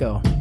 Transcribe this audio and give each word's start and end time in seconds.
go. 0.00 0.39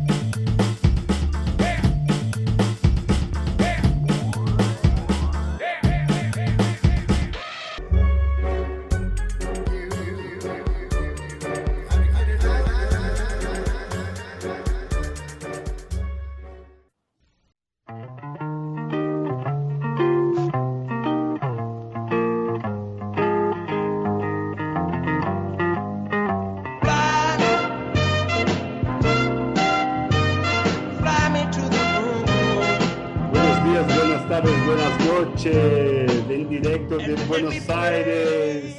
Buenos 37.49 37.69
Aires. 37.71 38.75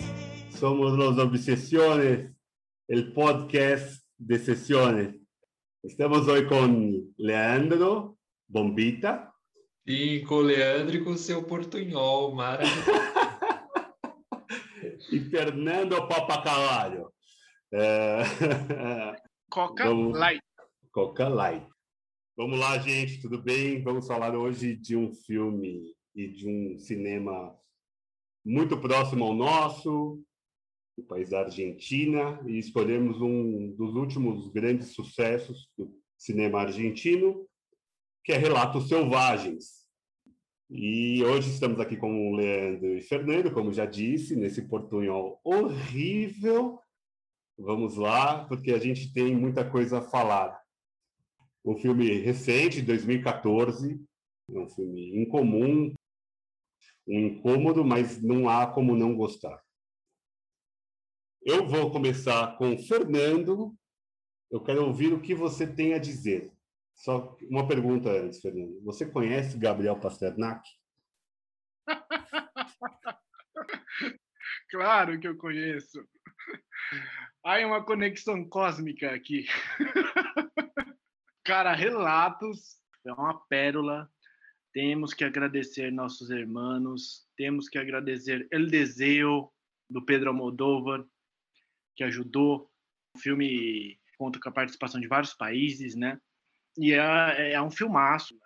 Somos 0.57 0.97
los 0.97 1.19
Obsesiones, 1.19 2.31
el 2.87 3.13
podcast 3.13 4.01
de 4.17 4.39
sesiones. 4.39 5.17
Estamos 5.83 6.29
hoy 6.29 6.47
con 6.47 7.13
Leandro 7.19 8.17
Bombita 8.47 9.35
E 9.85 10.21
com 10.21 10.37
o 10.37 10.43
Leandro 10.43 10.95
e 10.95 11.03
com 11.03 11.17
seu 11.17 11.43
portunhol 11.43 12.33
maravilhoso. 12.37 12.93
e 15.11 15.19
Fernando 15.29 16.07
Papacaralho. 16.07 17.13
É... 17.75 18.23
Coca 19.51 19.87
Vamos- 19.87 20.17
Light. 20.17 20.41
Coca 20.93 21.29
Light. 21.29 21.67
Vamos 22.37 22.61
lá, 22.61 22.79
gente, 22.79 23.21
tudo 23.21 23.43
bem? 23.43 23.83
Vamos 23.83 24.07
falar 24.07 24.37
hoje 24.37 24.77
de 24.77 24.95
um 24.95 25.13
filme 25.13 25.93
e 26.15 26.29
de 26.29 26.49
um 26.49 26.79
cinema 26.79 27.59
muito 28.45 28.79
próximo 28.79 29.25
ao 29.25 29.35
nosso, 29.35 30.23
do 30.97 31.05
país 31.05 31.31
da 31.31 31.41
Argentina, 31.41 32.41
e 32.47 32.59
escolhemos 32.59 33.21
um 33.21 33.73
dos 33.73 33.95
últimos 33.95 34.49
grandes 34.49 34.89
sucessos 34.89 35.69
do 35.77 35.93
cinema 36.17 36.61
argentino, 36.61 37.47
que 38.25 38.33
é 38.33 38.37
Relatos 38.37 38.89
Selvagens. 38.89 39.81
E 40.69 41.25
hoje 41.25 41.51
estamos 41.51 41.81
aqui 41.81 41.97
com 41.97 42.31
o 42.31 42.37
Leandro 42.37 42.97
e 42.97 43.01
Fernando, 43.01 43.53
como 43.53 43.73
já 43.73 43.87
disse, 43.87 44.37
nesse 44.37 44.63
portunhol 44.63 45.41
horrível. 45.43 46.79
Vamos 47.59 47.97
lá, 47.97 48.45
porque 48.45 48.73
a 48.73 48.79
gente 48.79 49.13
tem 49.13 49.37
muita 49.37 49.69
coisa 49.69 49.99
a 49.99 50.03
falar 50.03 50.61
um 51.65 51.77
filme 51.77 52.09
recente, 52.21 52.81
de 52.81 52.87
2014, 52.87 54.01
é 54.51 54.59
um 54.59 54.69
filme 54.69 55.21
incomum, 55.21 55.87
um 55.87 55.95
incômodo, 57.13 57.85
mas 57.85 58.23
não 58.23 58.49
há 58.49 58.67
como 58.67 58.97
não 58.97 59.17
gostar. 59.17 59.61
Eu 61.43 61.67
vou 61.67 61.91
começar 61.91 62.57
com 62.57 62.77
Fernando. 62.79 63.75
Eu 64.51 64.63
quero 64.63 64.85
ouvir 64.85 65.13
o 65.13 65.21
que 65.21 65.35
você 65.35 65.67
tem 65.67 65.95
a 65.95 65.99
dizer. 65.99 66.53
Só 66.95 67.37
uma 67.49 67.67
pergunta 67.67 68.11
antes, 68.11 68.41
Fernando. 68.41 68.83
Você 68.83 69.07
conhece 69.07 69.59
Gabriel 69.59 69.99
Pasternak? 69.99 70.69
Claro 74.71 75.19
que 75.19 75.27
eu 75.27 75.37
conheço. 75.37 75.99
Há 77.43 77.59
uma 77.67 77.85
conexão 77.85 78.49
cósmica 78.49 79.13
aqui. 79.13 79.45
Cara, 81.45 81.75
Relatos 81.75 82.77
é 83.05 83.13
uma 83.13 83.35
pérola. 83.47 84.09
Temos 84.73 85.13
que 85.13 85.25
agradecer 85.25 85.91
nossos 85.91 86.31
irmãos. 86.31 87.27
Temos 87.37 87.69
que 87.69 87.79
agradecer 87.79 88.47
El 88.51 88.69
Deseo, 88.69 89.51
do 89.89 90.01
Pedro 90.05 90.31
Almodóvar, 90.31 91.05
que 91.97 92.05
ajudou. 92.05 92.71
O 93.17 93.19
filme 93.19 93.99
conta 94.17 94.39
com 94.39 94.49
a 94.49 94.53
participação 94.53 95.01
de 95.01 95.09
vários 95.09 95.35
países, 95.35 95.97
né? 95.97 96.21
E 96.79 96.93
é, 96.93 97.53
é 97.53 97.63
um 97.63 97.71
filmaço. 97.71 98.39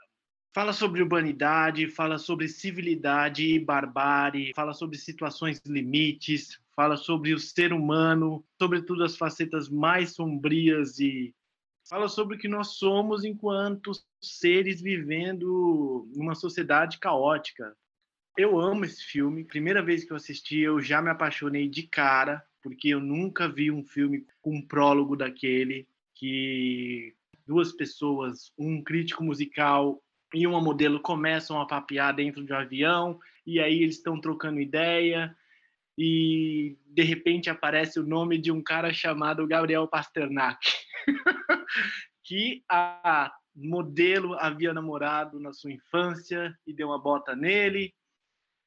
Fala 0.54 0.72
sobre 0.72 1.03
urbanidade, 1.03 1.88
fala 1.88 2.16
sobre 2.16 2.49
civilidade 2.49 3.44
e 3.44 3.59
barbárie, 3.59 4.53
fala 4.54 4.72
sobre 4.72 4.97
situações 4.97 5.60
limites, 5.66 6.60
fala 6.75 6.97
sobre 6.97 7.34
o 7.34 7.41
ser 7.41 7.72
humano, 7.72 8.44
sobretudo 8.60 9.03
as 9.03 9.16
facetas 9.16 9.69
mais 9.69 10.15
sombrias 10.15 11.00
e 11.00 11.34
fala 11.89 12.09
sobre 12.09 12.37
o 12.37 12.39
que 12.39 12.49
nós 12.49 12.77
somos 12.77 13.25
enquanto 13.25 13.93
seres 14.21 14.81
vivendo 14.81 16.09
numa 16.15 16.34
sociedade 16.34 16.99
caótica. 16.99 17.77
Eu 18.37 18.59
amo 18.59 18.84
esse 18.84 19.05
filme. 19.05 19.45
Primeira 19.45 19.83
vez 19.83 20.05
que 20.05 20.12
eu 20.12 20.17
assisti, 20.17 20.59
eu 20.59 20.81
já 20.81 21.00
me 21.00 21.11
apaixonei 21.11 21.69
de 21.69 21.84
cara, 21.84 22.44
porque 22.62 22.89
eu 22.89 23.00
nunca 23.00 23.49
vi 23.49 23.71
um 23.71 23.84
filme 23.84 24.27
com 24.43 24.56
um 24.56 24.67
prólogo 24.67 25.17
daquele 25.17 25.87
que 26.15 27.15
duas 27.47 27.73
pessoas, 27.73 28.53
um 28.59 28.83
crítico 28.83 29.23
musical 29.23 30.03
e 30.33 30.47
uma 30.47 30.61
modelo 30.61 31.00
começam 31.00 31.61
a 31.61 31.67
papear 31.67 32.15
dentro 32.15 32.44
de 32.44 32.53
um 32.53 32.56
avião 32.56 33.21
e 33.47 33.61
aí 33.61 33.83
eles 33.83 33.97
estão 33.97 34.21
trocando 34.21 34.61
ideia 34.61 35.37
e 35.97 36.77
de 36.87 37.03
repente 37.03 37.49
aparece 37.49 38.00
o 38.00 38.06
nome 38.06 38.39
de 38.39 38.50
um 38.50 38.62
cara 38.62 38.93
chamado 38.93 39.47
Gabriel 39.47 39.87
Pasternak, 39.87 40.59
que 42.23 42.62
a 42.71 43.33
modelo 43.55 44.35
havia 44.35 44.73
namorado 44.73 45.39
na 45.39 45.53
sua 45.53 45.73
infância 45.73 46.57
e 46.67 46.73
deu 46.73 46.89
uma 46.89 47.01
bota 47.01 47.37
nele, 47.37 47.95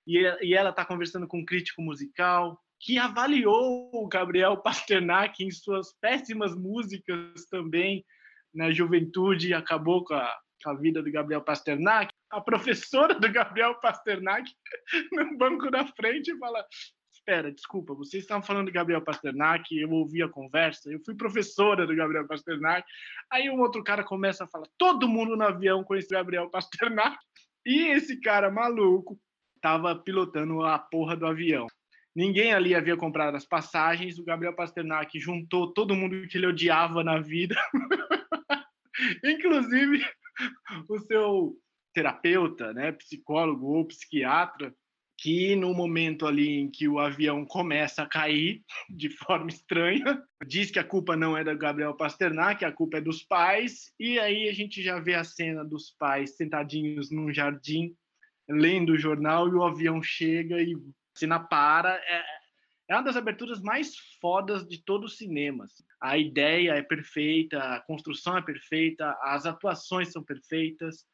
e, 0.06 0.20
e 0.42 0.54
ela 0.54 0.70
está 0.70 0.86
conversando 0.86 1.28
com 1.28 1.40
um 1.40 1.46
crítico 1.46 1.82
musical 1.82 2.58
que 2.80 2.98
avaliou 2.98 3.90
o 3.94 4.08
Gabriel 4.08 4.58
Pasternak 4.62 5.44
em 5.44 5.52
suas 5.52 5.94
péssimas 6.00 6.56
músicas 6.56 7.46
também 7.50 8.06
na 8.54 8.72
juventude, 8.72 9.54
acabou 9.54 10.04
com 10.04 10.14
a, 10.14 10.36
com 10.64 10.70
a 10.72 10.74
vida 10.76 11.04
do 11.04 11.12
Gabriel 11.12 11.42
Pasternak. 11.42 12.12
A 12.32 12.42
professora 12.42 13.14
do 13.14 13.32
Gabriel 13.32 13.76
Pasternak 13.80 14.50
no 15.12 15.38
banco 15.38 15.70
da 15.70 15.86
frente 15.88 16.36
fala: 16.38 16.66
Espera, 17.28 17.52
desculpa, 17.52 17.94
vocês 17.94 18.24
estavam 18.24 18.42
falando 18.42 18.68
do 18.68 18.72
Gabriel 18.72 19.02
Pasternak, 19.02 19.78
eu 19.78 19.92
ouvi 19.92 20.24
a 20.24 20.30
conversa, 20.30 20.90
eu 20.90 21.02
fui 21.04 21.14
professora 21.14 21.86
do 21.86 21.94
Gabriel 21.94 22.26
Pasternak. 22.26 22.88
Aí 23.30 23.50
um 23.50 23.60
outro 23.60 23.84
cara 23.84 24.02
começa 24.02 24.46
a 24.46 24.48
falar: 24.48 24.66
todo 24.78 25.10
mundo 25.10 25.36
no 25.36 25.44
avião 25.44 25.84
conhece 25.84 26.08
o 26.08 26.12
Gabriel 26.12 26.50
Pasternak. 26.50 27.18
E 27.66 27.88
esse 27.90 28.22
cara 28.22 28.50
maluco 28.50 29.20
estava 29.58 29.94
pilotando 29.94 30.64
a 30.64 30.80
porra 30.80 31.18
do 31.18 31.28
avião. 31.28 31.68
Ninguém 32.16 32.54
ali 32.54 32.74
havia 32.74 32.96
comprado 32.96 33.36
as 33.36 33.46
passagens. 33.46 34.18
O 34.18 34.24
Gabriel 34.24 34.56
Pasternak 34.56 35.20
juntou 35.20 35.74
todo 35.74 35.98
mundo 35.98 36.26
que 36.30 36.38
ele 36.38 36.48
odiava 36.48 37.04
na 37.04 37.20
vida, 37.20 37.58
inclusive 39.22 40.02
o 40.88 40.98
seu 41.00 41.58
terapeuta, 41.94 42.72
né, 42.74 42.94
psicólogo 42.94 43.68
ou 43.76 43.86
psiquiatra, 43.86 44.74
que 45.18 45.56
no 45.56 45.74
momento 45.74 46.28
ali 46.28 46.60
em 46.60 46.70
que 46.70 46.88
o 46.88 47.00
avião 47.00 47.44
começa 47.46 48.04
a 48.04 48.08
cair 48.08 48.64
de 48.90 49.10
forma 49.10 49.50
estranha, 49.50 50.24
diz 50.46 50.70
que 50.70 50.80
a 50.80 50.84
culpa 50.84 51.16
não 51.16 51.36
é 51.36 51.44
do 51.44 51.58
Gabriel 51.58 51.96
Pasternak, 51.96 52.64
a 52.64 52.72
culpa 52.72 52.98
é 52.98 53.02
dos 53.02 53.24
pais, 53.24 53.92
e 54.00 54.20
aí 54.20 54.48
a 54.48 54.54
gente 54.54 54.82
já 54.82 55.00
vê 55.00 55.16
a 55.16 55.24
cena 55.24 55.66
dos 55.66 55.92
pais 55.98 56.36
sentadinhos 56.36 57.10
num 57.12 57.34
jardim, 57.34 57.96
lendo 58.48 58.94
o 58.94 58.98
jornal, 58.98 59.48
e 59.48 59.54
o 59.54 59.64
avião 59.64 60.02
chega 60.02 60.62
e 60.62 60.74
a 60.74 61.20
cena 61.20 61.40
para. 61.40 61.96
É, 61.96 62.24
é 62.90 62.96
uma 62.96 63.04
das 63.04 63.18
aberturas 63.18 63.60
mais 63.62 63.98
fodas 64.22 64.66
de 64.66 64.82
todo 64.84 65.06
o 65.06 65.10
cinema. 65.10 65.66
assim. 65.66 65.84
A 66.02 66.18
ideia 66.18 66.74
é 66.74 66.82
perfeita, 66.82 67.60
a 67.60 67.82
construção 67.82 68.38
é 68.38 68.42
perfeita, 68.42 69.18
as 69.24 69.46
atuações 69.46 70.12
são 70.12 70.24
perfeitas. 70.24 71.06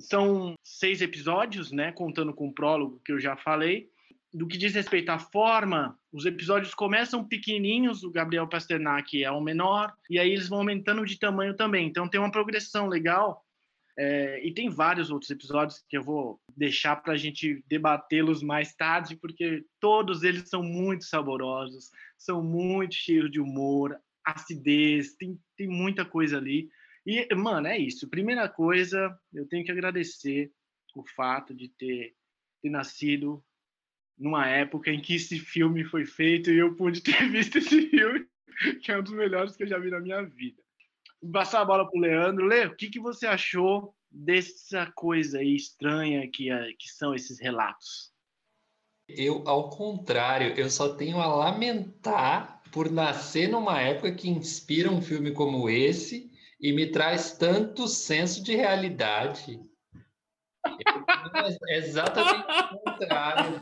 São 0.00 0.54
seis 0.62 1.00
episódios, 1.00 1.70
né, 1.70 1.92
contando 1.92 2.34
com 2.34 2.48
o 2.48 2.54
prólogo 2.54 3.00
que 3.04 3.12
eu 3.12 3.20
já 3.20 3.36
falei. 3.36 3.88
Do 4.32 4.46
que 4.46 4.56
diz 4.56 4.74
respeito 4.74 5.10
à 5.10 5.18
forma, 5.18 5.98
os 6.12 6.24
episódios 6.24 6.72
começam 6.72 7.26
pequenininhos, 7.26 8.04
o 8.04 8.10
Gabriel 8.10 8.48
Pasternak 8.48 9.22
é 9.22 9.30
o 9.30 9.40
menor, 9.40 9.92
e 10.08 10.18
aí 10.18 10.30
eles 10.30 10.48
vão 10.48 10.60
aumentando 10.60 11.04
de 11.04 11.18
tamanho 11.18 11.54
também. 11.56 11.88
Então 11.88 12.08
tem 12.08 12.20
uma 12.20 12.30
progressão 12.30 12.86
legal. 12.86 13.44
É, 13.98 14.40
e 14.46 14.54
tem 14.54 14.70
vários 14.70 15.10
outros 15.10 15.30
episódios 15.30 15.84
que 15.88 15.98
eu 15.98 16.02
vou 16.02 16.40
deixar 16.56 16.96
para 16.96 17.12
a 17.12 17.16
gente 17.16 17.62
debatê-los 17.68 18.42
mais 18.42 18.74
tarde, 18.74 19.16
porque 19.16 19.64
todos 19.78 20.22
eles 20.22 20.48
são 20.48 20.62
muito 20.62 21.04
saborosos, 21.04 21.90
são 22.16 22.42
muito 22.42 22.94
cheios 22.94 23.30
de 23.30 23.40
humor, 23.40 23.94
acidez, 24.24 25.14
tem, 25.16 25.38
tem 25.56 25.68
muita 25.68 26.04
coisa 26.04 26.38
ali. 26.38 26.70
E, 27.06 27.34
mano, 27.34 27.66
é 27.66 27.78
isso. 27.78 28.08
Primeira 28.08 28.48
coisa, 28.48 29.18
eu 29.32 29.46
tenho 29.46 29.64
que 29.64 29.72
agradecer 29.72 30.52
o 30.94 31.04
fato 31.04 31.54
de 31.54 31.68
ter, 31.68 32.14
ter 32.62 32.70
nascido 32.70 33.42
numa 34.18 34.46
época 34.46 34.90
em 34.90 35.00
que 35.00 35.14
esse 35.14 35.38
filme 35.38 35.82
foi 35.84 36.04
feito 36.04 36.50
e 36.50 36.58
eu 36.58 36.74
pude 36.74 37.00
ter 37.02 37.28
visto 37.30 37.58
esse 37.58 37.88
filme, 37.88 38.26
que 38.82 38.92
é 38.92 38.98
um 38.98 39.02
dos 39.02 39.12
melhores 39.12 39.56
que 39.56 39.62
eu 39.62 39.68
já 39.68 39.78
vi 39.78 39.90
na 39.90 40.00
minha 40.00 40.22
vida. 40.22 40.62
passar 41.32 41.62
a 41.62 41.64
bola 41.64 41.88
para 41.88 41.98
o 41.98 42.02
Leandro. 42.02 42.46
Lê, 42.46 42.66
o 42.66 42.76
que, 42.76 42.90
que 42.90 43.00
você 43.00 43.26
achou 43.26 43.94
dessa 44.10 44.90
coisa 44.94 45.38
aí 45.38 45.54
estranha 45.54 46.28
que, 46.30 46.50
é, 46.50 46.72
que 46.78 46.88
são 46.88 47.14
esses 47.14 47.40
relatos? 47.40 48.12
Eu, 49.08 49.42
ao 49.48 49.70
contrário, 49.70 50.54
eu 50.56 50.68
só 50.68 50.94
tenho 50.94 51.18
a 51.18 51.26
lamentar 51.26 52.62
por 52.70 52.90
nascer 52.90 53.48
numa 53.48 53.80
época 53.80 54.14
que 54.14 54.28
inspira 54.28 54.90
um 54.90 55.02
filme 55.02 55.32
como 55.32 55.68
esse 55.68 56.29
e 56.60 56.72
me 56.72 56.86
traz 56.86 57.32
tanto 57.32 57.88
senso 57.88 58.42
de 58.42 58.54
realidade. 58.54 59.60
É 61.68 61.78
exatamente 61.78 62.44
o 62.74 62.78
contrário. 62.78 63.60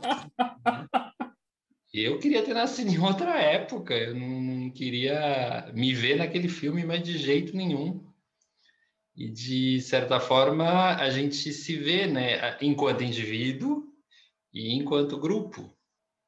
Eu 1.93 2.19
queria 2.19 2.43
ter 2.43 2.53
nascido 2.53 2.91
em 2.91 2.99
outra 2.99 3.39
época, 3.39 3.95
eu 3.95 4.13
não 4.13 4.69
queria 4.69 5.71
me 5.73 5.93
ver 5.93 6.17
naquele 6.17 6.47
filme, 6.47 6.85
mas 6.85 7.01
de 7.01 7.17
jeito 7.17 7.55
nenhum. 7.55 8.05
E 9.15 9.29
de 9.29 9.81
certa 9.81 10.19
forma 10.19 10.95
a 10.95 11.09
gente 11.09 11.51
se 11.51 11.75
vê, 11.77 12.05
né, 12.05 12.57
enquanto 12.61 13.03
indivíduo 13.03 13.87
e 14.53 14.75
enquanto 14.75 15.19
grupo. 15.19 15.73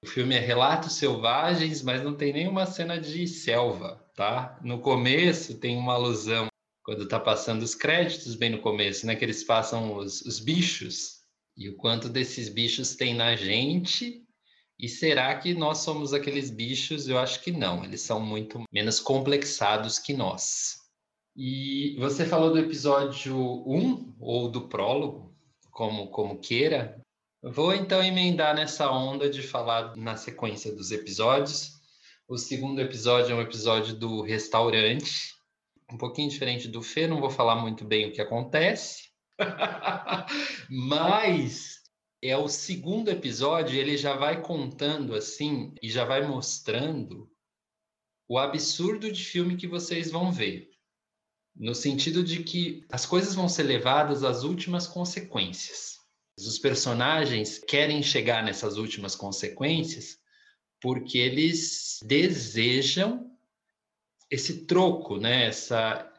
O 0.04 0.08
filme 0.08 0.36
é 0.36 0.40
Relatos 0.40 0.96
Selvagens, 0.96 1.84
mas 1.84 2.02
não 2.04 2.16
tem 2.16 2.34
nenhuma 2.34 2.66
cena 2.66 3.00
de 3.00 3.28
selva, 3.28 4.04
tá? 4.16 4.60
No 4.64 4.80
começo 4.80 5.60
tem 5.60 5.78
uma 5.78 5.94
alusão 5.94 6.51
quando 6.84 7.04
está 7.04 7.20
passando 7.20 7.62
os 7.62 7.76
créditos 7.76 8.36
bem 8.36 8.50
no 8.50 8.62
começo, 8.62 9.06
né, 9.06 9.16
que 9.16 9.24
eles 9.24 9.44
passam 9.44 9.96
os, 9.96 10.22
os 10.22 10.40
bichos 10.40 11.22
e 11.58 11.70
o 11.70 11.76
quanto 11.78 12.10
desses 12.10 12.50
bichos 12.50 12.96
tem 12.96 13.14
na 13.14 13.36
gente 13.36 14.26
e 14.82 14.90
será 14.90 15.38
que 15.38 15.54
nós 15.54 15.78
somos 15.78 16.12
aqueles 16.12 16.50
bichos? 16.50 17.08
Eu 17.08 17.20
acho 17.20 17.44
que 17.44 17.52
não, 17.52 17.84
eles 17.84 18.02
são 18.02 18.20
muito 18.20 18.64
menos 18.74 19.00
complexados 19.00 20.00
que 20.00 20.12
nós. 20.12 20.80
E 21.36 21.96
você 22.00 22.26
falou 22.26 22.52
do 22.52 22.58
episódio 22.58 23.38
1, 23.38 24.16
ou 24.20 24.50
do 24.50 24.68
prólogo, 24.68 25.36
como, 25.70 26.08
como 26.08 26.40
queira. 26.40 27.00
Vou 27.44 27.76
então 27.76 28.04
emendar 28.04 28.56
nessa 28.56 28.92
onda 28.92 29.30
de 29.30 29.44
falar 29.44 29.96
na 29.96 30.18
sequência 30.18 30.76
dos 30.76 30.90
episódios. 30.90 31.74
O 32.28 32.36
segundo 32.36 32.82
episódio 32.82 33.34
é 33.34 33.36
um 33.36 33.42
episódio 33.42 33.94
do 33.94 34.24
restaurante, 34.24 35.36
um 35.92 35.98
pouquinho 35.98 36.30
diferente 36.30 36.68
do 36.68 36.82
Fê, 36.82 37.08
não 37.08 37.20
vou 37.20 37.30
falar 37.30 37.56
muito 37.56 37.86
bem 37.86 38.08
o 38.08 38.12
que 38.12 38.22
acontece, 38.22 39.10
mas 40.70 41.82
é 42.22 42.38
o 42.38 42.48
segundo 42.48 43.10
episódio, 43.10 43.80
ele 43.80 43.98
já 43.98 44.16
vai 44.16 44.42
contando 44.42 45.16
assim 45.16 45.74
e 45.82 45.90
já 45.90 46.06
vai 46.06 46.26
mostrando 46.26 47.30
o 48.30 48.38
absurdo 48.38 49.12
de 49.12 49.24
filme 49.24 49.58
que 49.58 49.68
vocês 49.68 50.12
vão 50.12 50.32
ver. 50.32 50.70
No 51.56 51.76
sentido 51.76 52.24
de 52.24 52.44
que 52.44 52.86
as 52.90 53.06
coisas 53.06 53.36
vão 53.36 53.50
ser 53.50 53.64
levadas 53.64 54.24
às 54.24 54.44
últimas 54.44 54.88
consequências. 54.88 55.98
Os 56.38 56.58
personagens 56.58 57.60
querem 57.60 58.02
chegar 58.02 58.44
nessas 58.44 58.78
últimas 58.78 59.16
consequências 59.16 60.18
porque 60.80 61.18
eles 61.18 62.00
desejam 62.04 63.31
esse 64.32 64.66
troco, 64.66 65.18
né? 65.18 65.48
Essa, 65.48 66.10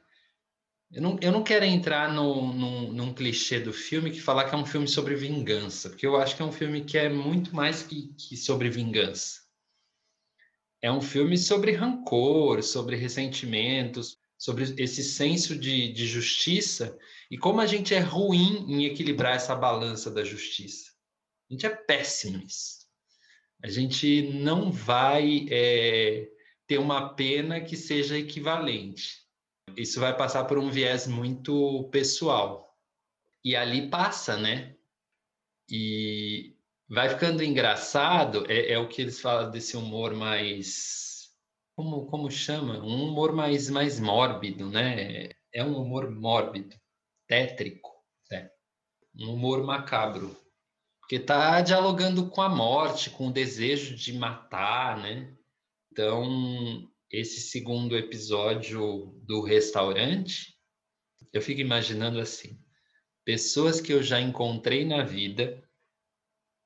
eu 0.92 1.00
não, 1.00 1.18
eu 1.22 1.32
não 1.32 1.42
quero 1.42 1.64
entrar 1.64 2.12
no, 2.12 2.52
no, 2.52 2.92
num 2.92 3.14
clichê 3.14 3.58
do 3.58 3.72
filme 3.72 4.10
que 4.10 4.20
falar 4.20 4.48
que 4.48 4.54
é 4.54 4.58
um 4.58 4.66
filme 4.66 4.86
sobre 4.86 5.14
vingança, 5.14 5.88
porque 5.88 6.06
eu 6.06 6.16
acho 6.16 6.36
que 6.36 6.42
é 6.42 6.44
um 6.44 6.52
filme 6.52 6.84
que 6.84 6.98
é 6.98 7.08
muito 7.08 7.56
mais 7.56 7.82
que, 7.82 8.12
que 8.14 8.36
sobre 8.36 8.68
vingança. 8.68 9.40
É 10.82 10.92
um 10.92 11.00
filme 11.00 11.38
sobre 11.38 11.72
rancor, 11.72 12.62
sobre 12.62 12.96
ressentimentos, 12.96 14.18
sobre 14.36 14.64
esse 14.76 15.02
senso 15.02 15.56
de, 15.56 15.92
de 15.92 16.06
justiça 16.06 16.98
e 17.30 17.38
como 17.38 17.60
a 17.60 17.66
gente 17.66 17.94
é 17.94 18.00
ruim 18.00 18.66
em 18.68 18.84
equilibrar 18.84 19.36
essa 19.36 19.54
balança 19.54 20.10
da 20.10 20.24
justiça. 20.24 20.90
A 21.48 21.54
gente 21.54 21.64
é 21.64 21.70
péssimo 21.70 22.38
nisso. 22.38 22.82
A 23.62 23.68
gente 23.68 24.22
não 24.32 24.72
vai 24.72 25.46
é, 25.48 26.28
ter 26.72 26.78
uma 26.78 27.14
pena 27.14 27.60
que 27.60 27.76
seja 27.76 28.18
equivalente 28.18 29.22
isso 29.76 30.00
vai 30.00 30.16
passar 30.16 30.44
por 30.44 30.58
um 30.58 30.70
viés 30.70 31.06
muito 31.06 31.88
pessoal. 31.90 32.76
E 33.44 33.56
ali 33.56 33.88
passa, 33.88 34.36
né? 34.36 34.76
E 35.68 36.56
vai 36.88 37.08
ficando 37.08 37.42
engraçado, 37.42 38.44
é, 38.50 38.72
é 38.72 38.78
o 38.78 38.88
que 38.88 39.02
eles 39.02 39.20
falam 39.20 39.50
desse 39.50 39.76
humor 39.76 40.14
mais. 40.14 41.30
Como, 41.74 42.06
como 42.06 42.30
chama? 42.30 42.78
Um 42.78 43.08
humor 43.08 43.32
mais, 43.32 43.70
mais 43.70 43.98
mórbido, 43.98 44.68
né? 44.68 45.30
É 45.52 45.64
um 45.64 45.76
humor 45.76 46.10
mórbido, 46.10 46.76
tétrico, 47.26 47.90
né? 48.30 48.50
um 49.18 49.32
humor 49.32 49.64
macabro. 49.64 50.36
Porque 51.00 51.16
está 51.16 51.60
dialogando 51.60 52.28
com 52.28 52.42
a 52.42 52.48
morte, 52.48 53.10
com 53.10 53.28
o 53.28 53.32
desejo 53.32 53.96
de 53.96 54.12
matar, 54.12 54.98
né? 54.98 55.34
Então, 55.92 56.90
esse 57.10 57.38
segundo 57.38 57.94
episódio 57.94 59.14
do 59.26 59.42
restaurante, 59.42 60.58
eu 61.34 61.42
fico 61.42 61.60
imaginando 61.60 62.18
assim: 62.18 62.58
pessoas 63.26 63.78
que 63.78 63.92
eu 63.92 64.02
já 64.02 64.18
encontrei 64.18 64.86
na 64.86 65.02
vida 65.02 65.62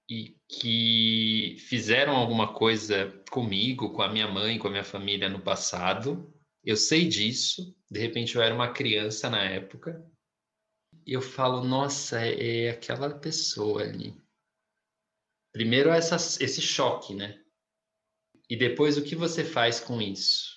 e 0.08 0.36
que 0.48 1.56
fizeram 1.58 2.14
alguma 2.14 2.54
coisa 2.54 3.20
comigo, 3.28 3.92
com 3.92 4.02
a 4.02 4.08
minha 4.08 4.28
mãe, 4.28 4.60
com 4.60 4.68
a 4.68 4.70
minha 4.70 4.84
família 4.84 5.28
no 5.28 5.42
passado. 5.42 6.32
Eu 6.64 6.76
sei 6.76 7.08
disso, 7.08 7.76
de 7.90 7.98
repente 7.98 8.36
eu 8.36 8.42
era 8.42 8.54
uma 8.54 8.72
criança 8.72 9.28
na 9.28 9.42
época, 9.42 10.08
e 11.04 11.12
eu 11.12 11.20
falo, 11.20 11.64
nossa, 11.64 12.24
é, 12.24 12.66
é 12.66 12.70
aquela 12.70 13.18
pessoa 13.18 13.82
ali. 13.82 14.14
Primeiro 15.52 15.90
essa, 15.90 16.14
esse 16.14 16.62
choque, 16.62 17.12
né? 17.12 17.44
E 18.48 18.56
depois, 18.56 18.96
o 18.96 19.02
que 19.02 19.16
você 19.16 19.44
faz 19.44 19.80
com 19.80 20.00
isso? 20.00 20.56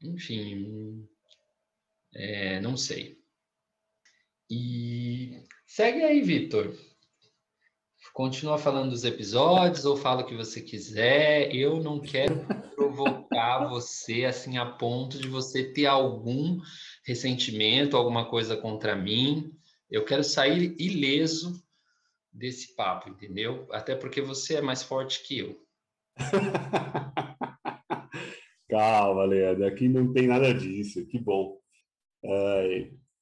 Enfim, 0.00 1.08
é, 2.14 2.60
não 2.60 2.76
sei. 2.76 3.18
E 4.50 5.42
segue 5.66 6.02
aí, 6.02 6.20
Vitor. 6.20 6.72
Continua 8.12 8.58
falando 8.58 8.90
dos 8.90 9.02
episódios 9.02 9.84
ou 9.84 9.96
fala 9.96 10.22
o 10.22 10.26
que 10.26 10.36
você 10.36 10.60
quiser. 10.60 11.52
Eu 11.52 11.82
não 11.82 11.98
quero 11.98 12.46
provocar 12.76 13.66
você 13.68 14.24
assim 14.24 14.56
a 14.56 14.64
ponto 14.64 15.18
de 15.18 15.26
você 15.26 15.72
ter 15.72 15.86
algum 15.86 16.60
ressentimento, 17.04 17.96
alguma 17.96 18.28
coisa 18.30 18.56
contra 18.56 18.94
mim. 18.94 19.52
Eu 19.90 20.04
quero 20.04 20.22
sair 20.22 20.76
ileso 20.78 21.60
desse 22.32 22.76
papo, 22.76 23.08
entendeu? 23.08 23.66
Até 23.72 23.96
porque 23.96 24.20
você 24.20 24.56
é 24.56 24.60
mais 24.60 24.82
forte 24.82 25.24
que 25.24 25.38
eu. 25.38 25.63
Calma, 28.68 29.24
Leandro, 29.24 29.66
aqui 29.66 29.88
não 29.88 30.12
tem 30.12 30.26
nada 30.26 30.52
disso, 30.52 31.06
que 31.06 31.18
bom. 31.18 31.58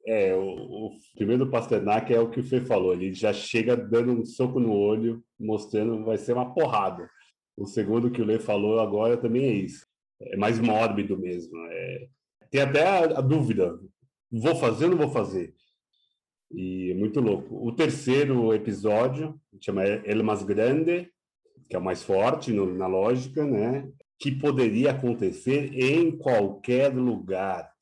É, 0.06 0.34
o, 0.34 0.42
o, 0.42 0.90
primeiro 1.14 1.50
Pasternak 1.50 2.12
é 2.12 2.18
o 2.18 2.28
que 2.28 2.40
o 2.40 2.44
Fê 2.44 2.60
falou, 2.60 2.92
ele 2.92 3.14
já 3.14 3.32
chega 3.32 3.76
dando 3.76 4.12
um 4.12 4.24
soco 4.24 4.58
no 4.58 4.72
olho, 4.72 5.22
mostrando 5.38 6.04
vai 6.04 6.18
ser 6.18 6.32
uma 6.32 6.52
porrada. 6.52 7.08
O 7.56 7.66
segundo 7.66 8.10
que 8.10 8.20
o 8.20 8.24
Lê 8.24 8.38
falou 8.38 8.80
agora 8.80 9.16
também 9.16 9.44
é 9.44 9.52
isso, 9.52 9.86
é 10.20 10.36
mais 10.36 10.58
mórbido 10.58 11.18
mesmo. 11.18 11.56
É, 11.70 12.08
tem 12.50 12.60
até 12.60 12.86
a, 12.86 13.18
a 13.18 13.20
dúvida, 13.20 13.78
vou 14.30 14.56
fazer 14.56 14.86
ou 14.86 14.92
não 14.92 14.98
vou 14.98 15.10
fazer? 15.10 15.54
E 16.50 16.90
é 16.90 16.94
muito 16.94 17.20
louco. 17.20 17.66
O 17.66 17.72
terceiro 17.72 18.52
episódio 18.52 19.40
chama 19.60 19.84
El 19.84 20.22
Mais 20.22 20.42
Grande, 20.42 21.10
que 21.72 21.76
é 21.76 21.78
o 21.78 21.82
mais 21.82 22.02
forte 22.02 22.52
no, 22.52 22.74
na 22.74 22.86
lógica, 22.86 23.46
né? 23.46 23.88
Que 24.18 24.30
poderia 24.30 24.90
acontecer 24.90 25.72
em 25.72 26.10
qualquer 26.18 26.94
lugar. 26.94 27.72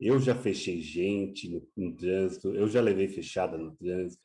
Eu 0.00 0.18
já 0.18 0.34
fechei 0.34 0.80
gente 0.80 1.46
no, 1.46 1.62
no 1.76 1.94
trânsito, 1.94 2.54
eu 2.54 2.66
já 2.66 2.80
levei 2.80 3.06
fechada 3.06 3.58
no 3.58 3.72
trânsito. 3.72 4.22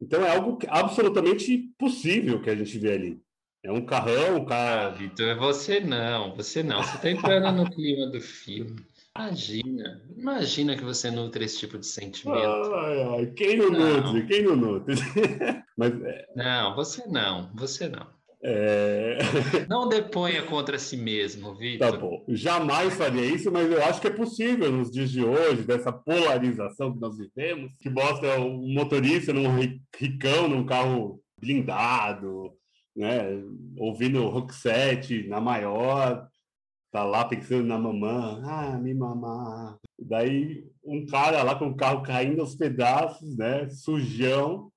Então 0.00 0.24
é 0.24 0.34
algo 0.34 0.58
absolutamente 0.66 1.72
possível 1.78 2.42
que 2.42 2.50
a 2.50 2.56
gente 2.56 2.76
vê 2.80 2.94
ali. 2.94 3.22
É 3.62 3.70
um 3.70 3.86
carrão, 3.86 4.38
um 4.38 4.44
carro. 4.44 4.86
Ah, 4.86 4.88
Vitor, 4.88 5.38
você 5.38 5.78
não, 5.78 6.34
você 6.34 6.64
não. 6.64 6.82
Você 6.82 6.96
está 6.96 7.10
entrando 7.12 7.52
no 7.52 7.70
clima 7.70 8.08
do 8.08 8.20
filme. 8.20 8.84
Imagina, 9.16 10.02
imagina 10.16 10.76
que 10.76 10.82
você 10.82 11.12
nutre 11.12 11.44
esse 11.44 11.60
tipo 11.60 11.78
de 11.78 11.86
sentimento. 11.86 12.74
Ai, 12.74 13.02
ai, 13.02 13.26
quem 13.36 13.58
não, 13.58 13.70
não. 13.70 14.12
nutre? 14.14 14.26
Quem 14.26 14.42
não 14.42 14.56
nutre? 14.56 14.96
Mas, 15.78 16.02
é... 16.02 16.26
Não, 16.34 16.74
você 16.74 17.06
não, 17.06 17.48
você 17.54 17.88
não. 17.88 18.20
É... 18.44 19.18
Não 19.68 19.88
deponha 19.88 20.42
contra 20.42 20.78
si 20.78 20.96
mesmo, 20.96 21.54
Vitor. 21.54 21.92
Tá 21.92 21.96
bom. 21.96 22.24
Jamais 22.28 22.94
faria 22.94 23.24
isso, 23.24 23.52
mas 23.52 23.70
eu 23.70 23.82
acho 23.84 24.00
que 24.00 24.08
é 24.08 24.10
possível 24.10 24.72
nos 24.72 24.90
dias 24.90 25.10
de 25.10 25.24
hoje, 25.24 25.62
dessa 25.62 25.92
polarização 25.92 26.92
que 26.92 27.00
nós 27.00 27.16
vivemos, 27.16 27.72
que 27.78 27.88
mostra 27.88 28.40
um 28.40 28.74
motorista 28.74 29.32
num 29.32 29.48
ricão, 29.96 30.48
num 30.48 30.66
carro 30.66 31.20
blindado, 31.38 32.52
né? 32.96 33.22
ouvindo 33.78 34.28
rock 34.28 34.52
set 34.54 35.26
na 35.28 35.40
maior. 35.40 36.28
tá 36.90 37.04
lá 37.04 37.24
pensando 37.24 37.64
na 37.64 37.78
mamã, 37.78 38.42
ah, 38.44 38.78
me 38.78 38.92
mamar. 38.92 39.78
Daí 39.98 40.64
um 40.84 41.06
cara 41.06 41.44
lá 41.44 41.54
com 41.54 41.68
o 41.68 41.76
carro 41.76 42.02
caindo 42.02 42.40
aos 42.40 42.56
pedaços, 42.56 43.36
né, 43.36 43.68
sujão, 43.70 44.71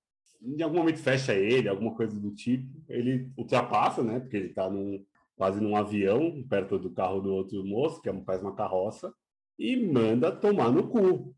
em 0.45 0.61
algum 0.61 0.77
momento 0.77 0.99
fecha 0.99 1.33
ele, 1.33 1.67
alguma 1.67 1.95
coisa 1.95 2.19
do 2.19 2.31
tipo. 2.31 2.67
Ele 2.87 3.29
ultrapassa, 3.37 4.03
né, 4.03 4.19
porque 4.19 4.37
ele 4.37 4.49
tá 4.49 4.69
num, 4.69 5.03
quase 5.35 5.61
num 5.61 5.75
avião, 5.75 6.43
perto 6.49 6.77
do 6.77 6.91
carro 6.91 7.19
do 7.19 7.33
outro 7.33 7.63
moço, 7.65 8.01
que 8.01 8.09
é 8.09 8.21
faz 8.23 8.41
uma 8.41 8.55
carroça, 8.55 9.13
e 9.57 9.75
manda 9.75 10.31
tomar 10.31 10.71
no 10.71 10.87
cu. 10.87 11.33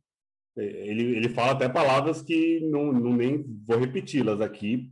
Ele, 0.56 1.18
ele 1.18 1.30
fala 1.30 1.52
até 1.52 1.70
palavras 1.70 2.22
que 2.22 2.60
não, 2.62 2.92
não 2.92 3.16
nem 3.16 3.46
vou 3.66 3.78
repeti-las 3.78 4.42
aqui, 4.42 4.92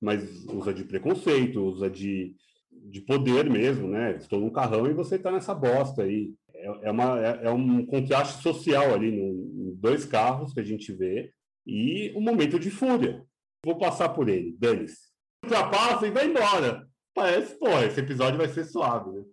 mas 0.00 0.44
usa 0.46 0.72
de 0.72 0.84
preconceito, 0.84 1.62
usa 1.62 1.90
de, 1.90 2.34
de 2.70 3.00
poder 3.02 3.48
mesmo, 3.50 3.86
né? 3.86 4.16
Estou 4.16 4.40
num 4.40 4.50
carrão 4.50 4.86
e 4.86 4.94
você 4.94 5.16
está 5.16 5.30
nessa 5.30 5.54
bosta 5.54 6.02
aí. 6.02 6.34
É, 6.54 6.88
é, 6.88 6.90
uma, 6.90 7.20
é, 7.20 7.46
é, 7.46 7.50
um 7.50 7.84
contraste 7.84 8.42
social 8.42 8.94
ali, 8.94 9.08
em 9.08 9.74
dois 9.76 10.06
carros 10.06 10.54
que 10.54 10.60
a 10.60 10.64
gente 10.64 10.92
vê, 10.92 11.30
e 11.66 12.12
um 12.16 12.20
momento 12.20 12.58
de 12.58 12.70
fúria. 12.70 13.24
Vou 13.64 13.78
passar 13.78 14.10
por 14.10 14.28
ele, 14.28 14.56
dane-se. 14.58 15.08
Ultrapassa 15.42 16.06
e 16.06 16.10
vai 16.10 16.26
embora. 16.26 16.86
Parece, 17.14 17.58
pô, 17.58 17.68
esse 17.80 18.00
episódio 18.00 18.36
vai 18.36 18.48
ser 18.48 18.64
suave, 18.64 19.10
né? 19.10 19.24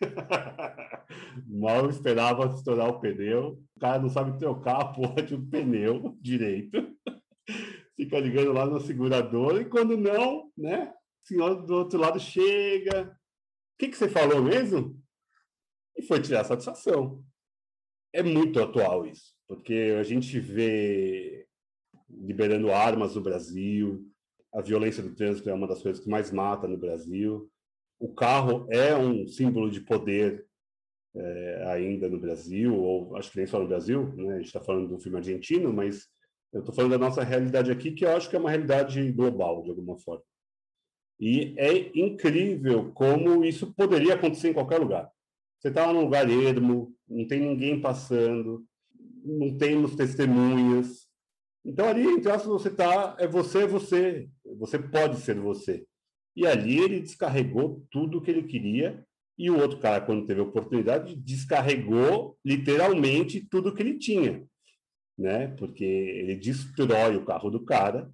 Mal 1.46 1.88
esperava 1.88 2.46
estourar 2.46 2.88
o 2.88 3.00
pneu. 3.00 3.62
O 3.76 3.80
cara 3.80 3.98
não 3.98 4.08
sabe 4.08 4.38
trocar 4.38 4.80
a 4.80 4.92
porra 4.92 5.22
de 5.22 5.34
um 5.34 5.48
pneu 5.48 6.16
direito. 6.20 6.96
Fica 7.96 8.18
ligando 8.18 8.52
lá 8.52 8.66
no 8.66 8.80
segurador 8.80 9.60
e 9.60 9.64
quando 9.66 9.96
não, 9.96 10.50
né? 10.56 10.92
O 11.24 11.28
senhor 11.28 11.66
do 11.66 11.74
outro 11.74 11.98
lado 11.98 12.18
chega. 12.18 13.04
O 13.04 13.78
que, 13.78 13.88
que 13.88 13.96
você 13.96 14.08
falou 14.08 14.42
mesmo? 14.42 14.98
E 15.96 16.02
foi 16.02 16.20
tirar 16.20 16.44
satisfação. 16.44 17.22
É 18.12 18.22
muito 18.22 18.60
atual 18.60 19.06
isso, 19.06 19.34
porque 19.46 19.96
a 19.98 20.02
gente 20.02 20.40
vê 20.40 21.46
liberando 22.18 22.72
armas 22.72 23.14
no 23.14 23.20
Brasil, 23.20 24.06
a 24.52 24.60
violência 24.60 25.02
do 25.02 25.14
trânsito 25.14 25.48
é 25.48 25.54
uma 25.54 25.68
das 25.68 25.82
coisas 25.82 26.02
que 26.02 26.10
mais 26.10 26.32
mata 26.32 26.66
no 26.66 26.76
Brasil 26.76 27.50
o 28.00 28.08
carro 28.08 28.66
é 28.70 28.96
um 28.96 29.28
símbolo 29.28 29.70
de 29.70 29.82
poder 29.82 30.46
é, 31.14 31.64
ainda 31.68 32.08
no 32.08 32.18
Brasil, 32.18 32.74
ou 32.74 33.14
acho 33.14 33.30
que 33.30 33.36
nem 33.36 33.46
só 33.46 33.60
no 33.60 33.68
Brasil, 33.68 34.10
né? 34.16 34.34
a 34.34 34.36
gente 34.38 34.46
está 34.46 34.60
falando 34.60 34.88
do 34.88 34.98
filme 34.98 35.18
argentino, 35.18 35.70
mas 35.70 36.08
eu 36.50 36.60
estou 36.60 36.74
falando 36.74 36.92
da 36.92 36.98
nossa 36.98 37.22
realidade 37.22 37.70
aqui, 37.70 37.92
que 37.92 38.04
eu 38.04 38.16
acho 38.16 38.30
que 38.30 38.34
é 38.34 38.38
uma 38.38 38.48
realidade 38.48 39.12
global, 39.12 39.62
de 39.62 39.70
alguma 39.70 39.98
forma. 39.98 40.22
E 41.20 41.54
é 41.58 41.90
incrível 41.94 42.90
como 42.92 43.44
isso 43.44 43.72
poderia 43.74 44.14
acontecer 44.14 44.48
em 44.48 44.54
qualquer 44.54 44.78
lugar. 44.78 45.10
Você 45.58 45.68
está 45.68 45.92
num 45.92 46.00
lugar 46.00 46.28
ermo, 46.30 46.94
não 47.06 47.26
tem 47.26 47.40
ninguém 47.40 47.78
passando, 47.78 48.64
não 49.22 49.58
temos 49.58 49.94
testemunhas. 49.94 50.99
Então, 51.64 51.86
ali, 51.86 52.02
entre 52.02 52.30
aspas, 52.30 52.50
você 52.50 52.68
está, 52.68 53.16
é 53.18 53.26
você, 53.26 53.64
é 53.64 53.66
você. 53.66 54.28
Você 54.58 54.78
pode 54.78 55.20
ser 55.20 55.38
você. 55.38 55.84
E 56.34 56.46
ali 56.46 56.78
ele 56.78 57.00
descarregou 57.00 57.86
tudo 57.90 58.18
o 58.18 58.22
que 58.22 58.30
ele 58.30 58.44
queria. 58.44 59.04
E 59.38 59.50
o 59.50 59.58
outro 59.58 59.78
cara, 59.78 60.00
quando 60.00 60.26
teve 60.26 60.40
a 60.40 60.44
oportunidade, 60.44 61.16
descarregou 61.16 62.38
literalmente 62.44 63.46
tudo 63.50 63.74
que 63.74 63.82
ele 63.82 63.98
tinha, 63.98 64.46
né? 65.18 65.48
Porque 65.58 65.84
ele 65.84 66.36
destrói 66.36 67.16
o 67.16 67.24
carro 67.24 67.50
do 67.50 67.64
cara. 67.64 68.10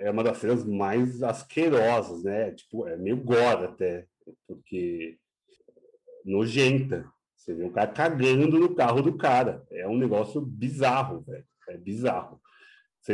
É 0.00 0.10
uma 0.10 0.24
das 0.24 0.38
cenas 0.38 0.64
mais 0.64 1.22
asquerosas, 1.22 2.22
né? 2.22 2.52
Tipo, 2.52 2.86
é 2.86 2.96
meio 2.96 3.16
gore 3.16 3.64
até, 3.64 4.06
porque 4.46 5.18
nojenta. 6.24 7.10
Você 7.36 7.54
vê 7.54 7.64
um 7.64 7.72
cara 7.72 7.90
cagando 7.90 8.58
no 8.58 8.74
carro 8.74 9.00
do 9.00 9.16
cara. 9.16 9.66
É 9.70 9.86
um 9.88 9.96
negócio 9.96 10.40
bizarro, 10.40 11.20
velho. 11.22 11.44
É 11.68 11.76
bizarro. 11.76 12.40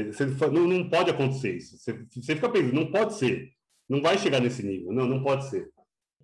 Você, 0.02 0.26
você, 0.26 0.46
não, 0.48 0.66
não 0.66 0.88
pode 0.88 1.10
acontecer 1.10 1.56
isso. 1.56 1.78
Você, 1.78 1.92
você 1.92 2.34
fica 2.34 2.48
pensando, 2.48 2.74
não 2.74 2.90
pode 2.90 3.14
ser. 3.14 3.50
Não 3.88 4.02
vai 4.02 4.18
chegar 4.18 4.40
nesse 4.40 4.62
nível. 4.62 4.92
Não, 4.92 5.06
não 5.06 5.22
pode 5.22 5.48
ser. 5.48 5.68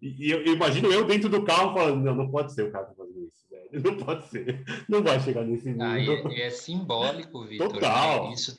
E, 0.02 0.26
e 0.26 0.30
eu, 0.30 0.42
eu, 0.42 0.54
imagino 0.54 0.90
eu 0.90 1.04
dentro 1.04 1.28
do 1.28 1.44
carro 1.44 1.74
falando, 1.74 2.02
não, 2.02 2.14
não 2.14 2.30
pode 2.30 2.52
ser 2.52 2.64
o 2.64 2.72
cara 2.72 2.92
fazendo 2.96 3.26
isso, 3.26 3.44
velho. 3.50 3.82
Não 3.84 3.96
pode 3.96 4.26
ser. 4.28 4.64
Não 4.88 5.02
vai 5.02 5.20
chegar 5.20 5.44
nesse 5.44 5.68
ah, 5.68 5.94
nível. 5.94 6.26
Ah, 6.26 6.32
é, 6.32 6.46
é, 6.46 6.50
simbólico, 6.50 7.44
Vitor. 7.44 7.68
Né? 7.68 7.74
Total. 7.74 8.28
Né? 8.28 8.34
Isso, 8.34 8.58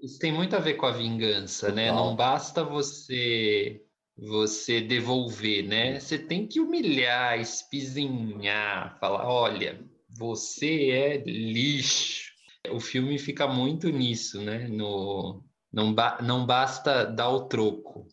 isso 0.00 0.18
tem 0.18 0.32
muito 0.32 0.54
a 0.54 0.60
ver 0.60 0.74
com 0.74 0.86
a 0.86 0.92
vingança, 0.92 1.72
né? 1.72 1.88
Total. 1.88 2.04
né? 2.04 2.08
Não 2.10 2.16
basta 2.16 2.62
você 2.62 3.82
você 4.18 4.80
devolver, 4.80 5.66
né? 5.66 6.00
Você 6.00 6.18
tem 6.18 6.46
que 6.46 6.58
humilhar, 6.58 7.38
espizinhar, 7.38 8.98
falar, 8.98 9.28
olha, 9.28 9.78
você 10.08 10.90
é 10.90 11.16
lixo. 11.18 12.35
O 12.70 12.80
filme 12.80 13.18
fica 13.18 13.46
muito 13.46 13.88
nisso, 13.88 14.42
né? 14.42 14.68
No, 14.68 15.42
não, 15.72 15.94
ba 15.94 16.18
não 16.22 16.46
basta 16.46 17.04
dar 17.04 17.30
o 17.30 17.46
troco 17.48 18.06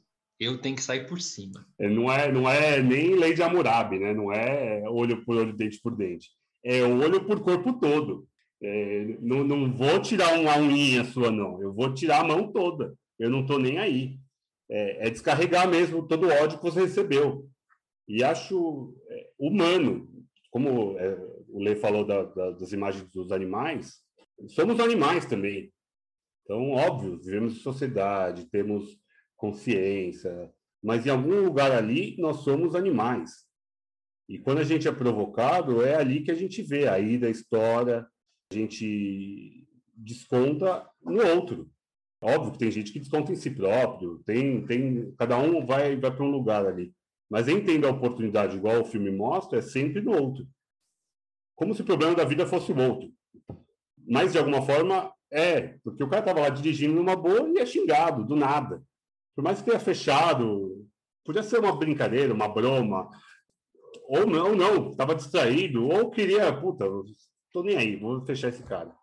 eu 0.44 0.58
tenho 0.60 0.76
que 0.76 0.84
sair 0.84 1.08
por 1.08 1.22
cima. 1.22 1.66
É, 1.80 1.88
não 1.88 2.12
é, 2.12 2.32
não 2.32 2.50
é 2.50 2.82
nem 2.82 3.16
lei 3.16 3.34
de 3.34 3.42
Hammurabi, 3.42 4.00
né? 4.00 4.14
Não 4.14 4.32
é 4.32 4.84
olho 4.90 5.24
por 5.24 5.38
olho, 5.38 5.54
dente 5.54 5.80
por 5.82 5.96
dente. 5.96 6.30
É 6.64 6.84
olho 6.84 7.24
por 7.26 7.42
corpo 7.42 7.74
todo. 7.74 8.28
É, 8.62 9.18
não, 9.20 9.44
não 9.44 9.74
vou 9.74 10.00
tirar 10.02 10.38
uma 10.40 10.58
unha 10.58 11.04
sua, 11.06 11.32
não. 11.32 11.62
Eu 11.62 11.74
vou 11.74 11.94
tirar 11.94 12.22
a 12.22 12.24
mão 12.24 12.52
toda. 12.52 12.94
Eu 13.20 13.30
não 13.30 13.42
estou 13.42 13.60
nem 13.60 13.78
aí. 13.78 14.18
É, 14.70 15.08
é, 15.08 15.10
descarregar 15.10 15.68
mesmo 15.68 16.08
todo 16.08 16.28
o 16.28 16.32
ódio 16.32 16.58
que 16.58 16.64
você 16.64 16.82
recebeu. 16.82 17.48
E 18.08 18.24
acho 18.24 18.94
é, 19.10 19.30
humano, 19.38 20.10
como 20.50 20.98
é, 20.98 21.18
o 21.50 21.60
Lê 21.60 21.76
falou 21.76 22.06
da, 22.06 22.24
da, 22.24 22.52
das 22.52 22.72
imagens 22.72 23.10
dos 23.12 23.32
animais, 23.32 24.02
somos 24.48 24.80
animais 24.80 25.26
também. 25.26 25.72
Então, 26.44 26.72
óbvio, 26.72 27.20
vivemos 27.20 27.54
em 27.54 27.60
sociedade, 27.60 28.50
temos 28.50 29.00
consciência, 29.38 30.52
mas 30.82 31.06
em 31.06 31.10
algum 31.10 31.42
lugar 31.42 31.72
ali 31.72 32.16
nós 32.18 32.38
somos 32.38 32.76
animais. 32.76 33.46
E 34.28 34.38
quando 34.40 34.60
a 34.60 34.64
gente 34.64 34.88
é 34.88 34.92
provocado, 34.92 35.82
é 35.84 35.96
ali 35.96 36.22
que 36.22 36.32
a 36.32 36.36
gente 36.36 36.62
vê 36.62 36.88
a 36.88 37.00
ida, 37.00 37.28
a 37.28 37.32
história, 37.32 38.08
a 38.52 38.56
gente 38.56 39.68
desconta 39.96 40.90
no 41.02 41.26
outro. 41.26 41.70
Óbvio 42.22 42.54
que 42.54 42.60
tem 42.60 42.72
gente 42.72 42.92
que 42.92 43.00
desconta 43.00 43.32
em 43.32 43.36
si 43.36 43.52
próprio, 43.52 44.20
tem, 44.26 44.66
tem 44.66 45.14
cada 45.18 45.38
um 45.38 45.66
vai, 45.66 45.96
vai 45.98 46.16
para 46.16 46.24
um 46.24 46.32
lugar 46.32 46.66
ali. 46.66 46.94
Mas 47.30 47.48
entender 47.48 47.88
a 47.88 47.92
oportunidade, 47.92 48.56
igual 48.56 48.82
o 48.82 48.86
filme 48.86 49.12
mostra, 49.12 49.60
é 49.60 49.62
sempre 49.62 50.02
no 50.02 50.12
outro. 50.12 50.48
Como 51.56 51.74
se 51.74 51.82
o 51.82 51.86
problema 51.86 52.16
da 52.16 52.24
vida 52.24 52.46
fosse 52.46 52.72
o 52.72 52.78
outro. 52.78 53.12
Mas, 54.08 54.32
de 54.32 54.38
alguma 54.38 54.62
forma, 54.62 55.12
é, 55.32 55.76
porque 55.84 56.04
o 56.04 56.10
cara 56.10 56.22
estava 56.22 56.42
lá 56.42 56.50
dirigindo 56.50 56.94
numa 56.94 57.16
boa 57.16 57.50
e 57.50 57.60
é 57.60 57.66
xingado, 57.66 58.26
do 58.26 58.36
nada 58.36 58.82
por 59.36 59.44
mais 59.44 59.60
que 59.60 59.66
tenha 59.66 59.80
fechado, 59.80 60.88
podia 61.26 61.44
ser 61.44 61.60
uma 61.60 61.76
brincadeira, 61.76 62.34
uma 62.34 62.48
broma, 62.48 63.10
ou 64.08 64.26
não, 64.26 64.56
não, 64.56 64.92
estava 64.92 65.16
distraído, 65.16 65.88
ou 65.88 66.12
queria, 66.12 66.54
puta, 66.54 66.86
tô 67.52 67.64
nem 67.64 67.78
aí, 67.78 67.96
vou 67.96 68.24
fechar 68.26 68.50
esse 68.50 68.64
cara. 68.64 68.94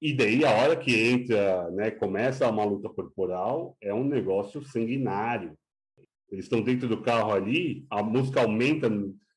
E 0.00 0.14
daí, 0.14 0.44
a 0.44 0.50
hora 0.50 0.76
que 0.76 0.94
entra, 0.94 1.70
né, 1.70 1.90
começa 1.90 2.48
uma 2.48 2.64
luta 2.64 2.88
corporal, 2.88 3.76
é 3.80 3.92
um 3.92 4.04
negócio 4.04 4.62
sanguinário. 4.64 5.56
Eles 6.30 6.46
estão 6.46 6.62
dentro 6.62 6.88
do 6.88 7.00
carro 7.00 7.32
ali, 7.32 7.86
a 7.88 8.02
música 8.02 8.42
aumenta, 8.42 8.90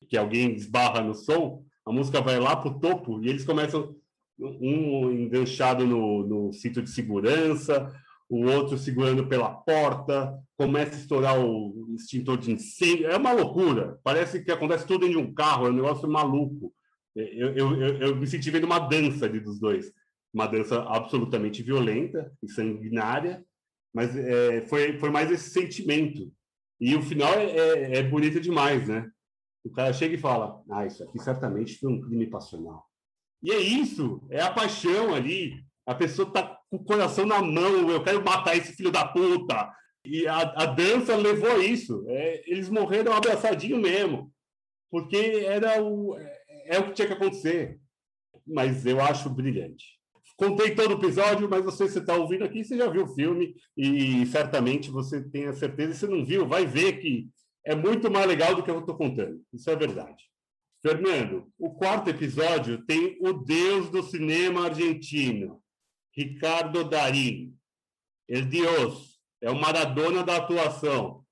que 0.08 0.16
alguém 0.16 0.54
esbarra 0.54 1.00
no 1.00 1.14
som, 1.14 1.64
a 1.86 1.92
música 1.92 2.20
vai 2.20 2.38
lá 2.38 2.56
para 2.56 2.70
o 2.70 2.80
topo 2.80 3.22
e 3.22 3.28
eles 3.28 3.44
começam 3.44 3.94
um 4.38 5.10
enganchado 5.10 5.86
no, 5.86 6.26
no 6.26 6.52
cinto 6.52 6.82
de 6.82 6.90
segurança, 6.90 7.92
o 8.28 8.44
outro 8.46 8.76
segurando 8.76 9.26
pela 9.26 9.50
porta, 9.50 10.38
começa 10.56 10.94
a 10.94 10.98
estourar 10.98 11.40
o 11.40 11.94
extintor 11.94 12.36
de 12.36 12.52
incêndio. 12.52 13.06
É 13.06 13.16
uma 13.16 13.32
loucura. 13.32 13.98
Parece 14.04 14.42
que 14.44 14.52
acontece 14.52 14.86
tudo 14.86 15.08
de 15.08 15.16
um 15.16 15.32
carro, 15.32 15.66
é 15.66 15.70
um 15.70 15.74
negócio 15.74 16.08
maluco. 16.08 16.72
Eu, 17.16 17.54
eu, 17.54 17.80
eu, 17.80 17.96
eu 17.98 18.16
me 18.16 18.26
senti 18.26 18.50
vendo 18.50 18.64
uma 18.64 18.78
dança 18.78 19.24
ali 19.24 19.40
dos 19.40 19.58
dois. 19.58 19.92
Uma 20.32 20.46
dança 20.46 20.82
absolutamente 20.82 21.62
violenta 21.62 22.30
e 22.42 22.50
sanguinária, 22.50 23.42
mas 23.94 24.14
é, 24.14 24.60
foi, 24.62 24.98
foi 24.98 25.10
mais 25.10 25.30
esse 25.30 25.50
sentimento. 25.50 26.30
E 26.80 26.94
o 26.94 27.02
final 27.02 27.32
é, 27.32 27.46
é, 27.46 27.98
é 27.98 28.02
bonito 28.02 28.38
demais, 28.38 28.86
né? 28.86 29.10
O 29.64 29.70
cara 29.70 29.92
chega 29.92 30.14
e 30.14 30.18
fala: 30.18 30.62
Ah, 30.70 30.86
isso 30.86 31.02
aqui 31.02 31.18
certamente 31.18 31.78
foi 31.78 31.90
um 31.90 32.00
crime 32.00 32.26
passional. 32.26 32.87
E 33.42 33.52
é 33.52 33.58
isso, 33.58 34.26
é 34.30 34.40
a 34.40 34.50
paixão 34.50 35.14
ali. 35.14 35.62
A 35.86 35.94
pessoa 35.94 36.28
está 36.28 36.58
com 36.70 36.76
o 36.76 36.84
coração 36.84 37.24
na 37.24 37.40
mão, 37.40 37.90
eu 37.90 38.02
quero 38.02 38.22
matar 38.22 38.56
esse 38.56 38.72
filho 38.74 38.90
da 38.90 39.06
puta. 39.06 39.72
E 40.04 40.26
a, 40.26 40.38
a 40.40 40.66
dança 40.66 41.16
levou 41.16 41.50
a 41.50 41.58
isso. 41.58 42.04
É, 42.08 42.42
eles 42.46 42.68
morreram 42.68 43.12
abraçadinho 43.12 43.78
mesmo, 43.78 44.32
porque 44.90 45.16
era 45.16 45.82
o, 45.82 46.16
é, 46.18 46.76
é 46.76 46.78
o 46.78 46.86
que 46.86 46.92
tinha 46.92 47.08
que 47.08 47.14
acontecer. 47.14 47.78
Mas 48.46 48.86
eu 48.86 49.00
acho 49.00 49.30
brilhante. 49.30 49.98
Contei 50.36 50.74
todo 50.74 50.92
o 50.92 50.98
episódio, 50.98 51.48
mas 51.50 51.64
você 51.64 51.84
está 51.84 52.14
ouvindo 52.14 52.44
aqui, 52.44 52.62
você 52.62 52.76
já 52.78 52.88
viu 52.88 53.04
o 53.04 53.14
filme 53.14 53.56
e 53.76 54.24
certamente 54.26 54.88
você 54.88 55.20
tem 55.20 55.46
a 55.46 55.52
certeza, 55.52 55.94
se 55.94 56.06
não 56.06 56.24
viu, 56.24 56.46
vai 56.46 56.64
ver 56.64 57.00
que 57.00 57.28
é 57.66 57.74
muito 57.74 58.08
mais 58.08 58.24
legal 58.24 58.54
do 58.54 58.62
que 58.62 58.70
eu 58.70 58.78
estou 58.78 58.96
contando. 58.96 59.42
Isso 59.52 59.68
é 59.68 59.74
verdade. 59.74 60.24
Fernando, 60.88 61.52
o 61.58 61.74
quarto 61.74 62.08
episódio 62.08 62.82
tem 62.86 63.18
o 63.20 63.34
deus 63.34 63.90
do 63.90 64.02
cinema 64.02 64.64
argentino, 64.64 65.62
Ricardo 66.16 66.82
Darín. 66.82 67.54
El 68.26 68.46
Dios, 68.46 69.20
é 69.42 69.50
o 69.50 69.60
Maradona 69.60 70.24
da 70.24 70.38
atuação. 70.38 71.26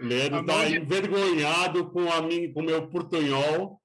Leandro 0.00 0.40
está 0.40 0.70
envergonhado 0.70 1.90
com 1.90 2.10
a 2.10 2.22
minha, 2.22 2.50
com 2.50 2.60
o 2.60 2.64
meu 2.64 2.88
portunhol 2.88 3.78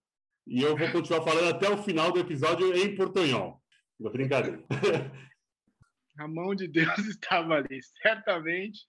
e 0.48 0.62
eu 0.62 0.78
vou 0.78 0.90
continuar 0.90 1.22
falando 1.22 1.50
até 1.50 1.70
o 1.70 1.84
final 1.84 2.10
do 2.14 2.22
episódio 2.22 2.74
em 2.74 2.96
portunhol. 2.96 3.62
Brincadeira. 4.00 4.64
A 6.18 6.28
mão 6.30 6.56
de 6.56 6.70
Deus 6.70 6.98
estava 7.10 7.56
ali, 7.56 7.82
certamente. 8.02 8.88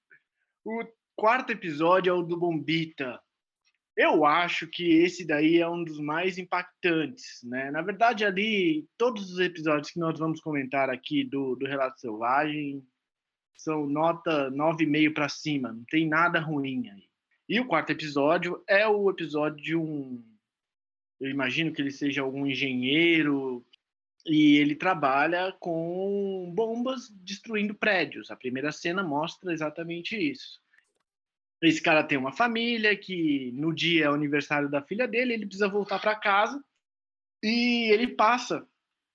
O 0.64 0.84
quarto 1.16 1.50
episódio 1.50 2.10
é 2.10 2.14
o 2.14 2.22
do 2.22 2.38
Bombita. 2.38 3.20
Eu 3.96 4.24
acho 4.24 4.66
que 4.66 4.96
esse 4.96 5.24
daí 5.24 5.58
é 5.60 5.68
um 5.68 5.84
dos 5.84 6.00
mais 6.00 6.36
impactantes, 6.36 7.40
né? 7.44 7.70
Na 7.70 7.80
verdade, 7.80 8.24
ali, 8.24 8.88
todos 8.98 9.30
os 9.30 9.38
episódios 9.38 9.90
que 9.90 10.00
nós 10.00 10.18
vamos 10.18 10.40
comentar 10.40 10.90
aqui 10.90 11.22
do, 11.22 11.54
do 11.54 11.66
Relato 11.66 12.00
Selvagem 12.00 12.84
são 13.56 13.86
nota 13.86 14.50
9,5 14.50 15.14
para 15.14 15.28
cima, 15.28 15.72
não 15.72 15.84
tem 15.84 16.08
nada 16.08 16.40
ruim 16.40 16.88
aí. 16.88 17.08
E 17.48 17.60
o 17.60 17.66
quarto 17.66 17.90
episódio 17.90 18.62
é 18.68 18.86
o 18.88 19.08
episódio 19.10 19.62
de 19.62 19.76
um. 19.76 20.24
Eu 21.20 21.30
imagino 21.30 21.72
que 21.72 21.80
ele 21.80 21.90
seja 21.90 22.22
algum 22.22 22.46
engenheiro 22.46 23.64
e 24.26 24.56
ele 24.56 24.74
trabalha 24.74 25.52
com 25.60 26.50
bombas 26.54 27.10
destruindo 27.22 27.74
prédios. 27.74 28.30
A 28.30 28.36
primeira 28.36 28.72
cena 28.72 29.02
mostra 29.02 29.52
exatamente 29.52 30.16
isso. 30.16 30.63
Esse 31.66 31.82
cara 31.82 32.04
tem 32.04 32.18
uma 32.18 32.32
família 32.32 32.96
que 32.96 33.52
no 33.52 33.74
dia 33.74 34.06
é 34.06 34.10
o 34.10 34.14
aniversário 34.14 34.68
da 34.70 34.82
filha 34.82 35.08
dele, 35.08 35.32
ele 35.34 35.46
precisa 35.46 35.68
voltar 35.68 35.98
para 35.98 36.14
casa 36.14 36.62
e 37.42 37.90
ele 37.92 38.08
passa 38.08 38.66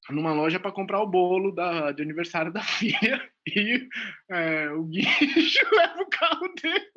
numa 0.09 0.33
loja 0.33 0.59
para 0.59 0.71
comprar 0.71 1.01
o 1.01 1.07
bolo 1.07 1.51
da, 1.51 1.91
de 1.91 2.01
aniversário 2.01 2.51
da 2.51 2.61
filha 2.63 3.29
e 3.47 3.87
é, 4.29 4.69
o 4.71 4.83
guincho 4.83 5.67
leva 5.75 6.01
o 6.01 6.09
carro 6.09 6.53
dele. 6.61 6.91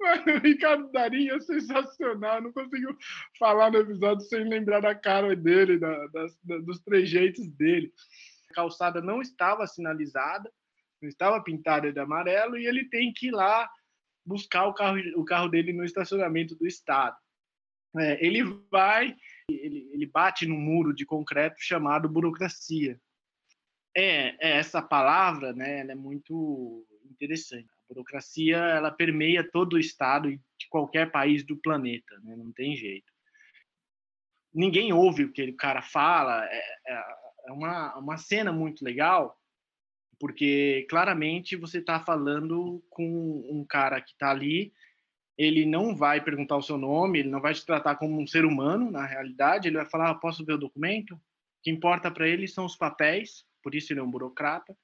Mano, 0.00 0.38
o 0.38 0.40
Ricardo 0.40 0.90
Darinho 0.92 1.34
é 1.34 1.40
sensacional. 1.40 2.42
não 2.42 2.52
consigo 2.52 2.96
falar 3.38 3.70
no 3.70 3.78
episódio 3.78 4.26
sem 4.26 4.48
lembrar 4.48 4.80
da 4.80 4.94
cara 4.94 5.34
dele, 5.34 5.78
da, 5.78 6.06
das, 6.08 6.38
da, 6.42 6.58
dos 6.58 6.80
trejeitos 6.80 7.46
dele. 7.48 7.92
A 8.50 8.54
calçada 8.54 9.00
não 9.00 9.20
estava 9.20 9.66
sinalizada, 9.66 10.50
não 11.00 11.08
estava 11.08 11.42
pintada 11.42 11.92
de 11.92 11.98
amarelo, 11.98 12.56
e 12.56 12.66
ele 12.66 12.88
tem 12.88 13.12
que 13.12 13.28
ir 13.28 13.32
lá 13.32 13.70
buscar 14.24 14.66
o 14.66 14.74
carro, 14.74 14.98
o 15.16 15.24
carro 15.24 15.48
dele 15.48 15.72
no 15.72 15.84
estacionamento 15.84 16.56
do 16.56 16.66
Estado. 16.66 17.16
É, 17.96 18.24
ele 18.24 18.42
vai, 18.70 19.16
ele, 19.48 19.88
ele 19.92 20.06
bate 20.06 20.44
num 20.46 20.58
muro 20.58 20.92
de 20.92 21.06
concreto 21.06 21.56
chamado 21.60 22.08
burocracia. 22.08 23.00
É, 23.96 24.36
é 24.46 24.58
essa 24.58 24.82
palavra, 24.82 25.52
né? 25.54 25.80
É 25.80 25.94
muito 25.94 26.86
interessante. 27.04 27.68
A 27.70 27.94
burocracia 27.94 28.56
ela 28.56 28.90
permeia 28.90 29.48
todo 29.48 29.74
o 29.74 29.78
estado 29.78 30.30
de 30.30 30.68
qualquer 30.68 31.10
país 31.10 31.42
do 31.44 31.56
planeta, 31.56 32.18
né? 32.22 32.36
Não 32.36 32.52
tem 32.52 32.76
jeito. 32.76 33.10
Ninguém 34.52 34.92
ouve 34.92 35.24
o 35.24 35.32
que 35.32 35.42
o 35.44 35.56
cara 35.56 35.80
fala. 35.80 36.44
É, 36.46 36.58
é, 36.88 37.04
é 37.46 37.52
uma, 37.52 37.96
uma 37.96 38.16
cena 38.18 38.52
muito 38.52 38.84
legal 38.84 39.38
porque 40.18 40.86
claramente 40.88 41.56
você 41.56 41.78
está 41.78 42.00
falando 42.00 42.82
com 42.90 43.44
um 43.50 43.64
cara 43.64 44.00
que 44.00 44.12
está 44.12 44.30
ali 44.30 44.72
ele 45.36 45.66
não 45.66 45.94
vai 45.94 46.22
perguntar 46.22 46.56
o 46.56 46.62
seu 46.62 46.78
nome, 46.78 47.18
ele 47.18 47.28
não 47.28 47.40
vai 47.40 47.52
te 47.52 47.64
tratar 47.64 47.96
como 47.96 48.20
um 48.20 48.26
ser 48.26 48.44
humano, 48.44 48.90
na 48.90 49.04
realidade, 49.04 49.68
ele 49.68 49.76
vai 49.76 49.86
falar, 49.86 50.10
ah, 50.10 50.14
posso 50.14 50.44
ver 50.44 50.54
o 50.54 50.58
documento? 50.58 51.14
O 51.14 51.20
que 51.62 51.70
importa 51.70 52.10
para 52.10 52.26
ele 52.26 52.48
são 52.48 52.64
os 52.64 52.76
papéis, 52.76 53.44
por 53.62 53.74
isso 53.74 53.92
ele 53.92 54.00
é 54.00 54.02
um 54.02 54.10
burocrata. 54.10 54.76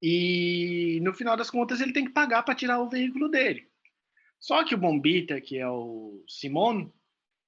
E 0.00 1.00
no 1.02 1.12
final 1.12 1.36
das 1.36 1.50
contas 1.50 1.80
ele 1.80 1.92
tem 1.92 2.04
que 2.04 2.12
pagar 2.12 2.42
para 2.42 2.54
tirar 2.54 2.80
o 2.80 2.88
veículo 2.88 3.28
dele. 3.28 3.68
Só 4.38 4.64
que 4.64 4.74
o 4.74 4.78
Bombita, 4.78 5.40
que 5.40 5.58
é 5.58 5.68
o 5.68 6.24
Simon, 6.28 6.90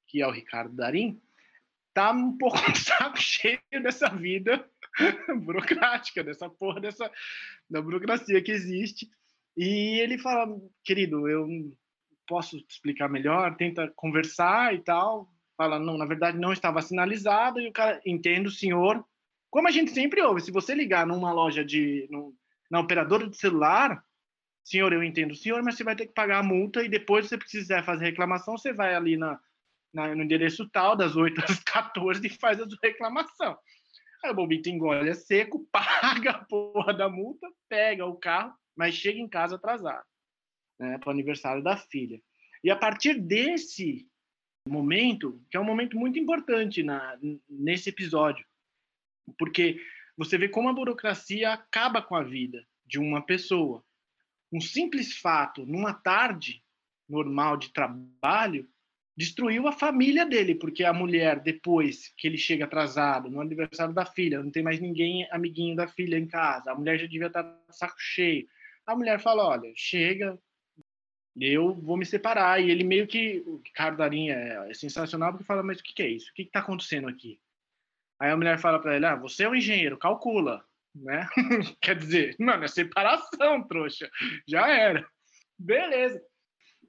que 0.07 0.21
é 0.21 0.27
o 0.27 0.31
Ricardo 0.31 0.75
Darim, 0.75 1.21
tá 1.95 2.11
um 2.11 2.37
pouco 2.37 2.59
saco 2.77 3.19
cheio 3.19 3.61
dessa 3.83 4.09
vida 4.09 4.69
burocrática, 5.43 6.23
dessa 6.23 6.51
porra 6.51 6.81
dessa 6.81 7.11
da 7.71 7.81
burocracia 7.81 8.43
que 8.43 8.53
existe. 8.53 9.09
E 9.57 10.01
ele 10.01 10.19
fala, 10.19 10.49
querido, 10.83 11.29
eu 11.29 11.47
posso 12.27 12.57
explicar 12.69 13.09
melhor, 13.09 13.57
tenta 13.57 13.91
conversar 13.95 14.75
e 14.75 14.81
tal. 14.81 15.31
Fala, 15.57 15.79
não, 15.79 15.97
na 15.97 16.05
verdade 16.05 16.37
não 16.37 16.53
estava 16.53 16.83
sinalizado, 16.83 17.61
e 17.61 17.69
o 17.69 17.73
cara, 17.73 18.01
entende 18.05 18.49
o 18.49 18.53
senhor. 18.53 19.05
Como 19.51 19.69
a 19.69 19.71
gente 19.71 19.93
sempre 19.93 20.21
ouve, 20.21 20.41
se 20.41 20.51
você 20.51 20.75
ligar 20.75 21.07
numa 21.07 21.33
loja 21.33 21.65
de. 21.65 22.09
Num, 22.11 22.35
na 22.69 22.81
operadora 22.81 23.29
de 23.29 23.37
celular, 23.37 24.03
senhor, 24.65 24.93
eu 24.93 25.05
entendo 25.05 25.35
senhor, 25.35 25.63
mas 25.63 25.77
você 25.77 25.85
vai 25.85 25.95
ter 25.95 26.07
que 26.07 26.15
pagar 26.15 26.39
a 26.41 26.43
multa 26.43 26.83
e 26.83 26.89
depois, 26.89 27.27
se 27.27 27.29
você 27.29 27.39
precisar 27.39 27.85
fazer 27.85 28.07
reclamação, 28.07 28.59
você 28.59 28.73
vai 28.73 28.95
ali 28.95 29.17
na, 29.17 29.39
no 29.95 30.23
endereço 30.23 30.69
tal, 30.71 30.97
das 30.97 31.17
8 31.17 31.41
às 31.45 31.61
14, 31.61 32.27
e 32.27 32.31
faz 32.31 32.61
a 32.61 32.69
sua 32.69 32.79
reclamação. 32.83 33.57
Aí 34.25 34.31
o 34.31 34.35
Bobito 34.35 34.69
engole 34.69 35.09
é 35.09 35.15
seco, 35.15 35.67
paga 35.71 36.31
a 36.31 36.45
porra 36.45 36.93
da 36.93 37.09
multa, 37.09 37.47
pega 37.69 38.05
o 38.05 38.17
carro, 38.17 38.55
mas 38.77 38.95
chega 38.95 39.19
em 39.19 39.29
casa 39.29 39.57
atrasado 39.57 40.05
né, 40.79 40.99
para 40.99 41.09
o 41.09 41.13
aniversário 41.13 41.63
da 41.63 41.77
filha. 41.77 42.21
E 42.63 42.71
a 42.71 42.77
partir 42.77 43.21
desse 43.21 44.09
momento, 44.67 45.43
que 45.51 45.57
é 45.57 45.61
um 45.61 45.65
momento 45.65 45.97
muito 45.97 46.19
importante 46.19 46.83
na, 46.83 47.19
nesse 47.49 47.91
episódio, 47.91 48.45
porque 49.39 49.81
você 50.17 50.39
vê 50.39 50.49
como 50.49 50.69
a 50.69 50.73
burocracia 50.73 51.53
acaba 51.53 52.01
com 52.01 52.15
a 52.15 52.23
vida 52.23 52.67
de 52.87 52.99
uma 52.99 53.21
pessoa. 53.21 53.85
Um 54.53 54.61
simples 54.61 55.19
fato, 55.19 55.67
numa 55.67 55.93
tarde 55.93 56.63
normal 57.09 57.57
de 57.57 57.73
trabalho, 57.73 58.69
destruiu 59.17 59.69
a 59.69 59.73
família 59.73 60.27
dele, 60.27 60.55
porque 60.55 60.85
a 60.85 60.93
mulher, 60.93 61.41
depois 61.41 62.13
que 62.17 62.27
ele 62.27 62.39
chega 62.39 62.65
atrasado 62.65 63.31
no 63.31 63.41
aniversário 63.41 63.95
da 63.95 64.05
filha, 64.05 64.43
não 64.43 64.51
tem 64.51 64.63
mais 64.63 64.81
ninguém 64.81 65.27
amiguinho 65.31 65.77
da 65.77 65.87
filha 65.87 66.19
em 66.19 66.27
casa, 66.27 66.73
a 66.73 66.75
mulher 66.75 66.99
já 66.99 67.07
devia 67.07 67.29
estar 67.29 67.45
saco 67.71 67.97
cheio. 67.99 68.47
A 68.87 68.95
mulher 68.95 69.21
fala: 69.21 69.45
Olha, 69.45 69.73
chega, 69.75 70.39
eu 71.41 71.75
vou 71.75 71.97
me 71.97 72.07
separar. 72.07 72.61
E 72.61 72.71
ele 72.71 72.85
meio 72.85 73.07
que, 73.07 73.43
o 73.47 73.61
Ricardo 73.65 73.99
Darinha 73.99 74.35
é, 74.35 74.71
é 74.71 74.75
sensacional, 74.75 75.33
porque 75.33 75.45
fala, 75.45 75.63
mas 75.63 75.81
o 75.81 75.83
que, 75.83 75.93
que 75.93 76.03
é 76.03 76.09
isso? 76.09 76.31
O 76.31 76.35
que 76.35 76.43
está 76.43 76.61
acontecendo 76.61 77.09
aqui? 77.09 77.41
Aí 78.21 78.31
a 78.31 78.37
mulher 78.37 78.59
fala 78.59 78.79
para 78.81 78.97
ele, 78.97 79.07
ah, 79.07 79.17
você 79.17 79.45
é 79.45 79.49
um 79.49 79.55
engenheiro, 79.55 79.99
calcula, 79.99 80.65
né? 80.95 81.29
Quer 81.83 81.97
dizer, 81.97 82.37
mano, 82.39 82.65
é 82.65 82.69
separação, 82.69 83.67
trouxa. 83.67 84.09
Já 84.47 84.69
era. 84.69 85.07
Beleza. 85.59 86.23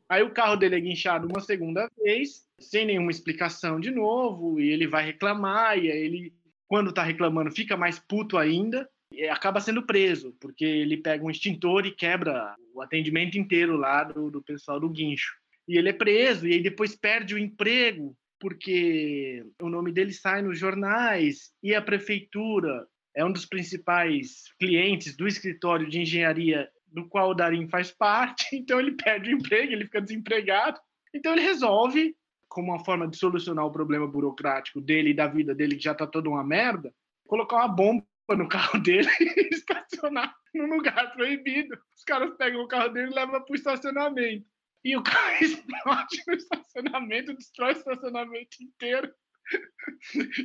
Aí 0.09 0.21
o 0.21 0.31
carro 0.31 0.55
dele 0.55 0.75
é 0.75 0.79
guinchado 0.79 1.27
uma 1.27 1.41
segunda 1.41 1.89
vez, 2.01 2.45
sem 2.59 2.85
nenhuma 2.85 3.11
explicação 3.11 3.79
de 3.79 3.91
novo, 3.91 4.59
e 4.59 4.69
ele 4.69 4.87
vai 4.87 5.03
reclamar, 5.03 5.77
e 5.77 5.91
aí 5.91 5.97
ele, 5.97 6.33
quando 6.67 6.93
tá 6.93 7.03
reclamando, 7.03 7.51
fica 7.51 7.75
mais 7.75 7.97
puto 7.97 8.37
ainda, 8.37 8.87
acaba 9.29 9.59
sendo 9.59 9.85
preso, 9.85 10.35
porque 10.39 10.65
ele 10.65 10.97
pega 10.97 11.23
um 11.23 11.29
extintor 11.29 11.85
e 11.85 11.91
quebra 11.91 12.55
o 12.73 12.81
atendimento 12.81 13.37
inteiro 13.37 13.77
lá 13.77 14.03
do, 14.03 14.29
do 14.29 14.41
pessoal 14.41 14.79
do 14.79 14.89
guincho. 14.89 15.33
E 15.67 15.77
ele 15.77 15.89
é 15.89 15.93
preso, 15.93 16.47
e 16.47 16.53
aí 16.53 16.61
depois 16.61 16.95
perde 16.95 17.33
o 17.33 17.39
emprego, 17.39 18.15
porque 18.39 19.43
o 19.61 19.69
nome 19.69 19.91
dele 19.91 20.13
sai 20.13 20.41
nos 20.41 20.59
jornais, 20.59 21.51
e 21.63 21.73
a 21.73 21.81
prefeitura 21.81 22.85
é 23.15 23.25
um 23.25 23.31
dos 23.31 23.45
principais 23.45 24.43
clientes 24.59 25.15
do 25.15 25.27
escritório 25.27 25.89
de 25.89 26.01
engenharia 26.01 26.69
do 26.95 27.07
qual 27.09 27.31
o 27.31 27.33
Darim 27.33 27.67
faz 27.67 27.91
parte, 27.91 28.45
então 28.55 28.79
ele 28.79 28.93
perde 28.93 29.29
o 29.29 29.37
emprego, 29.37 29.73
ele 29.73 29.83
fica 29.83 30.01
desempregado. 30.01 30.79
Então 31.13 31.33
ele 31.33 31.41
resolve, 31.41 32.15
como 32.47 32.71
uma 32.71 32.83
forma 32.83 33.07
de 33.07 33.17
solucionar 33.17 33.65
o 33.65 33.71
problema 33.71 34.07
burocrático 34.07 34.79
dele 34.79 35.09
e 35.09 35.13
da 35.13 35.27
vida 35.27 35.53
dele, 35.53 35.75
que 35.75 35.83
já 35.83 35.91
está 35.91 36.07
toda 36.07 36.29
uma 36.29 36.43
merda, 36.43 36.93
colocar 37.27 37.57
uma 37.57 37.67
bomba 37.67 38.05
no 38.29 38.47
carro 38.49 38.79
dele 38.79 39.09
e 39.19 39.49
estacionar 39.53 40.33
num 40.53 40.67
lugar 40.67 41.13
proibido. 41.13 41.77
Os 41.95 42.03
caras 42.05 42.33
pegam 42.37 42.63
o 42.63 42.67
carro 42.67 42.89
dele 42.89 43.11
e 43.11 43.13
levam 43.13 43.41
para 43.41 43.51
o 43.51 43.55
estacionamento. 43.55 44.45
E 44.83 44.95
o 44.95 45.03
carro 45.03 45.35
explode 45.43 46.23
no 46.27 46.33
estacionamento, 46.33 47.33
destrói 47.33 47.73
o 47.73 47.77
estacionamento 47.77 48.57
inteiro. 48.61 49.13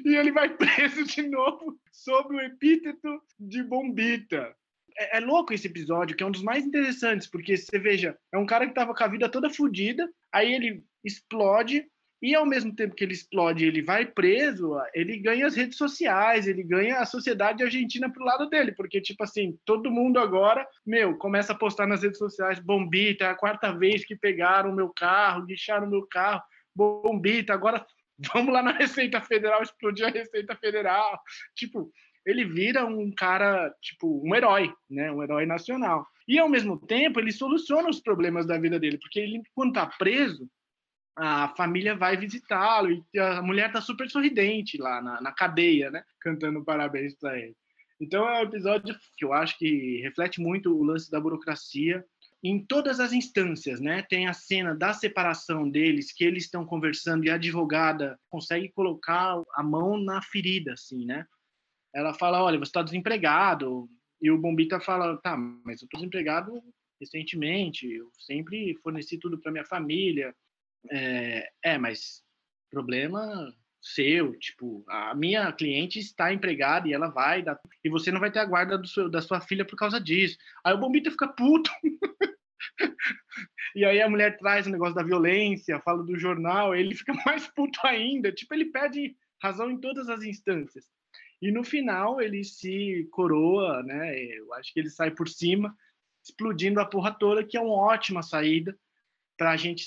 E 0.05 0.17
ele 0.17 0.33
vai 0.33 0.55
preso 0.57 1.05
de 1.05 1.23
novo 1.23 1.79
sob 1.93 2.35
o 2.35 2.41
epíteto 2.41 3.23
de 3.39 3.63
bombita. 3.63 4.55
É, 4.99 5.19
é, 5.19 5.21
louco 5.21 5.53
esse 5.53 5.67
episódio, 5.67 6.17
que 6.17 6.23
é 6.23 6.27
um 6.27 6.31
dos 6.31 6.43
mais 6.43 6.65
interessantes, 6.65 7.27
porque 7.27 7.57
você 7.57 7.79
veja, 7.79 8.17
é 8.33 8.39
um 8.39 8.47
cara 8.47 8.67
que 8.67 8.75
tava 8.75 8.95
com 8.95 9.05
a 9.05 9.09
vida 9.09 9.29
toda 9.29 9.51
fodida, 9.51 10.09
aí 10.33 10.53
ele 10.53 10.85
explode, 11.05 11.85
e 12.23 12.35
ao 12.35 12.45
mesmo 12.45 12.75
tempo 12.75 12.95
que 12.95 13.03
ele 13.03 13.15
explode, 13.15 13.65
ele 13.65 13.81
vai 13.81 14.05
preso, 14.05 14.77
ele 14.93 15.17
ganha 15.17 15.47
as 15.47 15.57
redes 15.57 15.79
sociais, 15.79 16.47
ele 16.47 16.63
ganha 16.63 16.99
a 16.99 17.07
sociedade 17.07 17.63
argentina 17.63 18.13
pro 18.13 18.25
lado 18.25 18.49
dele, 18.49 18.73
porque 18.73 19.01
tipo 19.01 19.23
assim, 19.23 19.59
todo 19.65 19.91
mundo 19.91 20.19
agora, 20.19 20.67
meu, 20.85 21.17
começa 21.17 21.53
a 21.53 21.57
postar 21.57 21.87
nas 21.87 22.03
redes 22.03 22.19
sociais, 22.19 22.59
bombita, 22.59 23.25
é 23.25 23.29
a 23.29 23.35
quarta 23.35 23.73
vez 23.73 24.05
que 24.05 24.15
pegaram 24.15 24.71
o 24.71 24.77
meu 24.77 24.91
carro, 24.91 25.47
guicharam 25.47 25.87
o 25.87 25.91
meu 25.91 26.07
carro, 26.07 26.43
bombita, 26.75 27.55
agora 27.55 27.85
vamos 28.35 28.53
lá 28.53 28.63
na 28.63 28.73
Receita 28.73 29.21
Federal 29.21 29.63
explodir 29.63 30.07
a 30.07 30.11
Receita 30.11 30.55
Federal. 30.57 31.19
Tipo, 31.55 31.91
ele 32.25 32.45
vira 32.45 32.85
um 32.85 33.11
cara, 33.11 33.75
tipo, 33.81 34.23
um 34.25 34.35
herói, 34.35 34.73
né? 34.89 35.11
Um 35.11 35.23
herói 35.23 35.47
nacional. 35.47 36.07
E 36.29 36.39
ao 36.39 36.49
mesmo 36.49 36.79
tempo, 36.79 37.19
ele 37.19 37.33
soluciona 37.33 37.89
os 37.89 38.01
problemas 38.01 38.47
da 38.47 38.59
vida 38.59 38.79
dele, 38.79 38.99
porque 38.99 39.21
ele 39.21 39.43
quando 39.55 39.73
tá 39.73 39.87
preso, 39.87 40.49
a 41.17 41.49
família 41.57 41.95
vai 41.95 42.17
visitá-lo 42.17 43.05
e 43.13 43.19
a 43.19 43.43
mulher 43.43 43.71
tá 43.73 43.81
super 43.81 44.09
sorridente 44.09 44.79
lá 44.79 45.03
na, 45.03 45.21
na 45.21 45.33
cadeia, 45.33 45.91
né? 45.91 46.03
Cantando 46.21 46.65
parabéns 46.65 47.15
para 47.15 47.39
ele. 47.39 47.57
Então 48.01 48.27
é 48.27 48.41
um 48.41 48.45
episódio 48.45 48.97
que 49.17 49.25
eu 49.25 49.33
acho 49.33 49.59
que 49.59 50.01
reflete 50.03 50.41
muito 50.41 50.75
o 50.75 50.83
lance 50.83 51.11
da 51.11 51.21
burocracia 51.21 52.05
em 52.43 52.65
todas 52.65 52.99
as 53.01 53.13
instâncias, 53.13 53.81
né? 53.81 54.03
Tem 54.09 54.27
a 54.27 54.33
cena 54.33 54.75
da 54.75 54.95
separação 54.95 55.69
deles, 55.69 56.11
que 56.13 56.25
eles 56.25 56.45
estão 56.45 56.65
conversando 56.65 57.25
e 57.25 57.31
a 57.31 57.35
advogada 57.35 58.19
consegue 58.31 58.71
colocar 58.71 59.43
a 59.55 59.63
mão 59.63 59.99
na 59.99 60.23
ferida, 60.23 60.73
assim, 60.73 61.05
né? 61.05 61.27
Ela 61.95 62.15
fala, 62.15 62.43
olha, 62.43 62.59
você 62.59 62.69
está 62.69 62.83
desempregado. 62.83 63.89
E 64.21 64.31
o 64.31 64.39
Bombita 64.39 64.81
fala, 64.81 65.17
tá, 65.19 65.37
mas 65.37 65.81
eu 65.81 65.87
estou 65.87 65.99
desempregado 65.99 66.63
recentemente, 67.01 67.91
eu 67.91 68.11
sempre 68.19 68.77
forneci 68.83 69.19
tudo 69.19 69.39
para 69.39 69.51
minha 69.51 69.65
família. 69.65 70.35
É, 70.91 71.51
é, 71.65 71.79
mas 71.79 72.23
problema 72.71 73.53
seu, 73.83 74.39
tipo, 74.39 74.85
a 74.89 75.15
minha 75.15 75.51
cliente 75.53 75.99
está 75.99 76.33
empregada 76.33 76.87
e 76.87 76.93
ela 76.93 77.09
vai 77.09 77.43
dar, 77.43 77.59
e 77.83 77.89
você 77.89 78.13
não 78.13 78.21
vai 78.21 78.31
ter 78.31 78.41
a 78.41 78.45
guarda 78.45 78.85
seu, 78.85 79.09
da 79.09 79.23
sua 79.23 79.41
filha 79.41 79.65
por 79.65 79.77
causa 79.77 79.99
disso. 79.99 80.37
Aí 80.63 80.75
o 80.75 80.79
Bombita 80.79 81.11
fica 81.11 81.29
puto. 81.29 81.71
e 83.75 83.85
aí 83.85 84.03
a 84.03 84.09
mulher 84.09 84.37
traz 84.37 84.67
o 84.67 84.71
negócio 84.71 84.95
da 84.95 85.03
violência, 85.03 85.81
fala 85.81 86.03
do 86.03 86.19
jornal, 86.19 86.75
ele 86.75 86.95
fica 86.95 87.15
mais 87.25 87.47
puto 87.49 87.81
ainda. 87.85 88.31
Tipo, 88.31 88.55
ele 88.55 88.67
pede 88.67 89.17
razão 89.43 89.71
em 89.71 89.81
todas 89.81 90.09
as 90.11 90.23
instâncias. 90.23 90.85
E 91.41 91.51
no 91.51 91.65
final 91.65 92.21
ele 92.21 92.45
se 92.45 93.09
coroa, 93.11 93.83
né? 93.83 94.19
Eu 94.23 94.53
acho 94.55 94.73
que 94.73 94.81
ele 94.81 94.91
sai 94.91 95.11
por 95.11 95.29
cima, 95.29 95.75
explodindo 96.23 96.81
a 96.81 96.85
porra 96.85 97.13
toda, 97.13 97.45
que 97.45 97.57
é 97.57 97.61
uma 97.61 97.75
ótima 97.75 98.23
saída 98.23 98.77
para 99.39 99.57
gente, 99.57 99.87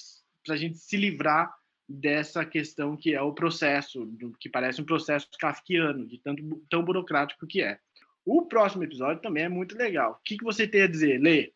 a 0.50 0.56
gente 0.56 0.78
se 0.78 0.98
livrar 0.98 1.54
dessa 1.88 2.44
questão 2.44 2.98
que 2.98 3.14
é 3.14 3.22
o 3.22 3.34
processo, 3.34 4.12
que 4.40 4.50
parece 4.50 4.82
um 4.82 4.86
processo 4.86 5.28
kafkiano, 5.40 6.08
de 6.08 6.18
tanto 6.18 6.42
tão 6.70 6.84
burocrático 6.84 7.46
que 7.46 7.62
é. 7.62 7.78
O 8.26 8.46
próximo 8.46 8.84
episódio 8.84 9.22
também 9.22 9.44
é 9.44 9.50
muito 9.50 9.78
legal. 9.78 10.14
O 10.14 10.24
que, 10.24 10.38
que 10.38 10.44
você 10.44 10.68
tem 10.68 10.84
a 10.84 10.88
dizer, 10.88 11.20
Lê? 11.20 11.54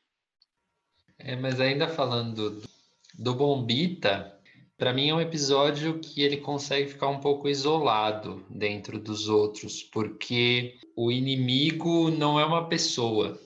É, 1.17 1.35
mas 1.35 1.59
ainda 1.59 1.87
falando 1.87 2.51
do, 2.51 2.69
do 3.17 3.33
Bombita, 3.33 4.36
para 4.77 4.93
mim 4.93 5.09
é 5.09 5.15
um 5.15 5.21
episódio 5.21 5.99
que 5.99 6.21
ele 6.21 6.37
consegue 6.37 6.89
ficar 6.89 7.07
um 7.07 7.19
pouco 7.19 7.49
isolado 7.49 8.45
dentro 8.49 8.99
dos 8.99 9.27
outros, 9.27 9.81
porque 9.81 10.77
o 10.95 11.11
inimigo 11.11 12.11
não 12.11 12.39
é 12.39 12.45
uma 12.45 12.67
pessoa, 12.69 13.41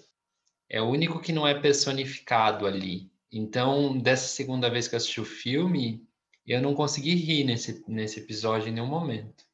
é 0.69 0.81
o 0.81 0.89
único 0.89 1.21
que 1.21 1.31
não 1.31 1.47
é 1.47 1.53
personificado 1.59 2.67
ali. 2.67 3.09
Então, 3.31 3.97
dessa 3.97 4.27
segunda 4.27 4.69
vez 4.69 4.87
que 4.87 4.95
eu 4.95 4.97
assisti 4.97 5.21
o 5.21 5.25
filme, 5.25 6.05
eu 6.45 6.61
não 6.61 6.73
consegui 6.73 7.15
rir 7.15 7.45
nesse, 7.45 7.83
nesse 7.87 8.19
episódio 8.19 8.67
em 8.67 8.73
nenhum 8.73 8.87
momento. 8.87 9.45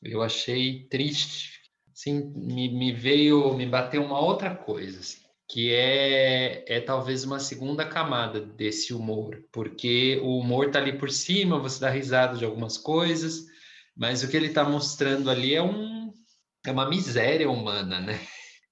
Eu 0.00 0.22
achei 0.22 0.84
triste. 0.84 1.62
Sim, 1.92 2.32
me, 2.36 2.68
me 2.68 2.92
veio, 2.92 3.54
me 3.54 3.66
bateu 3.66 4.02
uma 4.02 4.20
outra 4.20 4.54
coisa, 4.54 5.00
assim, 5.00 5.23
que 5.48 5.72
é, 5.72 6.64
é 6.66 6.80
talvez 6.80 7.24
uma 7.24 7.38
segunda 7.38 7.84
camada 7.86 8.40
desse 8.40 8.94
humor, 8.94 9.44
porque 9.52 10.18
o 10.22 10.38
humor 10.38 10.70
tá 10.70 10.78
ali 10.78 10.98
por 10.98 11.10
cima, 11.10 11.58
você 11.58 11.80
dá 11.80 11.90
risada 11.90 12.36
de 12.36 12.44
algumas 12.44 12.78
coisas, 12.78 13.44
mas 13.96 14.22
o 14.22 14.28
que 14.28 14.36
ele 14.36 14.48
está 14.48 14.64
mostrando 14.64 15.30
ali 15.30 15.54
é, 15.54 15.62
um, 15.62 16.12
é 16.66 16.72
uma 16.72 16.88
miséria 16.88 17.48
humana, 17.48 18.00
né? 18.00 18.20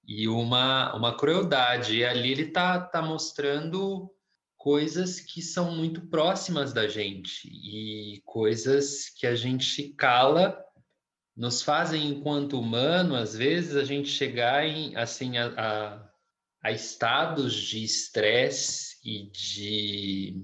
E 0.05 0.27
uma, 0.27 0.93
uma 0.95 1.15
crueldade. 1.15 1.97
E 1.97 2.03
ali 2.03 2.31
ele 2.31 2.47
tá, 2.47 2.79
tá 2.81 3.01
mostrando 3.01 4.11
coisas 4.57 5.19
que 5.19 5.41
são 5.41 5.75
muito 5.75 6.07
próximas 6.07 6.73
da 6.73 6.87
gente 6.87 7.47
e 7.47 8.21
coisas 8.25 9.09
que 9.09 9.27
a 9.27 9.35
gente 9.35 9.89
cala 9.89 10.57
nos 11.35 11.61
fazem 11.61 12.07
enquanto 12.07 12.59
humano 12.59 13.13
às 13.15 13.35
vezes 13.35 13.75
a 13.75 13.83
gente 13.83 14.07
chegar 14.07 14.65
em 14.65 14.95
assim 14.95 15.37
a, 15.37 15.47
a, 15.57 16.12
a 16.63 16.71
estados 16.71 17.53
de 17.53 17.83
estresse 17.83 18.97
e 19.03 19.29
de 19.29 20.41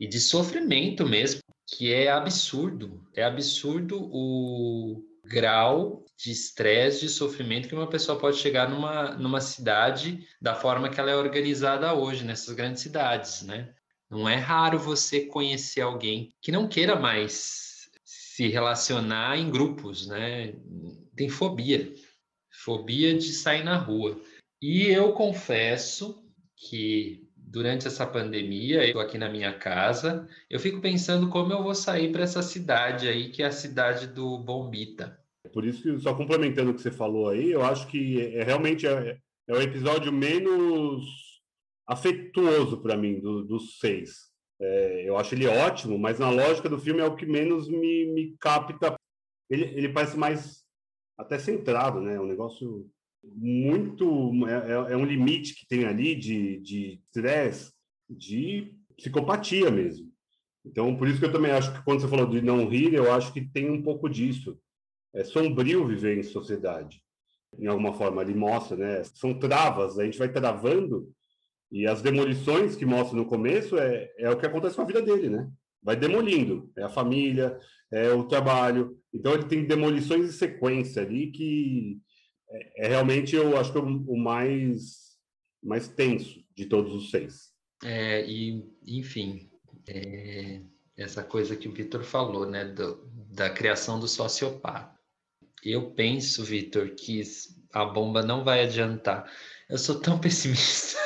e 0.00 0.06
de 0.08 0.20
sofrimento 0.20 1.06
mesmo 1.06 1.40
que 1.66 1.92
é 1.92 2.10
absurdo 2.10 3.06
é 3.14 3.22
absurdo 3.22 4.10
o 4.12 5.02
grau 5.24 6.04
de 6.16 6.30
estresse, 6.30 7.00
de 7.00 7.08
sofrimento 7.08 7.68
que 7.68 7.74
uma 7.74 7.88
pessoa 7.88 8.18
pode 8.18 8.36
chegar 8.36 8.68
numa, 8.68 9.12
numa 9.12 9.40
cidade 9.40 10.26
da 10.40 10.54
forma 10.54 10.88
que 10.88 11.00
ela 11.00 11.10
é 11.10 11.16
organizada 11.16 11.94
hoje, 11.94 12.24
nessas 12.24 12.54
grandes 12.54 12.82
cidades, 12.82 13.42
né? 13.42 13.74
Não 14.10 14.28
é 14.28 14.36
raro 14.36 14.78
você 14.78 15.26
conhecer 15.26 15.80
alguém 15.80 16.34
que 16.40 16.52
não 16.52 16.68
queira 16.68 16.94
mais 16.94 17.90
se 18.04 18.48
relacionar 18.48 19.38
em 19.38 19.50
grupos, 19.50 20.06
né? 20.06 20.54
Tem 21.16 21.28
fobia, 21.28 21.92
fobia 22.50 23.16
de 23.16 23.32
sair 23.32 23.64
na 23.64 23.76
rua. 23.76 24.20
E 24.62 24.86
eu 24.86 25.12
confesso 25.12 26.24
que 26.56 27.28
durante 27.34 27.88
essa 27.88 28.06
pandemia, 28.06 28.88
eu 28.88 29.00
aqui 29.00 29.18
na 29.18 29.28
minha 29.28 29.52
casa, 29.58 30.28
eu 30.48 30.60
fico 30.60 30.80
pensando 30.80 31.28
como 31.28 31.52
eu 31.52 31.64
vou 31.64 31.74
sair 31.74 32.12
para 32.12 32.22
essa 32.22 32.40
cidade 32.40 33.08
aí, 33.08 33.32
que 33.32 33.42
é 33.42 33.46
a 33.46 33.52
cidade 33.52 34.06
do 34.06 34.38
Bombita. 34.38 35.18
Por 35.52 35.66
isso 35.66 35.82
que, 35.82 35.98
só 35.98 36.14
complementando 36.14 36.70
o 36.70 36.74
que 36.74 36.80
você 36.80 36.92
falou 36.92 37.28
aí, 37.28 37.50
eu 37.50 37.64
acho 37.64 37.88
que 37.88 38.20
é, 38.36 38.44
realmente 38.44 38.86
é, 38.86 39.18
é 39.48 39.52
o 39.52 39.60
episódio 39.60 40.12
menos 40.12 41.04
afetuoso 41.84 42.80
para 42.80 42.96
mim 42.96 43.18
do, 43.18 43.44
dos 43.44 43.80
seis. 43.80 44.30
É, 44.60 45.08
eu 45.08 45.16
acho 45.18 45.34
ele 45.34 45.48
ótimo, 45.48 45.98
mas 45.98 46.20
na 46.20 46.30
lógica 46.30 46.68
do 46.68 46.78
filme 46.78 47.00
é 47.00 47.04
o 47.04 47.16
que 47.16 47.26
menos 47.26 47.68
me, 47.68 48.06
me 48.14 48.36
capta. 48.38 48.94
Ele, 49.50 49.64
ele 49.76 49.88
parece 49.88 50.16
mais 50.16 50.62
até 51.18 51.36
centrado, 51.36 52.00
né? 52.00 52.20
Um 52.20 52.26
negócio 52.26 52.88
muito. 53.24 54.32
É, 54.46 54.72
é, 54.72 54.92
é 54.92 54.96
um 54.96 55.04
limite 55.04 55.54
que 55.54 55.66
tem 55.66 55.84
ali 55.84 56.14
de, 56.14 56.58
de 56.58 57.00
estresse, 57.06 57.72
de 58.08 58.74
psicopatia 58.96 59.70
mesmo. 59.70 60.10
Então, 60.64 60.96
por 60.96 61.08
isso 61.08 61.18
que 61.18 61.24
eu 61.24 61.32
também 61.32 61.50
acho 61.50 61.72
que 61.72 61.84
quando 61.84 62.00
você 62.00 62.08
falou 62.08 62.26
de 62.26 62.40
não 62.40 62.68
rir, 62.68 62.94
eu 62.94 63.12
acho 63.12 63.32
que 63.32 63.40
tem 63.40 63.70
um 63.70 63.82
pouco 63.82 64.08
disso 64.08 64.58
é 65.14 65.24
sombrio 65.24 65.86
viver 65.86 66.18
em 66.18 66.22
sociedade. 66.22 67.02
Em 67.58 67.66
alguma 67.66 67.92
forma, 67.92 68.22
ele 68.22 68.34
mostra, 68.34 68.76
né? 68.76 69.04
São 69.04 69.38
travas, 69.38 69.98
a 69.98 70.04
gente 70.04 70.18
vai 70.18 70.32
travando 70.32 71.08
e 71.70 71.86
as 71.86 72.00
demolições 72.00 72.76
que 72.76 72.86
mostra 72.86 73.16
no 73.16 73.26
começo 73.26 73.78
é, 73.78 74.10
é 74.18 74.30
o 74.30 74.38
que 74.38 74.46
acontece 74.46 74.76
com 74.76 74.82
a 74.82 74.86
vida 74.86 75.02
dele, 75.02 75.28
né? 75.28 75.48
Vai 75.82 75.96
demolindo, 75.96 76.70
é 76.76 76.82
a 76.82 76.88
família, 76.88 77.58
é 77.90 78.10
o 78.10 78.24
trabalho. 78.24 78.96
Então 79.12 79.34
ele 79.34 79.44
tem 79.44 79.66
demolições 79.66 80.26
em 80.26 80.32
sequência 80.32 81.02
ali 81.02 81.30
que 81.30 81.98
é, 82.52 82.86
é 82.86 82.88
realmente 82.88 83.34
eu 83.34 83.56
acho 83.56 83.72
que 83.72 83.78
é 83.78 83.80
o, 83.80 84.16
mais 84.16 85.12
mais 85.62 85.88
tenso 85.88 86.44
de 86.56 86.66
todos 86.66 86.92
os 86.92 87.10
seis. 87.10 87.52
É, 87.84 88.24
e 88.26 88.64
enfim, 88.86 89.50
é, 89.88 90.60
essa 90.96 91.22
coisa 91.22 91.56
que 91.56 91.68
o 91.68 91.72
Vitor 91.72 92.02
falou, 92.02 92.48
né, 92.48 92.64
do, 92.64 93.08
da 93.30 93.48
criação 93.50 93.98
do 93.98 94.08
sociopata. 94.08 94.92
Eu 95.64 95.92
penso, 95.92 96.44
Vitor, 96.44 96.90
que 96.90 97.22
a 97.72 97.84
bomba 97.84 98.22
não 98.22 98.42
vai 98.44 98.64
adiantar. 98.64 99.30
Eu 99.68 99.78
sou 99.78 100.00
tão 100.00 100.18
pessimista. 100.20 100.98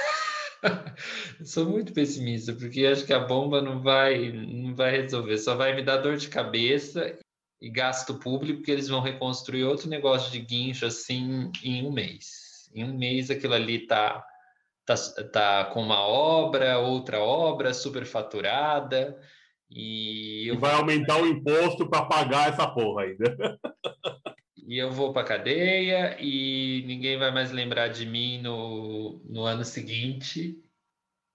sou 1.44 1.68
muito 1.68 1.92
pessimista, 1.92 2.54
porque 2.54 2.86
acho 2.86 3.04
que 3.04 3.12
a 3.12 3.20
bomba 3.20 3.60
não 3.60 3.82
vai, 3.82 4.32
não 4.32 4.74
vai 4.74 4.90
resolver, 4.90 5.38
só 5.38 5.54
vai 5.54 5.76
me 5.76 5.82
dar 5.82 5.98
dor 5.98 6.16
de 6.16 6.28
cabeça 6.28 7.18
e 7.60 7.70
gasto 7.70 8.18
público, 8.18 8.58
porque 8.58 8.70
eles 8.70 8.88
vão 8.88 9.00
reconstruir 9.00 9.64
outro 9.64 9.88
negócio 9.88 10.30
de 10.30 10.40
guincho 10.40 10.86
assim 10.86 11.50
em 11.62 11.86
um 11.86 11.92
mês. 11.92 12.70
Em 12.74 12.84
um 12.84 12.96
mês 12.96 13.30
aquilo 13.30 13.54
ali 13.54 13.86
tá, 13.86 14.24
tá, 14.84 14.94
tá 15.32 15.64
com 15.66 15.82
uma 15.82 16.00
obra, 16.00 16.78
outra 16.78 17.20
obra 17.20 17.72
superfaturada. 17.72 19.18
E, 19.70 20.48
e 20.48 20.56
vai 20.56 20.74
aumentar 20.74 21.20
o 21.20 21.26
imposto 21.26 21.88
para 21.88 22.04
pagar 22.04 22.50
essa 22.50 22.68
porra 22.68 23.02
ainda. 23.02 23.58
e 24.56 24.78
eu 24.78 24.90
vou 24.90 25.12
para 25.12 25.26
cadeia 25.26 26.16
e 26.20 26.84
ninguém 26.86 27.18
vai 27.18 27.32
mais 27.32 27.50
lembrar 27.50 27.88
de 27.88 28.06
mim 28.06 28.40
no, 28.42 29.20
no 29.24 29.42
ano 29.42 29.64
seguinte. 29.64 30.56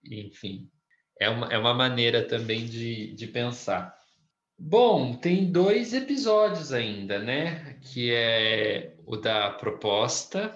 Enfim, 0.03 0.69
é 1.19 1.29
uma, 1.29 1.47
é 1.47 1.57
uma 1.57 1.73
maneira 1.73 2.27
também 2.27 2.65
de, 2.65 3.13
de 3.13 3.27
pensar. 3.27 4.00
Bom, 4.63 5.15
tem 5.15 5.51
dois 5.51 5.91
episódios 5.91 6.71
ainda, 6.71 7.17
né? 7.17 7.77
Que 7.81 8.13
é 8.13 8.93
o 9.05 9.17
da 9.17 9.49
proposta 9.49 10.55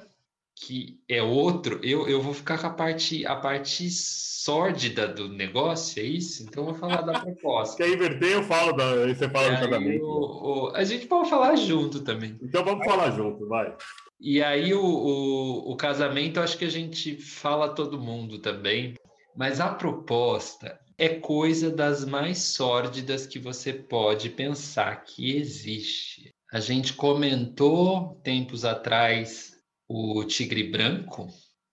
que 0.57 1.01
é 1.09 1.21
outro, 1.21 1.81
eu, 1.83 2.07
eu 2.07 2.21
vou 2.21 2.33
ficar 2.33 2.57
com 2.57 2.67
a 2.67 2.69
parte, 2.69 3.25
a 3.25 3.35
parte 3.35 3.89
sórdida 3.89 5.05
do 5.05 5.27
negócio, 5.27 6.01
é 6.01 6.05
isso? 6.05 6.43
Então 6.43 6.63
eu 6.63 6.69
vou 6.71 6.79
falar 6.79 7.01
da 7.01 7.19
proposta. 7.19 7.75
Quer 7.83 7.93
inverter, 7.93 8.31
eu 8.31 8.43
falo, 8.43 8.71
da, 8.71 9.05
você 9.05 9.29
fala 9.29 9.51
do 9.51 9.69
casamento. 9.69 10.05
O, 10.05 10.69
o, 10.69 10.75
a 10.75 10.83
gente 10.85 11.07
pode 11.07 11.29
falar 11.29 11.55
junto 11.57 12.01
também. 12.01 12.37
Então 12.41 12.63
vamos 12.63 12.85
falar 12.85 13.11
junto, 13.11 13.45
vai. 13.47 13.75
E 14.21 14.41
aí 14.41 14.73
o, 14.73 14.81
o, 14.81 15.71
o 15.73 15.75
casamento, 15.75 16.39
acho 16.39 16.57
que 16.57 16.65
a 16.65 16.71
gente 16.71 17.17
fala 17.17 17.75
todo 17.75 17.99
mundo 17.99 18.39
também, 18.39 18.93
mas 19.35 19.59
a 19.59 19.73
proposta 19.73 20.79
é 20.97 21.09
coisa 21.09 21.69
das 21.69 22.05
mais 22.05 22.39
sórdidas 22.39 23.25
que 23.25 23.39
você 23.39 23.73
pode 23.73 24.29
pensar 24.29 25.03
que 25.03 25.35
existe. 25.35 26.33
A 26.51 26.59
gente 26.59 26.93
comentou 26.93 28.19
tempos 28.23 28.63
atrás 28.63 29.53
o 29.87 30.23
Tigre 30.23 30.63
Branco. 30.63 31.27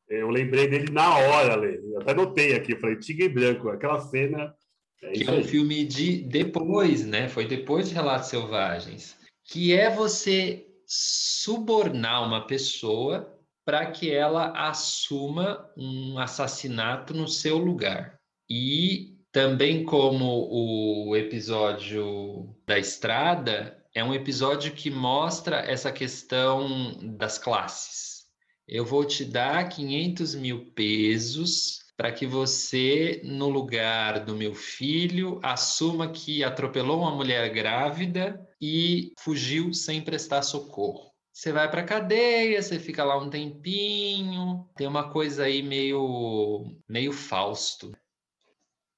Eu 0.09 0.29
lembrei 0.29 0.69
dele 0.69 0.91
na 0.91 1.17
hora, 1.17 1.55
Lê. 1.55 1.79
Eu 1.79 2.01
até 2.01 2.15
notei 2.15 2.55
aqui, 2.55 2.73
eu 2.73 2.81
falei 2.81 2.97
Tigre 2.97 3.29
Branco, 3.29 3.69
aquela 3.69 4.01
cena. 4.01 4.55
É 5.03 5.13
que 5.13 5.25
é 5.25 5.31
um 5.31 5.37
aí. 5.37 5.45
filme 5.45 5.85
de 5.85 6.23
depois, 6.25 7.07
né? 7.07 7.29
Foi 7.29 7.47
depois 7.47 7.89
de 7.89 7.95
Relatos 7.95 8.29
Selvagens. 8.29 9.17
Que 9.45 9.73
é 9.73 9.91
você 9.91 10.67
subornar 10.87 12.27
uma 12.27 12.47
pessoa 12.47 13.37
para 13.65 13.91
que 13.91 14.13
ela 14.13 14.51
assuma 14.69 15.71
um 15.77 16.19
assassinato 16.19 17.15
no 17.15 17.29
seu 17.29 17.57
lugar. 17.57 18.19
E 18.55 19.17
também 19.33 19.83
como 19.83 20.47
o 20.51 21.17
episódio 21.17 22.55
da 22.67 22.79
estrada, 22.79 23.83
é 23.95 24.05
um 24.05 24.13
episódio 24.13 24.75
que 24.75 24.91
mostra 24.91 25.61
essa 25.61 25.91
questão 25.91 26.99
das 27.17 27.39
classes. 27.39 28.27
Eu 28.69 28.85
vou 28.85 29.07
te 29.07 29.25
dar 29.25 29.67
500 29.71 30.35
mil 30.35 30.67
pesos 30.73 31.79
para 31.97 32.13
que 32.13 32.27
você, 32.27 33.23
no 33.25 33.49
lugar 33.49 34.23
do 34.23 34.37
meu 34.37 34.55
filho, 34.55 35.41
assuma 35.43 36.11
que 36.11 36.45
atropelou 36.45 37.01
uma 37.01 37.17
mulher 37.17 37.49
grávida 37.55 38.39
e 38.61 39.15
fugiu 39.19 39.73
sem 39.73 40.03
prestar 40.03 40.43
socorro. 40.43 41.11
Você 41.33 41.53
vai 41.53 41.71
para 41.71 41.85
cadeia, 41.85 42.61
você 42.61 42.79
fica 42.79 43.03
lá 43.03 43.17
um 43.17 43.31
tempinho, 43.31 44.69
tem 44.77 44.87
uma 44.87 45.09
coisa 45.11 45.45
aí 45.45 45.63
meio, 45.63 46.67
meio 46.87 47.13
Fausto. 47.15 47.91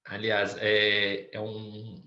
Aliás, 0.04 0.56
é, 0.58 1.28
é 1.34 1.40
um, 1.40 2.02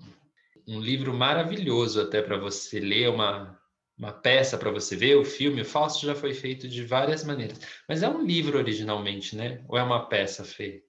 um 0.67 0.79
livro 0.79 1.13
maravilhoso 1.13 2.01
até 2.01 2.21
para 2.21 2.37
você 2.37 2.79
ler, 2.79 3.09
uma, 3.09 3.59
uma 3.97 4.11
peça 4.11 4.57
para 4.57 4.71
você 4.71 4.95
ver. 4.95 5.15
O 5.15 5.25
filme, 5.25 5.61
o 5.61 5.65
Fausto 5.65 6.05
já 6.05 6.13
foi 6.13 6.33
feito 6.33 6.67
de 6.67 6.83
várias 6.85 7.23
maneiras. 7.23 7.59
Mas 7.87 8.03
é 8.03 8.09
um 8.09 8.23
livro 8.23 8.57
originalmente, 8.57 9.35
né? 9.35 9.63
Ou 9.67 9.77
é 9.77 9.83
uma 9.83 10.07
peça, 10.07 10.43
Fê? 10.43 10.83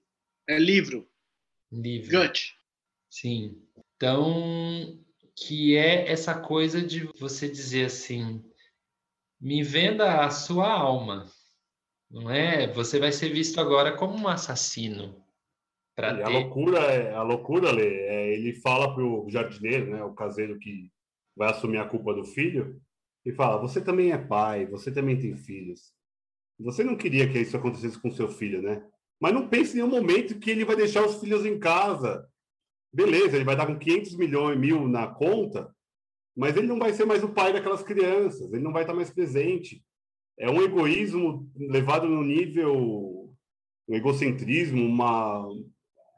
É 0.47 0.59
livro. 0.59 1.09
Livro. 1.71 2.21
Gut. 2.21 2.55
Sim. 3.09 3.61
Então, 3.95 5.03
que 5.35 5.75
é 5.75 6.11
essa 6.11 6.39
coisa 6.39 6.81
de 6.81 7.05
você 7.19 7.49
dizer 7.49 7.85
assim, 7.85 8.43
me 9.39 9.63
venda 9.63 10.21
a 10.21 10.29
sua 10.29 10.69
alma. 10.69 11.25
Não 12.09 12.29
é? 12.29 12.67
Você 12.73 12.99
vai 12.99 13.11
ser 13.11 13.29
visto 13.29 13.59
agora 13.59 13.95
como 13.95 14.17
um 14.17 14.27
assassino. 14.27 15.23
Ter... 15.99 16.23
A 16.23 16.29
loucura, 16.29 16.79
é, 16.79 17.13
a 17.13 17.21
loucura, 17.21 17.71
Lê, 17.71 18.01
é, 18.05 18.33
ele 18.33 18.53
fala 18.53 18.93
para 18.93 19.03
o 19.03 19.29
jardineiro, 19.29 19.91
né, 19.91 20.03
o 20.03 20.13
caseiro 20.13 20.57
que 20.57 20.89
vai 21.35 21.49
assumir 21.49 21.77
a 21.77 21.87
culpa 21.87 22.13
do 22.13 22.23
filho, 22.23 22.81
e 23.25 23.31
fala: 23.31 23.61
Você 23.61 23.81
também 23.81 24.11
é 24.11 24.17
pai, 24.17 24.65
você 24.65 24.91
também 24.91 25.19
tem 25.19 25.35
filhos. 25.35 25.93
Você 26.59 26.83
não 26.83 26.95
queria 26.95 27.29
que 27.29 27.39
isso 27.39 27.55
acontecesse 27.55 27.99
com 27.99 28.11
seu 28.11 28.27
filho, 28.27 28.61
né? 28.61 28.83
Mas 29.19 29.33
não 29.33 29.47
pense 29.47 29.73
em 29.73 29.75
nenhum 29.75 29.89
momento 29.89 30.39
que 30.39 30.51
ele 30.51 30.65
vai 30.65 30.75
deixar 30.75 31.05
os 31.05 31.19
filhos 31.19 31.45
em 31.45 31.59
casa. 31.59 32.27
Beleza, 32.91 33.35
ele 33.35 33.45
vai 33.45 33.55
dar 33.55 33.67
com 33.67 33.77
500 33.77 34.15
milhões 34.15 34.57
mil 34.57 34.87
na 34.87 35.07
conta, 35.07 35.73
mas 36.35 36.55
ele 36.55 36.67
não 36.67 36.79
vai 36.79 36.93
ser 36.93 37.05
mais 37.05 37.23
o 37.23 37.29
pai 37.29 37.53
daquelas 37.53 37.83
crianças, 37.83 38.51
ele 38.51 38.63
não 38.63 38.73
vai 38.73 38.83
estar 38.83 38.93
mais 38.93 39.09
presente. 39.09 39.83
É 40.37 40.49
um 40.49 40.61
egoísmo 40.61 41.49
levado 41.55 42.07
no 42.07 42.23
nível, 42.23 43.35
um 43.87 43.95
egocentrismo, 43.95 44.83
uma, 44.83 45.47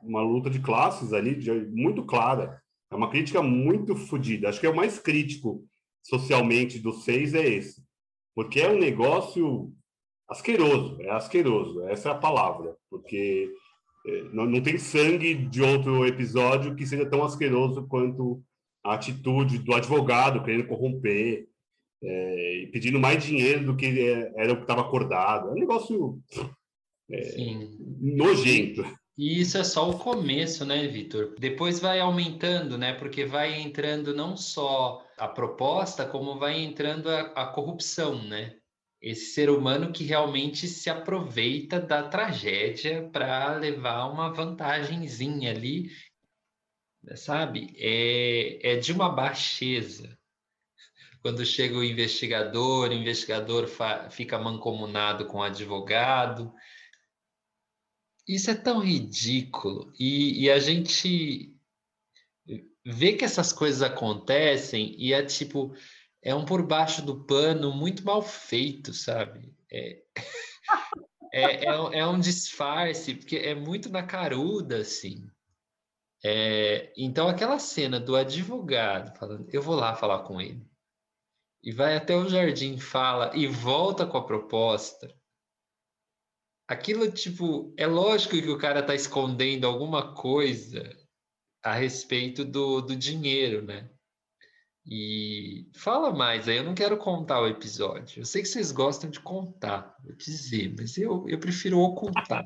uma 0.03 0.21
luta 0.21 0.49
de 0.49 0.59
classes 0.59 1.13
ali 1.13 1.35
de, 1.35 1.51
muito 1.51 2.03
clara. 2.03 2.61
É 2.91 2.95
uma 2.95 3.09
crítica 3.09 3.41
muito 3.41 3.95
fodida. 3.95 4.49
Acho 4.49 4.59
que 4.59 4.65
é 4.65 4.69
o 4.69 4.75
mais 4.75 4.99
crítico 4.99 5.65
socialmente 6.03 6.79
dos 6.79 7.03
seis 7.03 7.33
é 7.33 7.47
esse. 7.47 7.83
Porque 8.35 8.59
é 8.59 8.69
um 8.69 8.79
negócio 8.79 9.73
asqueroso, 10.29 11.01
é 11.01 11.09
asqueroso, 11.09 11.83
essa 11.87 12.09
é 12.09 12.11
a 12.11 12.17
palavra. 12.17 12.75
Porque 12.89 13.51
é, 14.05 14.23
não, 14.33 14.45
não 14.45 14.61
tem 14.61 14.77
sangue 14.77 15.33
de 15.33 15.61
outro 15.61 16.05
episódio 16.05 16.75
que 16.75 16.85
seja 16.85 17.05
tão 17.05 17.23
asqueroso 17.23 17.87
quanto 17.87 18.41
a 18.83 18.95
atitude 18.95 19.59
do 19.59 19.73
advogado 19.75 20.43
querendo 20.43 20.67
corromper, 20.67 21.47
é, 22.03 22.69
pedindo 22.71 22.99
mais 22.99 23.23
dinheiro 23.23 23.65
do 23.65 23.75
que 23.75 23.85
era 24.35 24.53
o 24.53 24.55
que 24.55 24.63
estava 24.63 24.81
acordado. 24.81 25.49
É 25.49 25.51
um 25.51 25.59
negócio 25.59 26.19
é, 27.11 27.35
nojento. 27.99 28.83
E 29.17 29.41
isso 29.41 29.57
é 29.57 29.63
só 29.63 29.89
o 29.89 29.99
começo, 29.99 30.65
né, 30.65 30.87
Vitor? 30.87 31.35
Depois 31.37 31.79
vai 31.79 31.99
aumentando, 31.99 32.77
né? 32.77 32.93
Porque 32.93 33.25
vai 33.25 33.59
entrando 33.59 34.15
não 34.15 34.37
só 34.37 35.05
a 35.17 35.27
proposta, 35.27 36.05
como 36.05 36.39
vai 36.39 36.59
entrando 36.59 37.09
a, 37.09 37.21
a 37.33 37.45
corrupção, 37.47 38.23
né? 38.23 38.57
Esse 39.01 39.33
ser 39.33 39.49
humano 39.49 39.91
que 39.91 40.03
realmente 40.03 40.67
se 40.67 40.89
aproveita 40.89 41.79
da 41.79 42.07
tragédia 42.07 43.09
para 43.11 43.55
levar 43.55 44.05
uma 44.05 44.31
vantagenzinha 44.31 45.51
ali, 45.51 45.91
sabe? 47.15 47.73
É, 47.77 48.73
é 48.73 48.75
de 48.77 48.93
uma 48.93 49.09
baixeza. 49.09 50.17
Quando 51.21 51.45
chega 51.45 51.77
o 51.77 51.83
investigador, 51.83 52.89
o 52.89 52.93
investigador 52.93 53.67
fica 54.09 54.39
mancomunado 54.39 55.25
com 55.27 55.39
o 55.39 55.43
advogado, 55.43 56.51
isso 58.35 58.49
é 58.49 58.55
tão 58.55 58.79
ridículo. 58.79 59.91
E, 59.99 60.45
e, 60.45 60.51
a 60.51 60.59
gente 60.59 61.55
vê 62.85 63.13
que 63.13 63.25
essas 63.25 63.51
coisas 63.51 63.81
acontecem 63.81 64.95
e 64.97 65.13
é 65.13 65.23
tipo, 65.23 65.75
é 66.21 66.33
um 66.33 66.45
por 66.45 66.65
baixo 66.65 67.01
do 67.01 67.23
pano 67.25 67.71
muito 67.73 68.05
mal 68.05 68.21
feito, 68.21 68.93
sabe? 68.93 69.53
É, 69.71 70.01
é, 71.33 71.65
é, 71.65 71.99
é 71.99 72.07
um 72.07 72.19
disfarce, 72.19 73.15
porque 73.15 73.37
é 73.37 73.53
muito 73.53 73.89
na 73.89 74.03
caruda, 74.03 74.77
assim. 74.77 75.27
É, 76.23 76.93
então, 76.95 77.27
aquela 77.27 77.59
cena 77.59 77.99
do 77.99 78.15
advogado 78.15 79.17
falando, 79.17 79.47
eu 79.51 79.61
vou 79.61 79.75
lá 79.75 79.95
falar 79.95 80.19
com 80.23 80.39
ele. 80.39 80.65
E 81.63 81.71
vai 81.71 81.95
até 81.95 82.15
o 82.15 82.29
jardim, 82.29 82.77
fala 82.77 83.31
e 83.35 83.47
volta 83.47 84.05
com 84.05 84.17
a 84.17 84.25
proposta 84.25 85.13
aquilo, 86.71 87.11
tipo, 87.11 87.73
é 87.77 87.85
lógico 87.85 88.41
que 88.41 88.49
o 88.49 88.57
cara 88.57 88.81
tá 88.81 88.95
escondendo 88.95 89.67
alguma 89.67 90.13
coisa 90.13 90.89
a 91.61 91.73
respeito 91.73 92.45
do, 92.45 92.81
do 92.81 92.95
dinheiro, 92.95 93.61
né? 93.61 93.89
E 94.87 95.67
fala 95.75 96.13
mais 96.13 96.47
aí, 96.47 96.57
eu 96.57 96.63
não 96.63 96.73
quero 96.73 96.97
contar 96.97 97.41
o 97.41 97.47
episódio. 97.47 98.21
Eu 98.21 98.25
sei 98.25 98.41
que 98.41 98.47
vocês 98.47 98.71
gostam 98.71 99.09
de 99.09 99.19
contar, 99.19 99.95
vou 100.03 100.15
dizer, 100.15 100.73
mas 100.77 100.97
eu, 100.97 101.27
eu 101.27 101.37
prefiro 101.37 101.77
ocultar. 101.77 102.45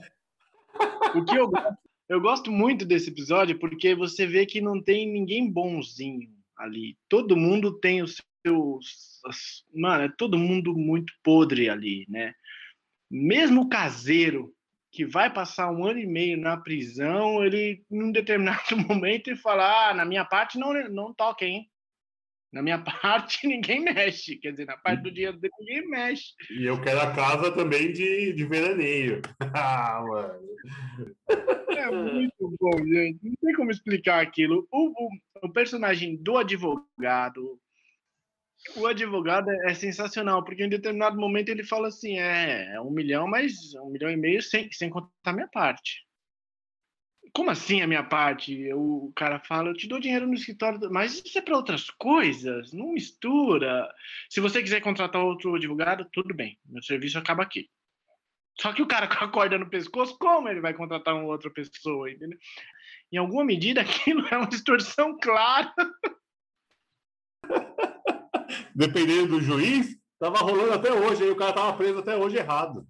o 1.16 1.24
que 1.24 1.38
eu 1.38 1.48
gosto, 1.48 1.78
eu 2.10 2.20
gosto 2.20 2.52
muito 2.52 2.84
desse 2.84 3.10
episódio 3.10 3.60
porque 3.60 3.94
você 3.94 4.26
vê 4.26 4.46
que 4.46 4.60
não 4.60 4.82
tem 4.82 5.08
ninguém 5.08 5.50
bonzinho 5.50 6.30
ali. 6.58 6.98
Todo 7.08 7.38
mundo 7.38 7.80
tem 7.80 8.02
os 8.02 8.22
seus. 8.46 9.24
Mano, 9.74 10.04
é 10.04 10.14
todo 10.18 10.38
mundo 10.38 10.74
muito 10.76 11.14
podre 11.24 11.70
ali, 11.70 12.06
né? 12.10 12.34
Mesmo 13.10 13.62
o 13.62 13.70
caseiro 13.70 14.54
que 14.92 15.06
vai 15.06 15.32
passar 15.32 15.70
um 15.72 15.86
ano 15.86 16.00
e 16.00 16.08
meio 16.08 16.40
na 16.40 16.56
prisão, 16.56 17.44
ele, 17.44 17.84
num 17.92 18.12
determinado 18.12 18.78
momento, 18.88 19.28
ele 19.28 19.38
fala: 19.38 19.90
ah, 19.90 19.94
na 19.94 20.06
minha 20.06 20.24
parte 20.24 20.58
não, 20.58 20.74
não 20.90 21.14
toca, 21.14 21.46
hein? 21.46 21.70
Na 22.56 22.62
minha 22.62 22.80
parte, 22.80 23.46
ninguém 23.46 23.82
mexe. 23.82 24.38
Quer 24.38 24.52
dizer, 24.52 24.66
na 24.66 24.78
parte 24.78 25.04
do 25.04 25.12
dia 25.12 25.34
dele, 25.34 25.52
ninguém 25.60 25.90
mexe. 25.90 26.34
E 26.50 26.66
eu 26.66 26.82
quero 26.82 27.02
a 27.02 27.14
casa 27.14 27.52
também 27.52 27.92
de, 27.92 28.32
de 28.32 28.46
veraneio. 28.46 29.22
ah, 29.54 30.02
mano. 30.08 30.40
É 31.78 31.92
muito 31.92 32.56
bom, 32.58 32.78
gente. 32.78 33.20
Não 33.22 33.36
tem 33.42 33.54
como 33.56 33.72
explicar 33.72 34.22
aquilo. 34.22 34.66
O, 34.72 34.88
o, 34.88 35.10
o 35.44 35.52
personagem 35.52 36.16
do 36.16 36.38
advogado, 36.38 37.60
o 38.76 38.88
advogado 38.88 39.50
é 39.52 39.74
sensacional, 39.74 40.44
porque 40.44 40.64
em 40.64 40.70
determinado 40.70 41.20
momento 41.20 41.50
ele 41.50 41.64
fala 41.64 41.88
assim: 41.88 42.20
é, 42.20 42.74
é 42.76 42.82
um 42.82 42.92
milhão, 42.92 43.28
mas 43.28 43.74
um 43.76 43.90
milhão 43.90 44.10
e 44.10 44.18
meio 44.18 44.42
sem, 44.42 44.72
sem 44.72 44.90
contar 44.90 45.10
a 45.26 45.34
minha 45.34 45.48
parte. 45.48 46.06
Como 47.34 47.52
assim 47.52 47.82
a 47.82 47.88
minha 47.88 48.04
parte? 48.04 48.72
O 48.74 49.12
cara 49.16 49.40
fala: 49.40 49.70
eu 49.70 49.76
te 49.76 49.88
dou 49.88 50.00
dinheiro 50.00 50.28
no 50.28 50.34
escritório, 50.34 50.80
mas 50.92 51.22
isso 51.24 51.38
é 51.38 51.42
para 51.42 51.58
outras 51.58 51.90
coisas, 51.92 52.72
não 52.74 52.94
mistura. 52.94 53.90
Se 54.30 54.40
você 54.40 54.62
quiser 54.62 54.82
contratar 54.82 55.22
outro 55.22 55.56
advogado, 55.56 56.08
tudo 56.12 56.34
bem, 56.34 56.58
meu 56.66 56.82
serviço 56.82 57.18
acaba 57.18 57.44
aqui. 57.44 57.70
Só 58.60 58.72
que 58.74 58.82
o 58.82 58.88
cara 58.88 59.08
com 59.14 59.24
a 59.24 59.28
corda 59.28 59.58
no 59.58 59.70
pescoço, 59.70 60.18
como 60.18 60.48
ele 60.50 60.62
vai 60.62 60.74
contratar 60.74 61.14
uma 61.14 61.26
outra 61.26 61.50
pessoa, 61.50 62.10
entendeu? 62.10 62.38
Em 63.12 63.18
alguma 63.18 63.44
medida, 63.44 63.82
aquilo 63.82 64.26
é 64.28 64.38
uma 64.38 64.48
distorção 64.48 65.18
clara. 65.20 65.74
Dependendo 68.76 69.38
do 69.38 69.42
juiz, 69.42 69.98
tava 70.20 70.40
rolando 70.40 70.74
até 70.74 70.92
hoje, 70.92 71.24
aí 71.24 71.30
o 71.30 71.38
cara 71.38 71.54
tava 71.54 71.78
preso 71.78 72.00
até 72.00 72.18
hoje 72.18 72.36
errado. 72.36 72.86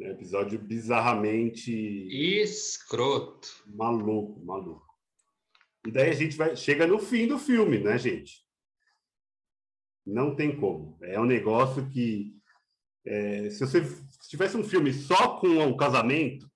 É 0.00 0.10
episódio 0.10 0.58
bizarramente. 0.58 1.72
Escroto. 2.40 3.48
Maluco, 3.66 4.44
maluco. 4.44 4.86
E 5.84 5.90
daí 5.90 6.10
a 6.10 6.14
gente 6.14 6.36
vai 6.36 6.56
chega 6.56 6.86
no 6.86 6.98
fim 6.98 7.26
do 7.26 7.38
filme, 7.38 7.78
né, 7.78 7.98
gente? 7.98 8.44
Não 10.06 10.34
tem 10.34 10.58
como. 10.58 10.96
É 11.02 11.18
um 11.18 11.24
negócio 11.24 11.88
que 11.90 12.34
é, 13.06 13.50
se 13.50 13.60
você 13.60 13.84
se 13.84 14.28
tivesse 14.28 14.56
um 14.56 14.64
filme 14.64 14.92
só 14.92 15.38
com 15.38 15.58
o 15.66 15.76
casamento, 15.76 16.50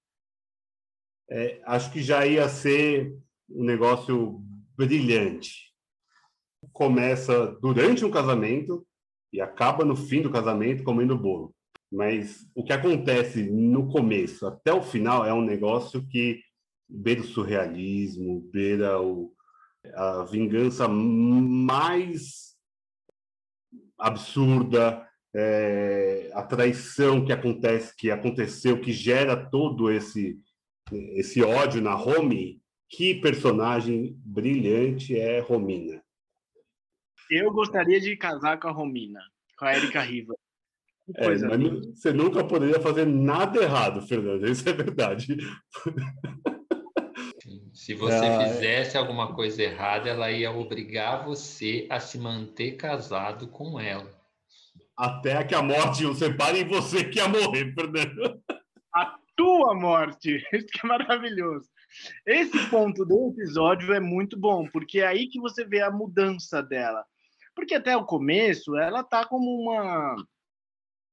é, 1.31 1.61
acho 1.65 1.93
que 1.93 2.03
já 2.03 2.27
ia 2.27 2.49
ser 2.49 3.13
um 3.51 3.65
negócio 3.65 4.43
brilhante. 4.77 5.68
Começa 6.79 7.59
durante 7.61 8.05
um 8.05 8.11
casamento 8.11 8.87
e 9.33 9.41
acaba 9.41 9.85
no 9.85 9.97
fim 9.97 10.23
do 10.23 10.31
casamento 10.31 10.85
comendo 10.85 11.19
bolo. 11.19 11.53
Mas 11.91 12.47
o 12.55 12.63
que 12.63 12.73
acontece 12.73 13.43
no 13.43 13.89
começo 13.89 14.47
até 14.47 14.73
o 14.73 14.81
final 14.81 15.27
é 15.27 15.35
um 15.35 15.41
negócio 15.41 16.07
que 16.07 16.41
beira 16.89 17.21
o 17.21 17.25
surrealismo, 17.25 18.49
beira 18.53 19.03
o, 19.03 19.33
a 19.93 20.23
vingança 20.23 20.87
mais 20.87 22.55
absurda, 23.99 25.05
é, 25.35 26.31
a 26.33 26.45
traição 26.45 27.25
que 27.25 27.33
acontece, 27.33 27.93
que 27.97 28.09
aconteceu, 28.09 28.81
que 28.81 28.93
gera 28.93 29.37
todo 29.37 29.91
esse 29.91 30.39
esse 30.93 31.43
ódio 31.43 31.83
na 31.83 31.95
Romy. 31.95 32.63
Que 32.89 33.17
personagem 33.17 34.17
brilhante 34.25 35.19
é 35.19 35.41
Romina. 35.41 36.01
Eu 37.31 37.53
gostaria 37.53 38.01
de 38.01 38.17
casar 38.17 38.59
com 38.59 38.69
a 38.69 38.73
Romina, 38.73 39.21
com 39.59 39.65
a 39.65 39.77
Erika 39.77 40.01
Riva. 40.01 40.35
É, 41.17 41.35
você 41.35 42.13
nunca 42.13 42.45
poderia 42.45 42.81
fazer 42.81 43.07
nada 43.07 43.63
errado, 43.63 44.03
Fernando. 44.03 44.47
Isso 44.47 44.69
é 44.69 44.73
verdade. 44.73 45.37
Se 47.73 47.95
você 47.95 48.27
ah, 48.27 48.41
fizesse 48.41 48.99
alguma 48.99 49.35
coisa 49.35 49.63
errada, 49.63 50.11
ela 50.11 50.31
ia 50.31 50.51
obrigar 50.51 51.25
você 51.25 51.87
a 51.89 51.99
se 51.99 52.19
manter 52.19 52.73
casado 52.73 53.49
com 53.49 53.81
ela. 53.81 54.11
Até 54.97 55.43
que 55.45 55.55
a 55.55 55.63
morte 55.63 56.05
o 56.05 56.15
separe 56.15 56.61
e 56.61 56.65
você 56.65 57.05
que 57.05 57.19
ia 57.19 57.29
morrer, 57.29 57.73
Fernando. 57.73 58.43
A 58.93 59.17
tua 59.37 59.75
morte. 59.75 60.45
Isso 60.53 60.67
que 60.67 60.85
é 60.85 60.89
maravilhoso. 60.89 61.69
Esse 62.27 62.59
ponto 62.69 63.05
do 63.07 63.31
episódio 63.31 63.95
é 63.95 64.01
muito 64.01 64.39
bom, 64.39 64.69
porque 64.69 65.01
é 65.01 65.07
aí 65.07 65.29
que 65.29 65.41
você 65.41 65.65
vê 65.65 65.81
a 65.81 65.91
mudança 65.91 66.63
dela. 66.63 67.05
Porque 67.59 67.75
até 67.75 67.97
o 67.97 68.05
começo 68.05 68.79
ela 68.79 69.03
tá 69.03 69.25
como 69.25 69.51
uma 69.61 70.15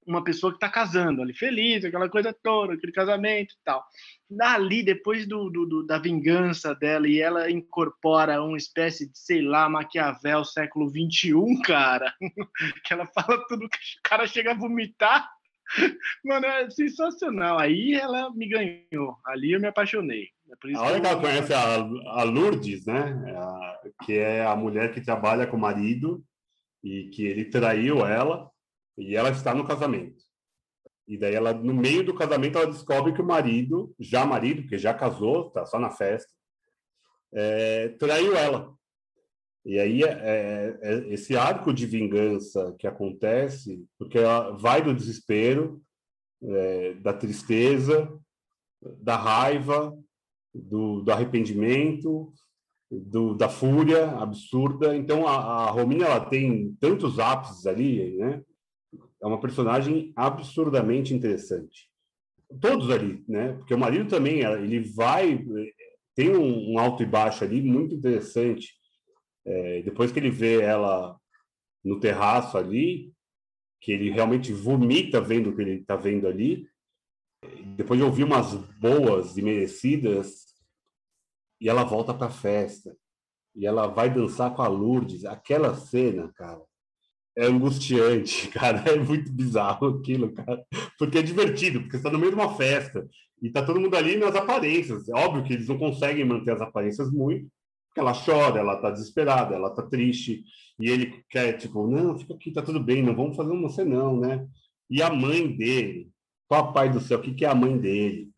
uma 0.05 0.23
pessoa 0.23 0.51
que 0.51 0.58
está 0.58 0.69
casando 0.69 1.23
ali, 1.23 1.34
feliz, 1.34 1.84
aquela 1.84 2.08
coisa 2.08 2.31
toda, 2.31 2.75
aquele 2.75 2.91
casamento 2.91 3.55
e 3.55 3.58
tal. 3.65 3.84
Dali, 4.29 4.84
depois 4.84 5.27
do, 5.27 5.49
do, 5.49 5.84
da 5.84 5.97
vingança 5.97 6.75
dela, 6.75 7.08
e 7.08 7.19
ela 7.19 7.49
incorpora 7.49 8.43
uma 8.43 8.58
espécie 8.58 9.10
de, 9.10 9.17
sei 9.17 9.41
lá, 9.41 9.67
Maquiavel 9.67 10.45
século 10.45 10.88
XXI, 10.88 11.34
cara, 11.63 12.13
que 12.86 12.93
ela 12.93 13.08
fala 13.08 13.43
tudo 13.47 13.67
que 13.67 13.77
o 13.77 14.01
cara 14.03 14.27
chega 14.27 14.51
a 14.51 14.55
vomitar. 14.55 15.27
Mano, 16.23 16.45
é 16.45 16.69
sensacional. 16.69 17.58
Aí 17.58 17.95
ela 17.95 18.31
me 18.31 18.47
ganhou. 18.47 19.17
Ali 19.25 19.53
eu 19.53 19.60
me 19.60 19.67
apaixonei. 19.67 20.27
É 20.47 20.75
a 20.75 20.81
hora 20.81 21.01
que 21.01 21.08
ela 21.08 21.19
conhece 21.19 21.53
a, 21.55 21.75
a 22.19 22.23
Lourdes, 22.23 22.86
né? 22.86 23.23
É 23.25 23.36
a, 23.36 23.79
que 24.05 24.13
é 24.13 24.45
a 24.45 24.55
mulher 24.55 24.93
que 24.93 25.01
trabalha 25.01 25.47
com 25.47 25.58
o 25.58 25.60
marido 25.60 26.23
e 26.86 27.10
que 27.10 27.26
ele 27.26 27.45
traiu 27.45 28.06
ela 28.06 28.48
e 28.95 29.15
ela 29.15 29.32
está 29.32 29.56
no 29.56 29.65
casamento. 29.65 30.24
E 31.08 31.17
daí 31.17 31.34
ela, 31.34 31.52
no 31.52 31.74
meio 31.74 32.04
do 32.04 32.13
casamento, 32.13 32.58
ela 32.60 32.71
descobre 32.71 33.12
que 33.12 33.21
o 33.21 33.26
marido, 33.26 33.93
já 34.00 34.24
marido, 34.24 34.62
porque 34.62 34.78
já 34.78 34.93
casou, 34.93 35.48
está 35.48 35.65
só 35.65 35.80
na 35.80 35.89
festa, 35.89 36.32
é, 37.34 37.89
traiu 37.89 38.36
ela. 38.36 38.74
E 39.65 39.80
aí 39.80 40.04
é, 40.04 40.10
é, 40.10 40.80
é, 40.82 41.13
esse 41.13 41.36
arco 41.36 41.74
de 41.74 41.88
vingança 41.88 42.76
que 42.78 42.86
acontece, 42.86 43.84
porque 43.98 44.19
ela 44.19 44.52
vai 44.52 44.82
do 44.82 44.93
desespero, 44.93 45.82
é, 46.43 46.93
da 46.95 47.13
tristeza, 47.13 48.08
da 49.02 49.15
raiva, 49.15 49.98
do, 50.54 51.02
do 51.02 51.12
arrependimento, 51.12 52.32
do, 52.89 53.34
da 53.34 53.50
fúria 53.50 54.12
absurda. 54.12 54.95
Então 54.95 55.28
a, 55.28 55.36
a 55.36 55.71
Romina 55.71 56.06
ela 56.06 56.26
tem 56.26 56.76
tantos 56.80 57.19
ápices 57.19 57.65
ali, 57.65 58.17
né? 58.17 58.41
é 59.21 59.28
uma 59.28 59.39
personagem 59.39 60.13
absurdamente 60.15 61.13
interessante. 61.13 61.89
Todos 62.62 62.91
ali, 62.91 63.24
né? 63.28 63.54
Porque 63.54 63.74
o 63.74 63.78
marido 63.78 64.08
também, 64.08 64.41
ele 64.41 64.80
vai 64.82 65.43
tem 66.15 66.36
um, 66.36 66.80
alto 66.80 67.04
e 67.04 67.06
baixo 67.06 67.43
ali 67.43 67.62
muito 67.62 67.93
interessante. 67.93 68.74
É, 69.45 69.82
depois 69.82 70.12
que 70.12 70.19
ele 70.19 70.30
vê 70.30 70.62
ela 70.62 71.19
no 71.84 72.00
terraço 72.00 72.58
ali, 72.58 73.12
que 73.82 73.91
ele 73.91 74.10
realmente 74.10 74.54
vomita 74.54 75.19
vendo 75.19 75.50
o 75.50 75.56
que 75.56 75.62
ele 75.62 75.82
está 75.82 75.95
vendo 75.95 76.28
ali. 76.28 76.65
Depois 77.76 78.00
de 78.00 78.06
ouvir 78.06 78.24
umas 78.24 78.56
boas 78.80 79.38
e 79.38 79.41
merecidas, 79.41 80.55
e 81.65 81.69
ela 81.69 81.84
volta 81.84 82.13
para 82.13 82.28
a 82.28 82.30
festa. 82.30 82.95
E 83.56 83.65
ela 83.65 83.88
vai 83.88 84.13
dançar 84.13 84.54
com 84.54 84.62
a 84.62 84.67
Lourdes. 84.67 85.25
Aquela 85.25 85.73
cena, 85.73 86.32
cara, 86.36 86.62
é 87.36 87.47
angustiante, 87.47 88.49
cara. 88.54 88.84
É 88.88 88.95
muito 88.95 89.32
bizarro 89.32 89.88
aquilo, 89.88 90.32
cara. 90.32 90.63
Porque 90.99 91.17
é 91.17 91.23
divertido, 91.23 91.80
porque 91.80 91.93
você 91.93 91.97
está 91.97 92.12
no 92.12 92.19
meio 92.19 92.32
de 92.34 92.39
uma 92.39 92.56
festa 92.56 93.08
e 93.41 93.49
tá 93.49 93.65
todo 93.65 93.80
mundo 93.80 93.95
ali 93.95 94.15
nas 94.15 94.36
aparências. 94.36 95.10
É 95.10 95.15
óbvio 95.15 95.43
que 95.43 95.54
eles 95.54 95.67
não 95.67 95.80
conseguem 95.80 96.23
manter 96.23 96.51
as 96.51 96.62
aparências 96.62 97.10
muito, 97.10 97.49
porque 97.88 97.99
ela 97.99 98.13
chora, 98.13 98.60
ela 98.60 98.75
tá 98.80 98.91
desesperada, 98.91 99.56
ela 99.56 99.71
tá 99.71 99.82
triste, 99.82 100.43
e 100.80 100.88
ele 100.88 101.23
quer, 101.28 101.54
tipo, 101.54 101.88
não, 101.88 102.15
fica 102.15 102.36
aqui, 102.36 102.51
tá 102.51 102.62
tudo 102.62 102.80
bem, 102.80 103.01
não 103.01 103.15
vamos 103.15 103.36
fazer 103.36 103.51
uma 103.51 103.69
não, 103.86 104.19
né? 104.19 104.47
E 104.88 105.01
a 105.01 105.10
mãe 105.10 105.47
dele, 105.47 106.12
papai 106.47 106.91
do 106.91 107.01
céu, 107.01 107.17
o 107.17 107.21
que, 107.23 107.34
que 107.34 107.43
é 107.43 107.49
a 107.49 107.56
mãe 107.56 107.75
dele? 107.75 108.30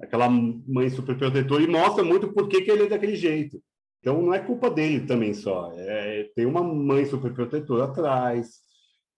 Aquela 0.00 0.28
mãe 0.28 0.88
super 0.90 1.16
protetora, 1.16 1.62
e 1.62 1.66
mostra 1.66 2.04
muito 2.04 2.32
por 2.32 2.48
que, 2.48 2.62
que 2.62 2.70
ele 2.70 2.84
é 2.84 2.88
daquele 2.88 3.16
jeito. 3.16 3.60
Então 4.00 4.22
não 4.22 4.32
é 4.32 4.38
culpa 4.38 4.70
dele 4.70 5.06
também 5.06 5.34
só. 5.34 5.72
É, 5.76 6.30
tem 6.34 6.46
uma 6.46 6.62
mãe 6.62 7.04
super 7.04 7.34
protetora 7.34 7.84
atrás, 7.84 8.60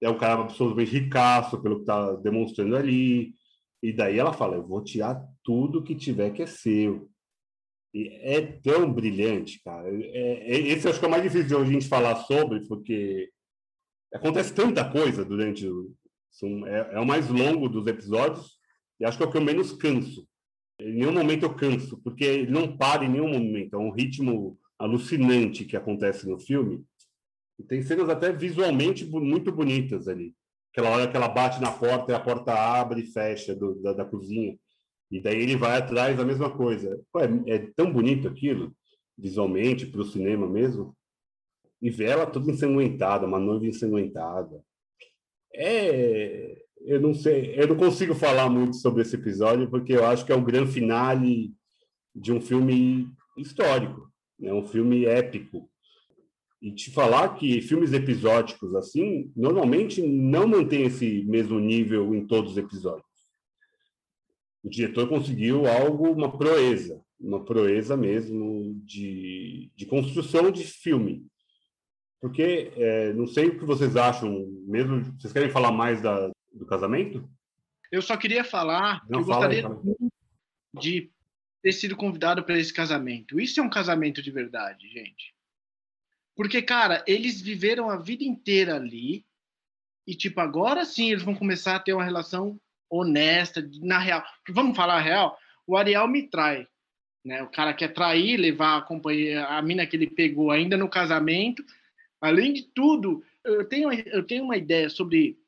é 0.03 0.09
um 0.09 0.17
cara 0.17 0.41
absolutamente 0.41 0.91
ricaço 0.91 1.61
pelo 1.61 1.77
que 1.77 1.83
está 1.83 2.13
demonstrando 2.17 2.77
ali. 2.77 3.35
E 3.83 3.93
daí 3.93 4.19
ela 4.19 4.33
fala: 4.33 4.57
Eu 4.57 4.67
vou 4.67 4.83
tirar 4.83 5.23
tudo 5.45 5.83
que 5.83 5.95
tiver 5.95 6.31
que 6.31 6.43
é 6.43 6.47
seu. 6.47 7.11
E 7.93 8.09
é 8.23 8.41
tão 8.41 8.93
brilhante, 8.93 9.61
cara. 9.63 9.89
É, 9.89 10.55
é, 10.55 10.59
esse 10.69 10.89
acho 10.89 10.99
que 10.99 11.05
é 11.05 11.09
o 11.09 11.11
mais 11.11 11.23
difícil 11.23 11.49
de 11.49 11.57
a 11.57 11.65
gente 11.65 11.89
falar 11.89 12.17
sobre, 12.17 12.67
porque 12.67 13.29
acontece 14.15 14.55
tanta 14.55 14.89
coisa 14.89 15.25
durante 15.25 15.67
o. 15.69 15.93
É, 16.67 16.95
é 16.95 17.01
o 17.01 17.07
mais 17.07 17.29
longo 17.29 17.69
dos 17.69 17.87
episódios 17.87 18.57
e 19.01 19.05
acho 19.05 19.19
que 19.19 19.25
é 19.25 19.27
o 19.27 19.31
que 19.31 19.37
eu 19.37 19.43
menos 19.43 19.73
canso. 19.73 20.27
Em 20.81 20.95
nenhum 20.95 21.13
momento 21.13 21.45
eu 21.45 21.55
canso, 21.55 21.99
porque 22.03 22.25
ele 22.25 22.51
não 22.51 22.77
para 22.77 23.05
em 23.05 23.09
nenhum 23.09 23.29
momento. 23.29 23.75
É 23.75 23.79
um 23.79 23.91
ritmo 23.91 24.59
alucinante 24.79 25.65
que 25.65 25.77
acontece 25.77 26.29
no 26.29 26.39
filme. 26.39 26.85
E 27.59 27.63
tem 27.63 27.83
cenas 27.83 28.09
até 28.09 28.33
visualmente 28.33 29.05
muito 29.05 29.53
bonitas 29.53 30.09
ali. 30.09 30.35
Aquela 30.73 30.91
hora 30.91 31.11
que 31.11 31.17
ela 31.17 31.29
bate 31.29 31.61
na 31.61 31.71
porta 31.71 32.13
e 32.13 32.15
a 32.15 32.21
porta 32.21 32.55
abre 32.55 33.03
e 33.03 33.07
fecha 33.07 33.55
do, 33.55 33.75
da, 33.83 33.93
da, 33.93 34.05
cozinha. 34.05 34.57
E 35.11 35.21
daí 35.21 35.43
ele 35.43 35.57
vai 35.57 35.77
atrás 35.77 36.17
da 36.17 36.25
mesma 36.25 36.51
coisa. 36.51 36.99
É, 37.47 37.55
é, 37.55 37.59
tão 37.77 37.93
bonito 37.93 38.29
aquilo, 38.29 38.75
visualmente, 39.19 39.87
para 39.87 40.01
o 40.01 40.05
cinema 40.05 40.49
mesmo. 40.49 40.97
E 41.83 41.91
ver 41.91 42.11
ela 42.11 42.27
toda 42.27 42.51
ensanguentada, 42.51 43.27
uma 43.27 43.39
noiva 43.39 43.67
ensanguentada. 43.67 44.63
É. 45.53 46.65
Eu 46.81 47.01
não 47.01 47.15
sei, 47.15 47.55
eu 47.57 47.69
não 47.69 47.77
consigo 47.77 48.15
falar 48.15 48.49
muito 48.49 48.77
sobre 48.77 49.03
esse 49.03 49.15
episódio, 49.15 49.69
porque 49.69 49.93
eu 49.93 50.07
acho 50.07 50.25
que 50.25 50.33
é 50.33 50.35
o 50.35 50.45
grande 50.45 50.73
finale 50.73 51.53
de 52.15 52.33
um 52.33 52.41
filme 52.41 53.09
histórico 53.37 54.11
é 54.47 54.53
um 54.53 54.67
filme 54.67 55.05
épico. 55.05 55.69
E 56.63 56.73
te 56.73 56.91
falar 56.91 57.37
que 57.37 57.63
filmes 57.63 57.93
episódicos 57.93 58.75
assim, 58.75 59.33
normalmente 59.35 60.03
não 60.03 60.47
mantém 60.47 60.85
esse 60.85 61.25
mesmo 61.25 61.59
nível 61.59 62.15
em 62.15 62.27
todos 62.27 62.53
os 62.53 62.59
episódios. 62.59 63.07
O 64.63 64.69
diretor 64.69 65.09
conseguiu 65.09 65.67
algo, 65.67 66.11
uma 66.11 66.37
proeza, 66.37 67.01
uma 67.19 67.43
proeza 67.43 67.97
mesmo 67.97 68.75
de, 68.85 69.71
de 69.75 69.87
construção 69.87 70.51
de 70.51 70.65
filme. 70.65 71.27
Porque, 72.21 72.71
é, 72.77 73.15
não 73.15 73.27
sei 73.27 73.49
o 73.49 73.59
que 73.59 73.65
vocês 73.65 73.97
acham, 73.97 74.47
mesmo, 74.67 75.03
vocês 75.19 75.33
querem 75.33 75.49
falar 75.49 75.73
mais 75.73 76.03
da, 76.03 76.31
do 76.53 76.67
casamento? 76.67 77.29
Eu 77.91 78.03
só 78.03 78.17
queria 78.17 78.45
falar 78.45 79.03
Não, 79.09 79.19
que 79.19 79.31
eu 79.31 79.35
fala 79.35 79.49
gostaria 79.49 79.69
aí, 79.69 80.11
de 80.81 81.11
ter 81.63 81.73
sido 81.73 81.97
convidado 81.97 82.43
para 82.45 82.59
esse 82.59 82.73
casamento. 82.73 83.41
Isso 83.41 83.61
é 83.61 83.63
um 83.63 83.71
casamento 83.71 84.23
de 84.23 84.31
verdade, 84.31 84.89
gente. 84.89 85.35
Porque, 86.35 86.63
cara, 86.63 87.05
eles 87.07 87.41
viveram 87.41 87.91
a 87.91 87.97
vida 87.97 88.25
inteira 88.25 88.77
ali 88.77 89.27
e, 90.07 90.15
tipo, 90.15 90.41
agora 90.41 90.85
sim 90.85 91.11
eles 91.11 91.23
vão 91.23 91.35
começar 91.35 91.77
a 91.77 91.81
ter 91.81 91.93
uma 91.93 92.05
relação 92.05 92.59
honesta, 92.89 93.69
na 93.81 93.99
real. 93.99 94.25
Vamos 94.49 94.77
falar 94.77 94.97
a 94.97 95.01
real? 95.01 95.39
O 95.67 95.77
Ariel 95.77 96.09
me 96.09 96.29
trai. 96.29 96.67
Né? 97.25 97.43
O 97.43 97.51
cara 97.51 97.75
quer 97.75 97.93
trair, 97.93 98.37
levar 98.37 98.79
a 98.79 98.83
companhia, 98.83 99.47
a 99.47 99.61
mina 99.61 99.87
que 99.87 99.97
ele 99.97 100.09
pegou 100.09 100.51
ainda 100.51 100.77
no 100.77 100.89
casamento. 100.89 101.63
Além 102.21 102.53
de 102.53 102.63
tudo, 102.63 103.23
eu 103.45 103.65
tenho, 103.65 103.93
eu 103.93 104.25
tenho 104.25 104.45
uma 104.45 104.57
ideia 104.57 104.89
sobre 104.89 105.39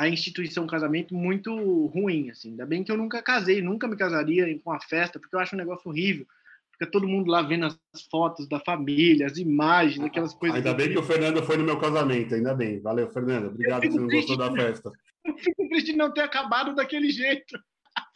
a 0.00 0.08
instituição 0.08 0.66
casamento 0.66 1.14
muito 1.14 1.54
ruim, 1.88 2.30
assim. 2.30 2.52
Ainda 2.52 2.64
bem 2.64 2.82
que 2.82 2.90
eu 2.90 2.96
nunca 2.96 3.20
casei, 3.20 3.60
nunca 3.60 3.86
me 3.86 3.96
casaria 3.96 4.46
com 4.60 4.70
uma 4.70 4.80
festa, 4.80 5.20
porque 5.20 5.36
eu 5.36 5.40
acho 5.40 5.54
um 5.54 5.58
negócio 5.58 5.90
horrível. 5.90 6.26
Fica 6.72 6.90
todo 6.90 7.06
mundo 7.06 7.30
lá 7.30 7.42
vendo 7.42 7.66
as 7.66 7.78
fotos 8.10 8.48
da 8.48 8.58
família, 8.58 9.26
as 9.26 9.36
imagens, 9.36 10.02
aquelas 10.02 10.32
coisas. 10.32 10.56
Ainda 10.56 10.72
bem 10.72 10.88
que 10.88 10.98
o 10.98 11.02
Fernando 11.02 11.42
foi 11.42 11.58
no 11.58 11.64
meu 11.64 11.78
casamento, 11.78 12.34
ainda 12.34 12.54
bem. 12.54 12.80
Valeu, 12.80 13.10
Fernando. 13.10 13.48
Obrigado 13.48 13.82
que 13.82 13.90
você 13.90 14.00
não 14.00 14.08
gostou 14.08 14.38
da 14.38 14.50
festa. 14.50 14.90
Eu 15.22 15.36
fico 15.36 15.68
triste 15.68 15.92
de 15.92 15.98
não 15.98 16.10
ter 16.10 16.22
acabado 16.22 16.74
daquele 16.74 17.10
jeito. 17.10 17.60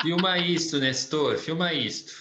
Filma 0.01 0.39
isto, 0.39 0.78
Nestor, 0.78 1.37
filma 1.37 1.74
isto. 1.74 2.14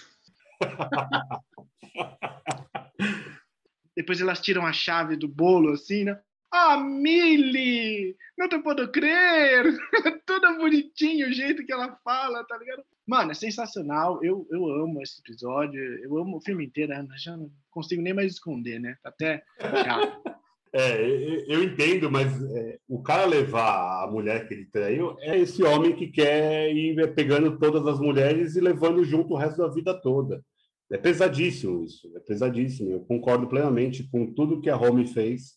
Depois 3.96 4.20
elas 4.20 4.42
tiram 4.42 4.66
a 4.66 4.74
chave 4.74 5.16
do 5.16 5.26
bolo, 5.26 5.72
assim, 5.72 6.04
né? 6.04 6.20
Ah, 6.56 6.78
Milly! 6.78 8.16
Não 8.38 8.48
te 8.48 8.58
posso 8.60 8.86
crer! 8.92 9.64
Toda 10.24 10.52
bonitinho 10.56 11.28
o 11.28 11.32
jeito 11.32 11.64
que 11.66 11.72
ela 11.72 11.98
fala, 12.04 12.44
tá 12.44 12.56
ligado? 12.56 12.84
Mano, 13.04 13.32
é 13.32 13.34
sensacional. 13.34 14.22
Eu, 14.22 14.46
eu 14.52 14.64
amo 14.66 15.02
esse 15.02 15.20
episódio. 15.20 15.80
Eu 16.02 16.16
amo 16.16 16.36
o 16.36 16.40
filme 16.40 16.64
inteiro. 16.66 16.92
né? 16.92 17.04
Já 17.18 17.36
não 17.36 17.50
consigo 17.72 18.00
nem 18.00 18.14
mais 18.14 18.32
esconder, 18.34 18.78
né? 18.78 18.96
Tá 19.02 19.08
até. 19.08 19.42
É, 20.76 21.00
eu- 21.46 21.62
entendo, 21.62 22.10
mas 22.10 22.26
é, 22.52 22.78
o 22.88 23.00
cara 23.00 23.24
levar 23.26 24.02
a 24.02 24.10
mulher 24.10 24.48
que 24.48 24.54
ele 24.54 24.64
traiu 24.64 25.16
é 25.20 25.38
esse 25.38 25.62
homem 25.62 25.94
que 25.94 26.08
quer 26.08 26.68
ir 26.74 27.14
pegando 27.14 27.56
todas 27.60 27.86
as 27.86 28.00
mulheres 28.00 28.56
e 28.56 28.60
levando 28.60 29.04
junto 29.04 29.34
o 29.34 29.36
resto 29.36 29.58
da 29.58 29.68
vida 29.68 29.94
toda. 29.94 30.44
É 30.90 30.98
pesadíssimo 30.98 31.84
isso, 31.84 32.10
é 32.16 32.18
pesadíssimo. 32.18 32.90
Eu 32.90 33.00
concordo 33.04 33.46
plenamente 33.46 34.02
com 34.10 34.26
tudo 34.34 34.60
que 34.60 34.68
a 34.68 34.74
Romy 34.74 35.06
fez. 35.06 35.52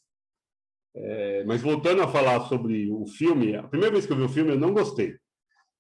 É, 1.00 1.44
mas 1.46 1.62
voltando 1.62 2.02
a 2.02 2.08
falar 2.08 2.42
sobre 2.48 2.92
o 2.92 3.06
filme, 3.06 3.56
a 3.56 3.64
primeira 3.64 3.94
vez 3.94 4.06
que 4.06 4.12
eu 4.12 4.18
vi 4.18 4.24
o 4.24 4.30
filme 4.30 4.52
eu 4.52 4.60
não 4.60 4.74
gostei. 4.74 5.18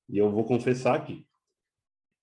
E 0.09 0.17
eu 0.17 0.31
vou 0.31 0.45
confessar 0.45 0.95
aqui. 0.95 1.25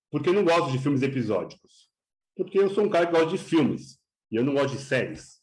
Porque 0.09 0.29
eu 0.29 0.33
não 0.33 0.45
gosto 0.45 0.71
de 0.71 0.79
filmes 0.79 1.01
episódicos. 1.01 1.89
Porque 2.37 2.57
eu 2.57 2.69
sou 2.69 2.85
um 2.85 2.89
cara 2.89 3.05
que 3.05 3.11
gosta 3.11 3.29
de 3.29 3.37
filmes. 3.37 3.99
E 4.31 4.37
eu 4.37 4.43
não 4.43 4.53
gosto 4.53 4.77
de 4.77 4.81
séries. 4.81 5.41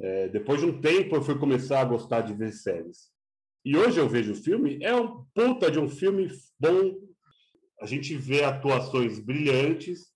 É, 0.00 0.28
depois 0.28 0.60
de 0.60 0.66
um 0.66 0.80
tempo, 0.80 1.14
eu 1.14 1.22
fui 1.22 1.38
começar 1.38 1.80
a 1.80 1.84
gostar 1.84 2.22
de 2.22 2.34
ver 2.34 2.52
séries. 2.52 3.10
E 3.64 3.76
hoje 3.76 3.98
eu 3.98 4.08
vejo 4.08 4.32
o 4.32 4.36
filme, 4.36 4.78
é 4.82 4.94
um 4.94 5.24
puta 5.34 5.70
de 5.70 5.78
um 5.78 5.88
filme 5.88 6.28
bom. 6.58 6.96
A 7.80 7.86
gente 7.86 8.16
vê 8.16 8.42
atuações 8.42 9.18
brilhantes. 9.18 10.08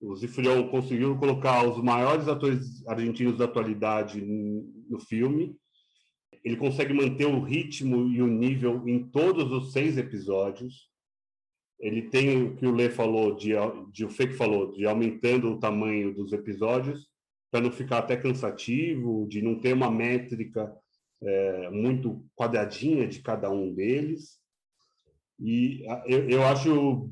O 0.00 0.14
Zifrion 0.14 0.68
conseguiu 0.68 1.18
colocar 1.18 1.66
os 1.66 1.82
maiores 1.82 2.28
atores 2.28 2.86
argentinos 2.86 3.38
da 3.38 3.46
atualidade 3.46 4.20
no 4.24 5.00
filme. 5.00 5.56
Ele 6.44 6.56
consegue 6.56 6.92
manter 6.92 7.26
o 7.26 7.40
ritmo 7.40 8.08
e 8.08 8.22
o 8.22 8.26
nível 8.26 8.86
em 8.86 9.02
todos 9.02 9.50
os 9.50 9.72
seis 9.72 9.98
episódios. 9.98 10.88
Ele 11.78 12.02
tem 12.02 12.42
o 12.42 12.56
que 12.56 12.66
o 12.66 12.74
Lê 12.74 12.88
falou, 12.88 13.34
de, 13.34 13.52
de 13.92 14.04
o 14.04 14.08
Fê 14.08 14.26
que 14.26 14.34
falou, 14.34 14.72
de 14.72 14.86
aumentando 14.86 15.50
o 15.50 15.58
tamanho 15.58 16.14
dos 16.14 16.32
episódios 16.32 17.08
para 17.50 17.60
não 17.60 17.70
ficar 17.70 17.98
até 17.98 18.16
cansativo, 18.16 19.26
de 19.28 19.42
não 19.42 19.58
ter 19.60 19.72
uma 19.72 19.90
métrica 19.90 20.72
é, 21.22 21.70
muito 21.70 22.24
quadradinha 22.34 23.06
de 23.06 23.20
cada 23.22 23.50
um 23.50 23.74
deles. 23.74 24.38
E 25.38 25.84
eu, 26.06 26.28
eu 26.28 26.42
acho 26.44 27.10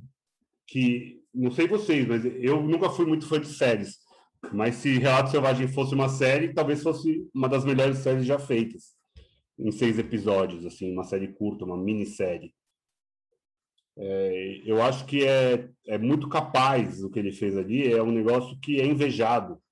que, 0.67 1.23
não 1.33 1.51
sei 1.51 1.67
vocês, 1.67 2.07
mas 2.07 2.25
eu 2.25 2.63
nunca 2.63 2.91
fui 2.91 3.07
muito 3.07 3.27
fã 3.27 3.41
de 3.41 3.49
séries. 3.49 3.99
Mas 4.53 4.77
se 4.77 4.99
Relato 4.99 5.31
Selvagem 5.31 5.69
fosse 5.69 5.95
uma 5.95 6.09
série, 6.09 6.53
talvez 6.53 6.83
fosse 6.83 7.27
uma 7.35 7.49
das 7.49 7.65
melhores 7.65 7.99
séries 7.99 8.27
já 8.27 8.39
feitas, 8.39 8.95
em 9.59 9.71
seis 9.71 9.99
episódios, 9.99 10.65
assim, 10.67 10.93
uma 10.93 11.05
série 11.05 11.29
curta, 11.29 11.65
uma 11.65 11.77
minissérie. 11.77 12.55
É, 13.97 14.63
eu 14.65 14.83
acho 14.83 15.07
que 15.07 15.25
é, 15.25 15.71
é 15.87 15.99
muito 15.99 16.29
capaz 16.29 17.03
o 17.03 17.11
que 17.11 17.19
ele 17.19 17.33
fez 17.33 17.57
ali, 17.57 17.93
é 17.93 18.03
um 18.03 18.11
negócio 18.11 18.59
que 18.61 18.81
é 18.81 18.87
invejado 18.87 19.63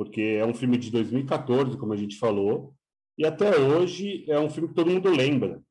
porque 0.00 0.22
é 0.22 0.46
um 0.46 0.54
filme 0.54 0.78
de 0.78 0.90
2014, 0.90 1.76
como 1.76 1.92
a 1.92 1.96
gente 1.96 2.16
falou, 2.16 2.74
e 3.18 3.26
até 3.26 3.58
hoje 3.58 4.24
é 4.30 4.40
um 4.40 4.48
filme 4.48 4.68
que 4.68 4.74
todo 4.74 4.90
mundo 4.90 5.10
lembra. 5.10 5.62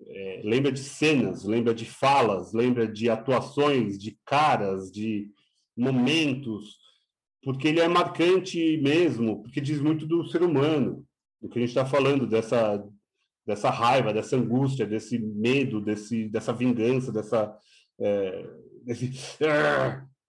É, 0.00 0.40
lembra 0.44 0.72
de 0.72 0.80
cenas, 0.80 1.44
lembra 1.44 1.74
de 1.74 1.84
falas, 1.84 2.54
lembra 2.54 2.86
de 2.86 3.10
atuações, 3.10 3.98
de 3.98 4.16
caras, 4.24 4.90
de 4.90 5.30
momentos, 5.76 6.78
porque 7.42 7.68
ele 7.68 7.80
é 7.80 7.88
marcante 7.88 8.78
mesmo, 8.78 9.42
porque 9.42 9.60
diz 9.60 9.78
muito 9.78 10.06
do 10.06 10.24
ser 10.26 10.42
humano, 10.42 11.06
do 11.40 11.48
que 11.48 11.58
a 11.58 11.60
gente 11.60 11.70
está 11.70 11.84
falando, 11.84 12.26
dessa, 12.26 12.84
dessa 13.46 13.70
raiva, 13.70 14.12
dessa 14.12 14.36
angústia, 14.36 14.86
desse 14.86 15.18
medo, 15.18 15.80
desse, 15.80 16.28
dessa 16.28 16.52
vingança, 16.52 17.12
dessa. 17.12 17.56
é, 18.00 18.46
desse 18.84 19.10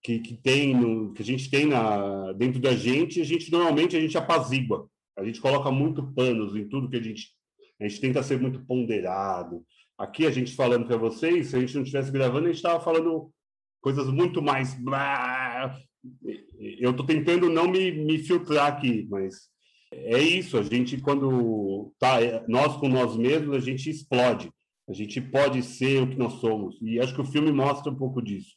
que, 0.02 0.20
que 0.20 0.36
tem 0.36 0.74
no, 0.74 1.12
que 1.14 1.22
a 1.22 1.26
gente 1.26 1.50
tem 1.50 1.66
na, 1.66 2.32
dentro 2.34 2.60
da 2.60 2.74
gente, 2.74 3.20
a 3.20 3.26
gente 3.26 3.52
normalmente 3.52 3.98
a 3.98 4.00
gente 4.00 4.18
apazigua. 4.18 4.90
A 5.18 5.26
gente 5.26 5.42
coloca 5.42 5.70
muito 5.70 6.14
panos 6.14 6.56
em 6.56 6.68
tudo 6.68 6.90
que 6.90 6.96
a 6.98 7.04
gente 7.04 7.38
a 7.80 7.88
gente 7.88 8.02
tenta 8.02 8.24
ser 8.24 8.40
muito 8.40 8.66
ponderado. 8.66 9.64
Aqui 9.98 10.26
a 10.26 10.32
gente 10.32 10.54
falando 10.56 10.86
para 10.86 10.98
vocês, 10.98 11.48
se 11.48 11.56
a 11.56 11.60
gente 11.60 11.76
não 11.76 11.82
estivesse 11.84 12.12
gravando, 12.12 12.46
a 12.46 12.48
gente 12.48 12.58
estava 12.58 12.80
falando 12.80 13.32
coisas 13.82 14.08
muito 14.08 14.42
mais 14.42 14.78
eu 16.80 16.92
estou 16.92 17.06
tentando 17.06 17.50
não 17.50 17.70
me, 17.70 17.92
me 17.92 18.18
filtrar 18.20 18.68
aqui, 18.68 19.06
mas 19.10 19.49
é 19.92 20.20
isso, 20.20 20.58
a 20.58 20.64
gente 20.64 21.00
quando 21.02 21.94
tá 22.00 22.18
nós 22.48 22.78
com 22.78 22.88
nós 22.88 23.16
mesmos, 23.18 23.56
a 23.56 23.60
gente 23.60 23.90
explode. 23.90 24.52
A 24.88 24.94
gente 24.94 25.22
pode 25.22 25.62
ser 25.62 26.02
o 26.02 26.10
que 26.10 26.16
nós 26.16 26.34
somos. 26.34 26.80
E 26.82 27.00
acho 27.00 27.14
que 27.14 27.22
o 27.22 27.26
filme 27.26 27.52
mostra 27.52 27.92
um 27.92 27.96
pouco 27.96 28.22
disso. 28.22 28.56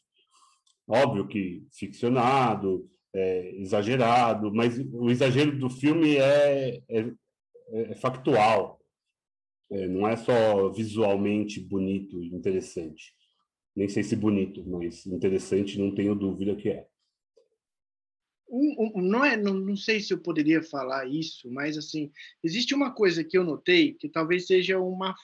Óbvio 0.88 1.28
que 1.28 1.66
ficcionado, 1.72 2.88
é, 3.14 3.54
exagerado, 3.56 4.52
mas 4.52 4.78
o 4.78 5.10
exagero 5.10 5.58
do 5.58 5.68
filme 5.68 6.16
é, 6.16 6.82
é, 6.88 7.12
é 7.70 7.94
factual. 7.96 8.80
É, 9.70 9.86
não 9.88 10.06
é 10.08 10.16
só 10.16 10.70
visualmente 10.70 11.60
bonito 11.60 12.22
e 12.22 12.34
interessante. 12.34 13.14
Nem 13.74 13.88
sei 13.88 14.02
se 14.02 14.16
bonito, 14.16 14.64
mas 14.66 15.06
interessante 15.06 15.78
não 15.78 15.94
tenho 15.94 16.14
dúvida 16.14 16.54
que 16.56 16.68
é. 16.68 16.86
Um, 18.54 18.92
um, 18.96 19.00
não, 19.00 19.24
é 19.24 19.34
não, 19.34 19.54
não 19.54 19.76
sei 19.76 19.98
se 19.98 20.12
eu 20.12 20.18
poderia 20.18 20.62
falar 20.62 21.06
isso, 21.06 21.50
mas 21.50 21.78
assim 21.78 22.12
existe 22.44 22.74
uma 22.74 22.92
coisa 22.92 23.24
que 23.24 23.38
eu 23.38 23.42
notei 23.42 23.94
que 23.94 24.10
talvez 24.10 24.46
seja 24.46 24.78
uma, 24.78 25.14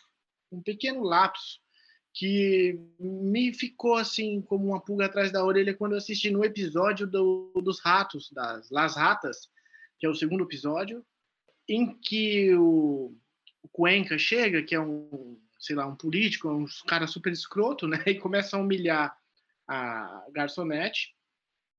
um 0.51 0.63
pequeno 0.63 1.03
lapso 1.03 1.61
que 2.15 2.77
me 2.99 3.53
ficou 3.53 3.95
assim 3.95 4.41
como 4.43 4.69
uma 4.69 4.81
pulga 4.81 5.07
atrás 5.07 5.31
da 5.31 5.45
orelha 5.45 5.75
quando 5.75 5.93
eu 5.93 5.99
assisti 5.99 6.31
no 6.31 6.45
episódio 6.45 7.07
do, 7.07 7.53
dos 7.63 7.81
ratos, 7.81 8.33
das 8.33 8.71
Las 8.71 8.97
Ratas, 8.97 9.49
que 9.99 10.07
é 10.07 10.09
o 10.09 10.15
segundo 10.15 10.43
episódio, 10.43 11.05
em 11.69 11.97
que 12.01 12.53
o, 12.55 13.15
o 13.63 13.69
Cuenca 13.69 14.19
chega, 14.19 14.63
que 14.63 14.75
é 14.75 14.81
um, 14.81 15.39
sei 15.59 15.77
lá, 15.77 15.87
um 15.87 15.95
político, 15.95 16.51
um 16.51 16.67
cara 16.89 17.07
super 17.07 17.33
escroto, 17.33 17.87
né, 17.87 18.03
e 18.07 18.15
começa 18.17 18.57
a 18.57 18.61
humilhar 18.61 19.17
a 19.69 20.25
garçonete. 20.33 21.15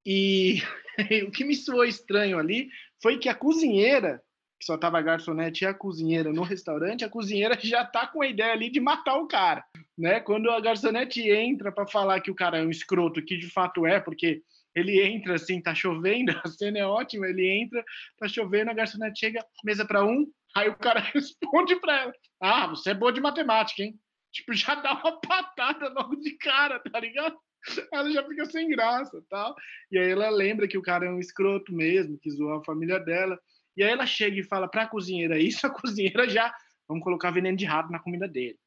E 0.04 0.62
o 1.26 1.30
que 1.30 1.44
me 1.44 1.54
soou 1.54 1.84
estranho 1.84 2.38
ali 2.38 2.68
foi 3.02 3.18
que 3.18 3.28
a 3.28 3.34
cozinheira 3.34 4.22
que 4.60 4.66
só 4.66 4.76
tava 4.76 4.98
a 4.98 5.02
garçonete 5.02 5.64
e 5.64 5.66
a 5.66 5.72
cozinheira 5.72 6.30
no 6.34 6.42
restaurante, 6.42 7.02
a 7.02 7.08
cozinheira 7.08 7.58
já 7.64 7.84
tá 7.84 8.06
com 8.06 8.20
a 8.20 8.26
ideia 8.26 8.52
ali 8.52 8.70
de 8.70 8.78
matar 8.78 9.16
o 9.16 9.26
cara, 9.26 9.64
né? 9.96 10.20
Quando 10.20 10.50
a 10.50 10.60
garçonete 10.60 11.22
entra 11.30 11.72
para 11.72 11.86
falar 11.86 12.20
que 12.20 12.30
o 12.30 12.34
cara 12.34 12.58
é 12.58 12.62
um 12.62 12.70
escroto, 12.70 13.24
que 13.24 13.38
de 13.38 13.48
fato 13.48 13.86
é, 13.86 13.98
porque 13.98 14.42
ele 14.74 15.00
entra 15.00 15.34
assim, 15.34 15.62
tá 15.62 15.74
chovendo, 15.74 16.30
a 16.44 16.48
cena 16.48 16.78
é 16.78 16.86
ótima, 16.86 17.26
ele 17.26 17.48
entra, 17.48 17.82
tá 18.18 18.28
chovendo, 18.28 18.70
a 18.70 18.74
garçonete 18.74 19.18
chega, 19.18 19.44
mesa 19.64 19.86
para 19.86 20.04
um, 20.04 20.30
aí 20.54 20.68
o 20.68 20.76
cara 20.76 21.00
responde 21.00 21.74
para 21.76 22.02
ela: 22.02 22.12
"Ah, 22.40 22.66
você 22.66 22.90
é 22.90 22.94
boa 22.94 23.12
de 23.12 23.20
matemática, 23.20 23.82
hein?" 23.82 23.98
Tipo, 24.30 24.52
já 24.52 24.74
dá 24.76 24.92
uma 24.92 25.18
patada 25.20 25.88
logo 25.88 26.16
de 26.16 26.36
cara, 26.36 26.78
tá 26.78 27.00
ligado? 27.00 27.36
Ela 27.92 28.10
já 28.10 28.26
fica 28.26 28.44
sem 28.46 28.68
graça, 28.68 29.22
tal. 29.28 29.54
E 29.90 29.98
aí 29.98 30.10
ela 30.10 30.30
lembra 30.30 30.66
que 30.66 30.78
o 30.78 30.82
cara 30.82 31.06
é 31.06 31.10
um 31.10 31.18
escroto 31.18 31.72
mesmo, 31.72 32.18
que 32.18 32.30
zoou 32.30 32.54
a 32.54 32.64
família 32.64 32.98
dela. 32.98 33.38
E 33.76 33.82
aí 33.82 33.90
ela 33.90 34.06
chega 34.06 34.38
e 34.38 34.44
fala 34.44 34.68
para 34.68 34.82
a 34.82 34.88
cozinheira 34.88 35.38
isso, 35.38 35.64
a 35.66 35.70
cozinheira 35.70 36.28
já, 36.28 36.52
vamos 36.88 37.04
colocar 37.04 37.30
veneno 37.30 37.56
de 37.56 37.64
rato 37.64 37.90
na 37.90 37.98
comida 37.98 38.26
dele. 38.26 38.58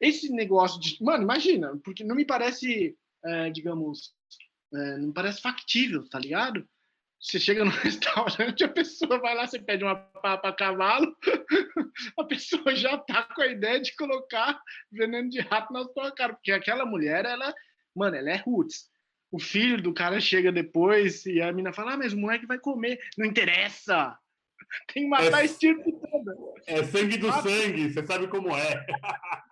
esse 0.00 0.30
negócio 0.30 0.80
de. 0.80 1.02
Mano, 1.02 1.22
imagina, 1.22 1.78
porque 1.84 2.04
não 2.04 2.16
me 2.16 2.24
parece, 2.24 2.96
é, 3.24 3.50
digamos, 3.50 4.14
é, 4.74 4.98
não 4.98 5.12
parece 5.12 5.40
factível, 5.40 6.08
tá 6.08 6.18
ligado? 6.18 6.66
Você 7.20 7.40
chega 7.40 7.64
no 7.64 7.70
restaurante, 7.82 8.64
a 8.64 8.68
pessoa 8.68 9.18
vai 9.18 9.34
lá, 9.34 9.46
você 9.46 9.58
pede 9.58 9.82
uma 9.82 9.96
papa 9.96 10.48
a 10.48 10.52
cavalo, 10.52 11.16
a 12.18 12.24
pessoa 12.24 12.74
já 12.76 12.96
tá 12.96 13.24
com 13.24 13.42
a 13.42 13.46
ideia 13.48 13.80
de 13.80 13.94
colocar 13.96 14.60
veneno 14.90 15.28
de 15.28 15.40
rato 15.40 15.72
na 15.72 15.84
sua 15.84 16.12
cara, 16.12 16.34
porque 16.34 16.52
aquela 16.52 16.86
mulher, 16.86 17.24
ela, 17.24 17.52
mano, 17.98 18.16
ela 18.16 18.30
é 18.30 18.36
roots. 18.36 18.88
O 19.30 19.38
filho 19.38 19.82
do 19.82 19.92
cara 19.92 20.20
chega 20.20 20.50
depois 20.50 21.26
e 21.26 21.42
a 21.42 21.52
mina 21.52 21.72
fala: 21.72 21.92
Ah, 21.92 21.96
mas 21.96 22.12
o 22.12 22.18
moleque 22.18 22.46
vai 22.46 22.58
comer. 22.58 22.98
Não 23.16 23.26
interessa. 23.26 24.16
Tem 24.92 25.04
que 25.04 25.08
matar 25.08 25.42
é, 25.42 25.44
esse 25.44 25.58
tipo 25.58 25.92
toda. 25.92 26.36
É 26.66 26.82
sangue 26.84 27.18
do 27.18 27.28
Mata. 27.28 27.48
sangue, 27.48 27.92
você 27.92 28.06
sabe 28.06 28.28
como 28.28 28.56
é. 28.56 28.86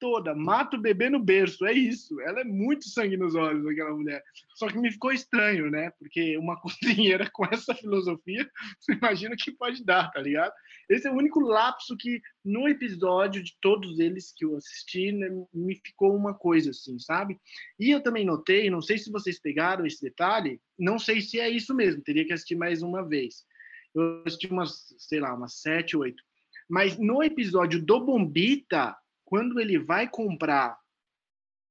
toda, 0.00 0.34
mata 0.34 0.76
o 0.76 0.80
bebê 0.80 1.10
no 1.10 1.22
berço, 1.22 1.64
é 1.66 1.72
isso. 1.72 2.18
Ela 2.22 2.40
é 2.40 2.44
muito 2.44 2.88
sangue 2.88 3.16
nos 3.16 3.34
olhos, 3.34 3.66
aquela 3.66 3.94
mulher. 3.94 4.24
Só 4.54 4.66
que 4.66 4.78
me 4.78 4.90
ficou 4.90 5.12
estranho, 5.12 5.70
né? 5.70 5.90
Porque 5.98 6.36
uma 6.38 6.58
cozinheira 6.60 7.28
com 7.30 7.44
essa 7.44 7.74
filosofia, 7.74 8.50
você 8.80 8.94
imagina 8.94 9.36
que 9.38 9.52
pode 9.52 9.84
dar, 9.84 10.10
tá 10.10 10.20
ligado? 10.20 10.52
Esse 10.90 11.06
é 11.06 11.10
o 11.10 11.16
único 11.16 11.38
lapso 11.38 11.96
que, 11.96 12.20
no 12.44 12.68
episódio 12.68 13.40
de 13.44 13.56
todos 13.60 14.00
eles 14.00 14.32
que 14.36 14.44
eu 14.44 14.56
assisti, 14.56 15.12
né, 15.12 15.28
me 15.54 15.76
ficou 15.76 16.16
uma 16.16 16.34
coisa 16.34 16.70
assim, 16.70 16.98
sabe? 16.98 17.38
E 17.78 17.90
eu 17.90 18.02
também 18.02 18.26
notei, 18.26 18.68
não 18.68 18.82
sei 18.82 18.98
se 18.98 19.08
vocês 19.08 19.38
pegaram 19.38 19.86
esse 19.86 20.02
detalhe, 20.02 20.60
não 20.76 20.98
sei 20.98 21.20
se 21.20 21.38
é 21.38 21.48
isso 21.48 21.72
mesmo, 21.72 22.02
teria 22.02 22.26
que 22.26 22.32
assistir 22.32 22.56
mais 22.56 22.82
uma 22.82 23.06
vez. 23.06 23.46
Eu 23.94 24.24
assisti 24.26 24.48
umas, 24.48 24.92
sei 24.98 25.20
lá, 25.20 25.32
umas 25.32 25.60
sete, 25.60 25.96
oito. 25.96 26.20
Mas 26.68 26.98
no 26.98 27.22
episódio 27.22 27.80
do 27.80 28.04
Bombita, 28.04 28.96
quando 29.24 29.60
ele 29.60 29.78
vai 29.78 30.08
comprar 30.08 30.76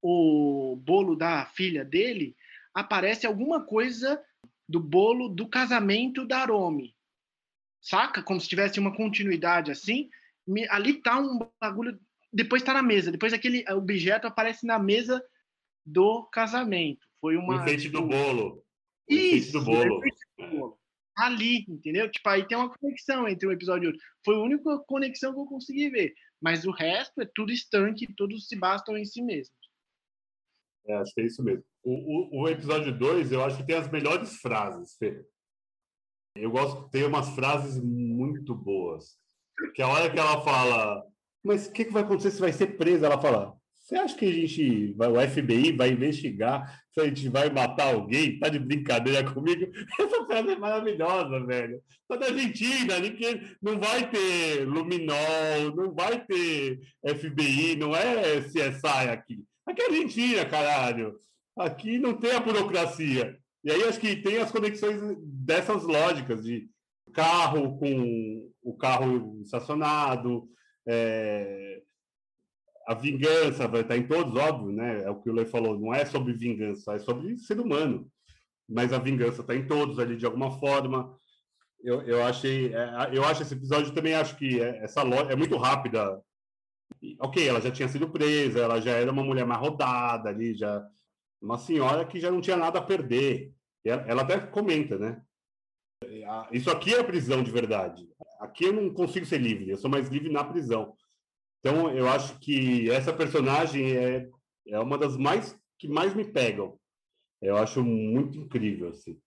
o 0.01 0.78
bolo 0.82 1.13
da 1.13 1.45
filha 1.45 1.84
dele, 1.84 2.38
aparece 2.74 3.28
alguma 3.28 3.65
coisa 3.65 4.22
do 4.67 4.80
bolo 4.80 5.28
do 5.28 5.45
casamento 5.49 6.26
da 6.26 6.39
Arome. 6.39 6.95
Saca? 7.82 8.23
Como 8.23 8.39
se 8.39 8.47
tivesse 8.47 8.80
uma 8.80 8.95
continuidade 8.95 9.71
assim. 9.71 10.09
Ali 10.69 11.01
tá 11.01 11.19
um 11.19 11.39
bagulho. 11.61 11.99
Depois 12.32 12.63
tá 12.63 12.73
na 12.73 12.84
mesa. 12.84 13.11
Depois 13.11 13.34
aquele 13.34 13.63
objeto 13.71 14.27
aparece 14.27 14.65
na 14.65 14.77
mesa 14.77 15.23
do 15.86 16.27
casamento. 16.32 17.05
Foi 17.19 17.36
uma. 17.36 17.55
O 17.55 17.61
enfeite 17.61 17.89
do 17.89 18.01
bolo. 18.01 18.63
Isso, 19.07 19.53
do 19.53 19.65
bolo. 19.65 20.01
do 20.38 20.47
bolo. 20.47 20.80
Ali, 21.17 21.65
entendeu? 21.67 22.09
Tipo, 22.09 22.30
aí 22.30 22.47
tem 22.47 22.57
uma 22.57 22.69
conexão 22.69 23.27
entre 23.27 23.47
um 23.47 23.51
episódio 23.51 23.86
e 23.86 23.88
outro. 23.88 24.01
Foi 24.23 24.36
a 24.36 24.39
única 24.39 24.80
conexão 24.88 25.34
que 25.34 25.39
eu 25.39 25.45
consegui 25.45 25.89
ver. 25.89 26.13
Mas 26.41 26.65
o 26.65 26.71
resto 26.71 27.21
é 27.21 27.30
tudo 27.36 27.51
estanque, 27.51 28.07
todos 28.15 28.47
se 28.47 28.55
bastam 28.55 28.97
em 28.97 29.03
si 29.03 29.21
mesmos. 29.21 29.57
É, 30.88 30.95
acho 30.95 31.13
que 31.13 31.21
é 31.21 31.25
isso 31.25 31.43
mesmo. 31.43 31.63
O, 31.84 32.39
o, 32.39 32.43
o 32.43 32.47
episódio 32.47 32.97
2, 32.97 33.32
eu 33.32 33.43
acho 33.43 33.57
que 33.57 33.65
tem 33.65 33.75
as 33.75 33.91
melhores 33.91 34.38
frases, 34.38 34.95
Fê. 34.97 35.21
Eu 36.36 36.51
gosto 36.51 36.86
de 36.86 36.91
ter 36.91 37.05
umas 37.05 37.30
frases 37.30 37.82
muito 37.82 38.55
boas. 38.55 39.17
Que 39.75 39.82
a 39.82 39.88
hora 39.88 40.09
que 40.09 40.19
ela 40.19 40.41
fala, 40.41 41.03
mas 41.43 41.67
o 41.67 41.71
que, 41.71 41.86
que 41.86 41.93
vai 41.93 42.03
acontecer 42.03 42.32
se 42.32 42.39
vai 42.39 42.53
ser 42.53 42.77
presa? 42.77 43.07
Ela 43.07 43.21
fala, 43.21 43.59
você 43.89 43.95
acha 43.95 44.15
que 44.15 44.25
a 44.25 44.32
gente, 44.32 44.93
vai, 44.93 45.07
o 45.07 45.19
FBI 45.27 45.71
vai 45.71 45.89
investigar 45.89 46.80
se 46.93 47.01
a 47.01 47.05
gente 47.05 47.27
vai 47.27 47.49
matar 47.49 47.95
alguém? 47.95 48.38
Tá 48.38 48.47
de 48.47 48.59
brincadeira 48.59 49.23
comigo? 49.34 49.65
Essa 49.99 50.25
frase 50.27 50.51
é 50.51 50.55
maravilhosa, 50.55 51.43
velho. 51.43 51.82
Tá 52.07 52.15
da 52.15 52.27
Argentina, 52.27 52.99
ninguém, 52.99 53.41
não 53.59 53.80
vai 53.80 54.07
ter 54.07 54.63
Luminol, 54.67 55.75
não 55.75 55.91
vai 55.91 56.23
ter 56.23 56.80
FBI, 57.03 57.77
não 57.77 57.95
é 57.95 58.41
CSI 58.41 59.09
aqui. 59.11 59.43
Aqui 59.65 59.82
é 59.82 59.86
Argentina, 59.86 60.45
caralho. 60.45 61.15
Aqui 61.57 61.97
não 61.97 62.13
tem 62.13 62.34
a 62.34 62.39
burocracia. 62.39 63.39
E 63.64 63.72
aí 63.72 63.84
acho 63.84 63.99
que 63.99 64.16
tem 64.16 64.38
as 64.38 64.51
conexões 64.51 64.99
dessas 65.22 65.84
lógicas 65.84 66.43
de 66.43 66.70
carro 67.14 67.78
com 67.78 68.51
o 68.62 68.78
carro 68.78 69.41
estacionado, 69.41 70.47
é, 70.88 71.82
a 72.88 72.93
vingança 72.95 73.68
vai 73.68 73.82
estar 73.82 73.97
em 73.97 74.07
todos, 74.07 74.36
óbvio, 74.36 74.72
né? 74.72 75.03
É 75.03 75.10
o 75.12 75.22
que 75.22 75.30
o 75.30 75.34
Lê 75.34 75.45
falou, 75.45 75.80
não 75.80 75.93
é 75.93 76.05
sobre 76.05 76.34
vingança, 76.34 76.95
é 76.95 76.99
sobre 76.99 77.38
ser 77.38 77.60
humano. 77.60 78.10
Mas 78.68 78.91
a 78.91 78.97
vingança 78.97 79.41
está 79.41 79.55
em 79.55 79.68
todos 79.68 79.99
ali 79.99 80.18
de 80.18 80.26
alguma 80.26 80.60
forma. 80.60 81.16
Eu, 81.84 82.01
eu 82.01 82.24
achei, 82.24 82.74
é, 82.74 83.10
eu 83.14 83.24
acho 83.24 83.43
esse 83.43 83.53
episódio 83.53 83.93
também 83.93 84.16
acho 84.16 84.36
que 84.38 84.60
é, 84.60 84.84
essa 84.84 85.01
é 85.01 85.36
muito 85.36 85.55
rápida. 85.57 86.20
Ok, 87.20 87.47
ela 87.47 87.62
já 87.62 87.72
tinha 87.72 87.88
sido 87.88 88.10
presa, 88.10 88.60
ela 88.60 88.82
já 88.82 88.91
era 88.91 89.12
uma 89.12 89.24
mulher 89.24 89.45
mais 89.45 89.62
rodada 89.62 90.30
ali, 90.30 90.55
já 90.55 90.84
uma 91.42 91.58
senhora 91.58 92.06
que 92.06 92.20
já 92.20 92.30
não 92.32 92.42
tinha 92.42 92.58
nada 92.58 92.80
a 92.80 92.84
perder. 92.84 93.54
Ela, 93.84 94.02
ela 94.08 94.22
até 94.22 94.40
comenta, 94.40 94.98
né? 94.98 95.22
Isso 96.52 96.70
aqui 96.70 96.94
é 96.94 97.00
a 97.00 97.04
prisão 97.04 97.44
de 97.44 97.52
verdade. 97.52 98.08
Aqui 98.40 98.66
eu 98.66 98.74
não 98.74 98.94
consigo 98.94 99.26
ser 99.26 99.40
livre, 99.40 99.70
eu 99.70 99.78
sou 99.78 99.90
mais 99.90 100.08
livre 100.08 100.32
na 100.32 100.44
prisão. 100.44 100.96
Então, 101.60 101.92
eu 101.92 102.08
acho 102.08 102.40
que 102.40 102.90
essa 102.90 103.12
personagem 103.12 103.98
é, 103.98 104.30
é 104.68 104.80
uma 104.80 104.98
das 104.98 105.18
mais 105.18 105.60
que 105.78 105.88
mais 105.88 106.14
me 106.14 106.24
pegam. 106.24 106.80
Eu 107.42 107.58
acho 107.58 107.84
muito 107.84 108.38
incrível, 108.38 108.90
assim. 108.90 109.20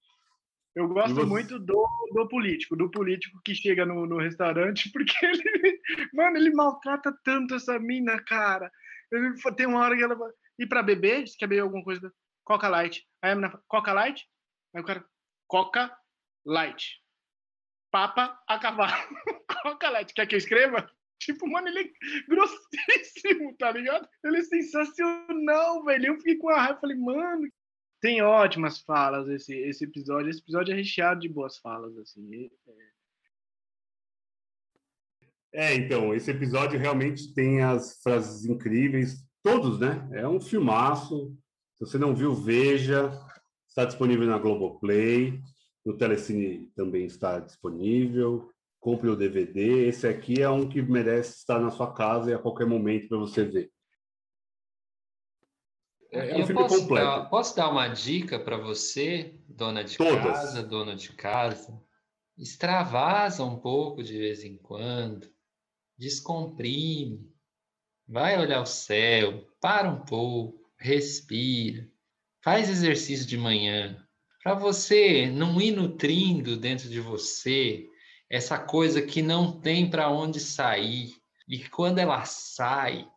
Eu 0.75 0.89
gosto 0.89 1.15
você... 1.15 1.27
muito 1.27 1.59
do, 1.59 1.87
do 2.15 2.29
político, 2.29 2.75
do 2.75 2.91
político 2.91 3.41
que 3.45 3.55
chega 3.55 3.85
no, 3.85 4.07
no 4.07 4.19
restaurante, 4.19 4.91
porque 4.93 5.15
ele, 5.25 5.81
mano, 6.15 6.37
ele 6.39 6.53
maltrata 6.53 7.15
tanto 7.23 7.55
essa 7.55 7.79
mina, 7.79 8.19
cara. 8.25 8.71
Ele, 9.11 9.35
tem 9.55 9.67
uma 9.67 9.81
hora 9.81 9.95
que 9.95 10.03
ela 10.03 10.15
vai 10.15 10.31
ir 10.63 10.69
para 10.69 10.83
beber, 10.83 11.25
que 11.25 11.37
quer 11.37 11.47
beber 11.47 11.63
alguma 11.63 11.85
coisa, 11.85 12.13
Coca 12.45 12.69
Light. 12.69 13.07
Aí 13.23 13.33
a 13.33 13.35
menina 13.35 13.63
Coca 13.69 13.93
Light? 13.93 14.27
Aí 14.75 14.83
o 14.83 14.85
cara, 14.85 15.05
Coca 15.47 15.97
Light. 16.45 17.01
Papa 17.91 18.43
a 18.49 18.59
cavalo. 18.59 18.93
Coca 19.63 19.91
Light. 19.91 20.13
Quer 20.15 20.27
que 20.27 20.35
eu 20.35 20.39
escreva? 20.39 20.91
Tipo, 21.21 21.47
mano, 21.49 21.69
ele 21.69 21.81
é 21.81 21.93
grossíssimo, 22.27 23.55
tá 23.57 23.71
ligado? 23.71 24.09
Ele 24.25 24.39
é 24.39 24.43
sensacional, 24.43 25.85
velho. 25.85 26.07
Eu 26.07 26.17
fiquei 26.17 26.37
com 26.37 26.49
a 26.49 26.61
raiva, 26.61 26.81
falei, 26.81 26.97
mano, 26.97 27.49
tem 28.01 28.21
ótimas 28.21 28.81
falas 28.81 29.29
esse, 29.29 29.55
esse 29.55 29.85
episódio. 29.85 30.29
Esse 30.29 30.41
episódio 30.41 30.73
é 30.73 30.77
recheado 30.77 31.21
de 31.21 31.29
boas 31.29 31.59
falas, 31.59 31.97
assim. 31.99 32.51
É... 35.53 35.67
é, 35.67 35.75
então, 35.77 36.13
esse 36.13 36.31
episódio 36.31 36.81
realmente 36.81 37.33
tem 37.33 37.63
as 37.63 38.03
frases 38.03 38.45
incríveis, 38.45 39.25
todos, 39.43 39.79
né? 39.79 40.09
É 40.13 40.27
um 40.27 40.41
filmaço. 40.41 41.37
Se 41.77 41.87
você 41.87 41.99
não 41.99 42.15
viu, 42.15 42.35
veja. 42.35 43.13
Está 43.69 43.85
disponível 43.85 44.27
na 44.27 44.39
Globoplay. 44.39 45.41
No 45.85 45.97
Telecine 45.97 46.67
também 46.77 47.07
está 47.07 47.41
disponível 47.41 48.53
compre 48.83 49.09
o 49.09 49.17
DVD. 49.17 49.87
Esse 49.87 50.09
aqui 50.09 50.43
é 50.43 50.51
um 50.51 50.69
que 50.69 50.83
merece 50.83 51.39
estar 51.39 51.61
na 51.61 51.71
sua 51.71 51.95
casa 51.95 52.31
e 52.31 52.35
a 52.35 52.39
qualquer 52.39 52.67
momento 52.67 53.09
para 53.09 53.17
você 53.17 53.45
ver. 53.45 53.71
É, 56.11 56.33
é 56.33 56.37
um 56.43 56.47
filme 56.47 56.61
posso 56.61 56.81
completo. 56.81 57.07
Dar, 57.07 57.31
posso 57.31 57.57
dar 57.57 57.71
uma 57.71 57.89
dica 57.89 58.41
para 58.41 58.57
você, 58.59 59.41
dona 59.49 59.85
de 59.85 59.97
Todas. 59.97 60.25
casa, 60.25 60.63
dona 60.65 60.97
de 60.97 61.13
casa? 61.13 61.81
Extravasa 62.37 63.45
um 63.45 63.57
pouco 63.57 64.03
de 64.03 64.19
vez 64.19 64.43
em 64.43 64.59
quando, 64.59 65.33
descomprime, 65.97 67.33
vai 68.13 68.39
olhar 68.39 68.61
o 68.61 68.67
céu, 68.67 69.49
para 69.59 69.91
um 69.91 70.05
pouco, 70.05 70.71
respira, 70.79 71.89
faz 72.45 72.69
exercício 72.69 73.27
de 73.27 73.39
manhã, 73.39 73.97
para 74.43 74.53
você 74.55 75.31
não 75.31 75.59
ir 75.59 75.71
nutrindo 75.71 76.55
dentro 76.57 76.91
de 76.91 77.01
você 77.01 77.87
essa 78.29 78.59
coisa 78.59 79.01
que 79.01 79.23
não 79.23 79.59
tem 79.61 79.89
para 79.89 80.11
onde 80.11 80.41
sair 80.41 81.15
e 81.49 81.61
quando 81.71 81.99
ela 81.99 82.23
sai 82.27 83.09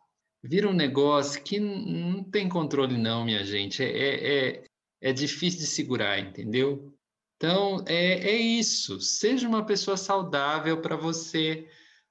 vira 0.42 0.68
um 0.68 0.72
negócio 0.72 1.42
que 1.42 1.58
não 1.60 2.24
tem 2.24 2.48
controle 2.48 2.96
não, 2.96 3.24
minha 3.24 3.44
gente. 3.44 3.82
É, 3.82 3.88
é, 3.88 4.48
é, 4.48 4.64
é 5.00 5.12
difícil 5.12 5.60
de 5.60 5.66
segurar, 5.66 6.18
entendeu? 6.18 6.94
Então, 7.36 7.84
é, 7.86 8.30
é 8.30 8.36
isso. 8.36 9.00
Seja 9.00 9.48
uma 9.48 9.64
pessoa 9.66 9.96
saudável 9.96 10.80
para 10.80 10.96
você 10.96 11.68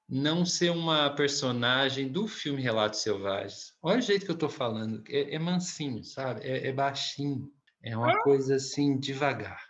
não 0.08 0.44
ser 0.44 0.70
uma 0.70 1.10
personagem 1.10 2.08
do 2.08 2.28
filme 2.28 2.62
Relatos 2.62 3.00
Selvagens. 3.00 3.72
Olha 3.82 3.98
o 3.98 4.02
jeito 4.02 4.24
que 4.24 4.30
eu 4.30 4.36
estou 4.36 4.48
falando. 4.48 5.02
É, 5.08 5.34
é, 5.34 5.38
mansinho, 5.38 6.04
sabe? 6.04 6.46
É, 6.46 6.68
é 6.68 6.72
baixinho. 6.72 7.50
É 7.82 7.96
uma 7.96 8.20
coisa 8.22 8.56
assim, 8.56 8.98
devagar. 8.98 9.62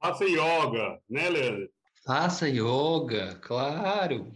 Faça 0.00 0.24
yoga, 0.24 1.00
né, 1.08 1.28
Leandro? 1.30 1.70
Faça 2.04 2.48
yoga, 2.48 3.34
claro. 3.42 4.32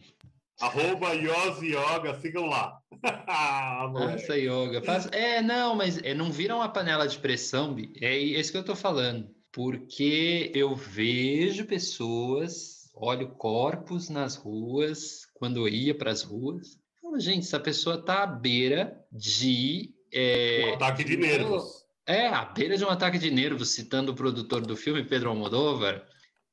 Arroba 0.60 1.14
Yoga, 1.14 2.20
sigam 2.20 2.46
lá. 2.46 2.78
Faça 3.02 4.36
yoga. 4.36 4.82
Faça... 4.82 5.08
É, 5.08 5.40
não, 5.40 5.74
mas 5.74 5.98
é, 6.02 6.12
não 6.12 6.30
vira 6.30 6.54
uma 6.54 6.68
panela 6.68 7.08
de 7.08 7.18
pressão, 7.18 7.72
Bi. 7.72 7.92
É 7.98 8.16
isso 8.18 8.52
que 8.52 8.58
eu 8.58 8.64
tô 8.64 8.76
falando. 8.76 9.30
Porque 9.50 10.52
eu 10.54 10.74
vejo 10.74 11.64
pessoas, 11.64 12.79
olho 13.00 13.30
corpos 13.30 14.08
nas 14.08 14.36
ruas, 14.36 15.26
quando 15.34 15.56
eu 15.60 15.68
ia 15.68 15.96
para 15.96 16.10
as 16.10 16.22
ruas. 16.22 16.78
gente, 17.18 17.46
essa 17.46 17.58
pessoa 17.58 17.96
está 17.96 18.22
à 18.22 18.26
beira 18.26 19.02
de. 19.10 19.94
É, 20.12 20.66
um 20.70 20.74
ataque 20.74 21.04
de 21.04 21.16
nervos. 21.16 21.84
É, 22.06 22.26
à 22.26 22.44
beira 22.44 22.76
de 22.76 22.84
um 22.84 22.88
ataque 22.88 23.18
de 23.18 23.30
nervos, 23.30 23.70
citando 23.70 24.12
o 24.12 24.14
produtor 24.14 24.66
do 24.66 24.76
filme, 24.76 25.04
Pedro 25.04 25.30
Almodóvar. 25.30 26.04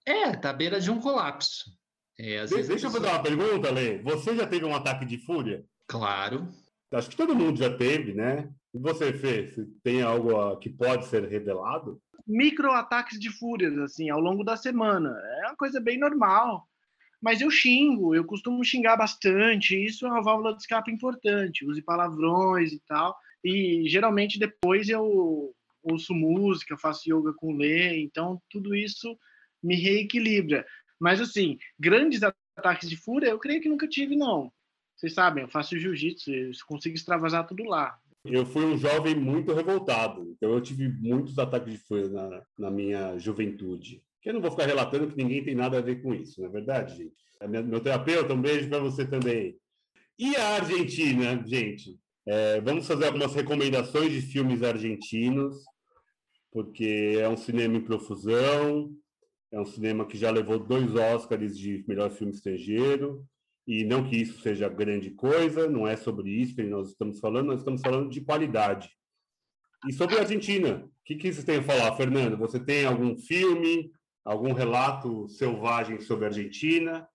É, 0.06 0.30
está 0.30 0.52
à 0.52 0.54
beira 0.54 0.80
de 0.80 0.89
um 0.89 1.00
colapso. 1.00 1.72
É, 2.20 2.45
de 2.45 2.64
deixa 2.64 2.88
eu 2.88 2.91
fazer 2.91 3.08
uma 3.08 3.22
pergunta, 3.22 3.72
Lê. 3.72 4.02
Você 4.02 4.36
já 4.36 4.48
teve 4.48 4.66
um 4.66 4.76
ataque 4.76 5.06
de 5.06 5.18
fúria? 5.18 5.66
Claro. 5.88 6.48
Acho 6.91 7.10
que 7.10 7.18
todo 7.18 7.36
mundo 7.36 7.60
já 7.60 7.76
teve, 7.76 8.14
né? 8.14 8.50
E 8.74 8.80
você, 8.80 9.12
Fê, 9.14 9.52
tem 9.84 10.02
algo 10.02 10.56
que 10.58 10.70
pode 10.70 11.06
ser 11.08 11.28
revelado? 11.28 12.02
Micro 12.28 12.72
ataques 12.72 13.20
de 13.20 13.30
fúria, 13.32 13.72
assim, 13.84 14.10
ao 14.10 14.20
longo 14.20 14.44
da 14.44 14.58
semana. 14.58 15.10
É 15.42 15.48
uma 15.48 15.56
coisa 15.56 15.80
bem 15.80 15.98
normal 15.98 16.68
mas 17.22 17.42
eu 17.42 17.50
xingo, 17.50 18.16
eu 18.16 18.24
costumo 18.24 18.64
xingar 18.64 18.96
bastante, 18.96 19.76
isso 19.76 20.06
é 20.06 20.10
uma 20.10 20.22
válvula 20.22 20.54
de 20.54 20.62
escape 20.62 20.92
importante, 20.92 21.66
use 21.66 21.82
palavrões 21.82 22.72
e 22.72 22.80
tal, 22.88 23.18
e 23.44 23.88
geralmente 23.88 24.40
depois 24.40 24.88
eu 24.88 25.54
ouço 25.82 26.14
música, 26.14 26.78
faço 26.78 27.10
yoga 27.10 27.34
com 27.34 27.56
Lê, 27.56 28.02
então 28.02 28.42
tudo 28.50 28.76
isso 28.76 29.18
me 29.64 29.76
reequilibra. 29.76 30.66
Mas 31.00 31.20
assim, 31.20 31.58
grandes 31.80 32.22
ataques 32.24 32.90
de 32.90 32.98
fúria, 32.98 33.30
eu 33.30 33.40
creio 33.40 33.62
que 33.62 33.70
nunca 33.70 33.88
tive, 33.88 34.16
não. 34.16 34.52
Vocês 34.96 35.14
sabem, 35.14 35.44
eu 35.44 35.50
faço 35.50 35.78
jiu-jitsu, 35.78 36.32
eu 36.32 36.52
consigo 36.68 36.96
extravasar 36.96 37.48
tudo 37.48 37.64
lá. 37.64 38.00
Eu 38.30 38.46
fui 38.46 38.66
um 38.66 38.78
jovem 38.78 39.16
muito 39.16 39.54
revoltado, 39.54 40.30
então 40.32 40.52
eu 40.52 40.62
tive 40.62 40.90
muitos 40.90 41.38
ataques 41.38 41.74
de 41.74 41.80
fúria 41.80 42.10
na, 42.10 42.44
na 42.58 42.72
minha 42.72 43.18
juventude. 43.18 44.02
Eu 44.26 44.34
não 44.34 44.42
vou 44.42 44.52
ficar 44.52 44.66
relatando 44.66 45.08
que 45.08 45.16
ninguém 45.16 45.44
tem 45.44 45.56
nada 45.56 45.78
a 45.78 45.82
ver 45.82 46.02
com 46.02 46.14
isso, 46.14 46.42
não 46.42 46.50
é 46.50 46.52
verdade, 46.52 46.98
gente? 46.98 47.16
É 47.40 47.48
meu 47.48 47.80
terapeuta, 47.80 48.34
um 48.34 48.42
beijo 48.42 48.68
para 48.68 48.80
você 48.80 49.06
também. 49.06 49.56
E 50.20 50.36
a 50.36 50.56
Argentina, 50.56 51.42
gente? 51.46 51.98
É, 52.26 52.60
vamos 52.60 52.86
fazer 52.86 53.06
algumas 53.06 53.34
recomendações 53.34 54.12
de 54.12 54.22
filmes 54.22 54.64
argentinos, 54.64 55.56
porque 56.52 57.18
é 57.20 57.30
um 57.30 57.38
cinema 57.38 57.78
em 57.78 57.84
profusão, 57.84 58.92
é 59.52 59.60
um 59.60 59.66
cinema 59.66 60.06
que 60.06 60.18
já 60.18 60.30
levou 60.30 60.60
dois 60.60 60.94
Oscars 60.94 61.58
de 61.58 61.86
melhor 61.88 62.10
filme 62.10 62.34
estrangeiro, 62.34 63.26
e 63.68 63.84
não 63.84 64.07
que 64.07 64.15
isso 64.15 64.39
seja 64.39 64.70
grande 64.70 65.11
coisa, 65.11 65.70
não 65.70 65.86
é 65.86 65.97
sobre 65.97 66.30
isso 66.30 66.55
que 66.55 66.63
nós 66.63 66.89
estamos 66.89 67.20
falando, 67.20 67.47
nós 67.47 67.59
estamos 67.59 67.82
falando 67.82 68.09
de 68.09 68.22
qualidade. 68.22 68.89
E 69.86 69.91
sobre 69.91 70.15
a 70.15 70.22
Argentina, 70.22 70.86
o 70.86 71.03
que, 71.03 71.15
que 71.15 71.32
vocês 71.32 71.43
têm 71.43 71.57
a 71.57 71.63
falar, 71.63 71.95
Fernando? 71.97 72.38
Você 72.38 72.59
tem 72.59 72.86
algum 72.86 73.18
filme, 73.18 73.91
algum 74.24 74.53
relato 74.53 75.28
selvagem 75.28 75.99
sobre 75.99 76.26
a 76.26 76.28
Argentina? 76.30 77.07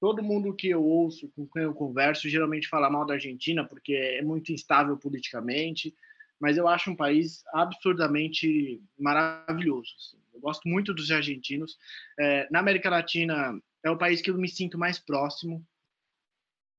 Todo 0.00 0.22
mundo 0.22 0.54
que 0.54 0.68
eu 0.68 0.84
ouço, 0.84 1.28
com 1.34 1.46
quem 1.48 1.62
eu 1.62 1.74
converso, 1.74 2.28
geralmente 2.28 2.68
fala 2.68 2.88
mal 2.88 3.04
da 3.04 3.14
Argentina 3.14 3.64
porque 3.64 3.94
é 3.94 4.22
muito 4.22 4.52
instável 4.52 4.96
politicamente, 4.96 5.92
mas 6.38 6.56
eu 6.56 6.68
acho 6.68 6.90
um 6.90 6.96
país 6.96 7.42
absurdamente 7.52 8.80
maravilhoso. 8.96 9.92
Assim. 9.98 10.18
Eu 10.34 10.40
gosto 10.40 10.68
muito 10.68 10.94
dos 10.94 11.10
argentinos. 11.10 11.76
É, 12.18 12.46
na 12.50 12.60
América 12.60 12.90
Latina, 12.90 13.58
é 13.86 13.90
o 13.90 13.98
país 13.98 14.20
que 14.20 14.30
eu 14.30 14.36
me 14.36 14.48
sinto 14.48 14.78
mais 14.78 14.98
próximo, 14.98 15.64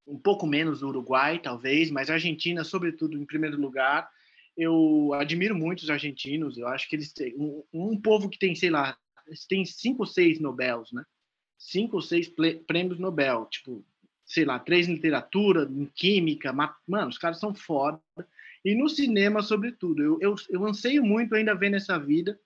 um 0.06 0.18
pouco 0.18 0.46
menos 0.46 0.80
do 0.80 0.88
Uruguai, 0.88 1.40
talvez, 1.40 1.92
mas 1.92 2.10
a 2.10 2.14
Argentina, 2.14 2.64
sobretudo, 2.64 3.18
em 3.18 3.26
primeiro 3.26 3.60
lugar 3.60 4.10
eu 4.58 5.14
admiro 5.14 5.56
muito 5.56 5.82
os 5.82 5.90
argentinos. 5.90 6.58
Eu 6.58 6.68
acho 6.68 6.90
que 6.90 6.96
eles 6.96 7.14
têm 7.14 7.36
um, 7.38 7.64
um 7.72 8.02
povo 8.02 8.28
que 8.28 8.40
tem, 8.40 8.56
sei 8.56 8.72
lá, 8.72 8.98
têm 9.48 9.64
cinco 9.64 10.02
ou 10.02 10.08
seis 10.08 10.40
Nobels, 10.40 10.92
né? 10.92 11.04
Cinco 11.60 11.98
ou 11.98 12.02
seis 12.02 12.28
prêmios 12.66 12.98
Nobel, 12.98 13.46
tipo, 13.46 13.86
sei 14.26 14.46
lá, 14.46 14.58
três 14.58 14.88
em 14.88 14.96
literatura, 14.96 15.64
em 15.64 15.86
química, 15.86 16.52
mano, 16.52 17.10
os 17.10 17.18
caras 17.18 17.40
são 17.40 17.54
foda. 17.54 18.02
E 18.66 18.74
no 18.74 18.90
cinema, 18.90 19.44
sobretudo, 19.44 20.02
eu, 20.02 20.18
eu, 20.20 20.36
eu 20.50 20.66
anseio 20.66 21.06
muito 21.06 21.36
ainda 21.36 21.54
ver 21.54 21.70
nessa 21.70 21.98
vida 22.00 22.40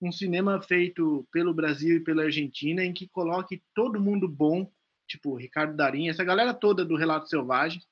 um 0.00 0.10
cinema 0.10 0.60
feito 0.62 1.26
pelo 1.32 1.52
Brasil 1.52 1.96
e 1.96 2.00
pela 2.00 2.24
Argentina 2.24 2.84
em 2.84 2.92
que 2.92 3.08
coloque 3.08 3.62
todo 3.74 4.00
mundo 4.00 4.28
bom, 4.28 4.70
tipo 5.06 5.36
Ricardo 5.36 5.76
Darim, 5.76 6.08
essa 6.08 6.24
galera 6.24 6.54
toda 6.54 6.84
do 6.84 6.96
Relato 6.96 7.28
Selvagem, 7.28 7.82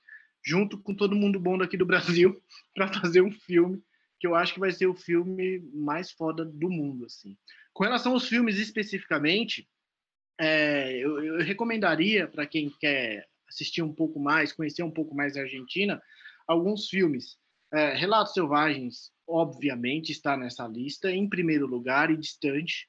junto 0.45 0.79
com 0.79 0.95
todo 0.95 1.17
mundo 1.17 1.39
bom 1.39 1.59
daqui 1.59 1.77
do 1.77 1.87
Brasil, 1.87 2.41
para 2.75 2.93
fazer 2.93 3.21
um 3.21 3.33
filme 3.33 3.83
que 4.19 4.27
eu 4.27 4.35
acho 4.35 4.55
que 4.55 4.61
vai 4.61 4.73
ser 4.73 4.87
o 4.87 4.95
filme 4.95 5.61
mais 5.73 6.11
foda 6.11 6.45
do 6.45 6.69
mundo, 6.69 7.05
assim. 7.05 7.37
Com 7.73 7.85
relação 7.85 8.13
aos 8.13 8.27
filmes 8.27 8.59
especificamente, 8.59 9.69
é, 10.41 10.97
eu, 10.99 11.23
eu, 11.23 11.39
recomendaria 11.39 12.27
para 12.27 12.47
quem 12.47 12.71
quer 12.81 13.27
assistir 13.49 13.83
um 13.83 13.93
pouco 13.93 14.19
mais, 14.19 14.53
conhecer 14.53 14.83
um 14.83 14.91
pouco 14.91 15.15
mais 15.15 15.37
a 15.37 15.43
Argentina, 15.43 16.03
alguns 16.47 16.89
filmes. 16.89 17.39
É, 17.73 17.95
Relatos 17.95 18.33
Selvagens, 18.33 19.13
obviamente, 19.27 20.11
está 20.11 20.37
nessa 20.37 20.67
lista, 20.67 21.11
em 21.11 21.29
primeiro 21.29 21.67
lugar 21.67 22.11
e 22.11 22.17
distante, 22.17 22.89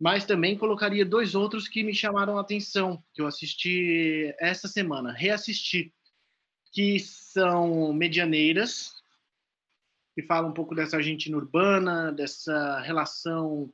mas 0.00 0.24
também 0.24 0.58
colocaria 0.58 1.06
dois 1.06 1.34
outros 1.34 1.68
que 1.68 1.82
me 1.82 1.94
chamaram 1.94 2.36
a 2.36 2.40
atenção, 2.40 3.02
que 3.14 3.22
eu 3.22 3.26
assisti 3.26 4.34
essa 4.38 4.68
semana, 4.68 5.12
reassisti 5.12 5.92
que 6.72 6.98
são 6.98 7.92
medianeiras, 7.92 8.92
que 10.14 10.22
falam 10.22 10.50
um 10.50 10.54
pouco 10.54 10.74
dessa 10.74 10.96
Argentina 10.96 11.36
urbana, 11.36 12.12
dessa 12.12 12.80
relação 12.80 13.72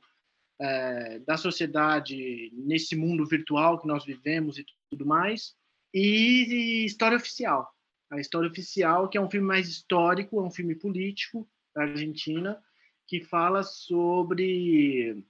é, 0.59 1.19
da 1.19 1.35
sociedade 1.35 2.51
nesse 2.53 2.95
mundo 2.95 3.25
virtual 3.25 3.79
que 3.79 3.87
nós 3.87 4.05
vivemos 4.05 4.57
e 4.57 4.65
tudo 4.89 5.05
mais, 5.05 5.55
e 5.93 6.85
História 6.85 7.17
Oficial. 7.17 7.72
A 8.13 8.19
História 8.19 8.47
Oficial, 8.47 9.09
que 9.09 9.17
é 9.17 9.21
um 9.21 9.29
filme 9.29 9.47
mais 9.47 9.67
histórico, 9.67 10.39
é 10.39 10.43
um 10.43 10.51
filme 10.51 10.75
político 10.75 11.49
da 11.75 11.81
Argentina, 11.81 12.61
que 13.07 13.19
fala 13.21 13.63
sobre 13.63 15.25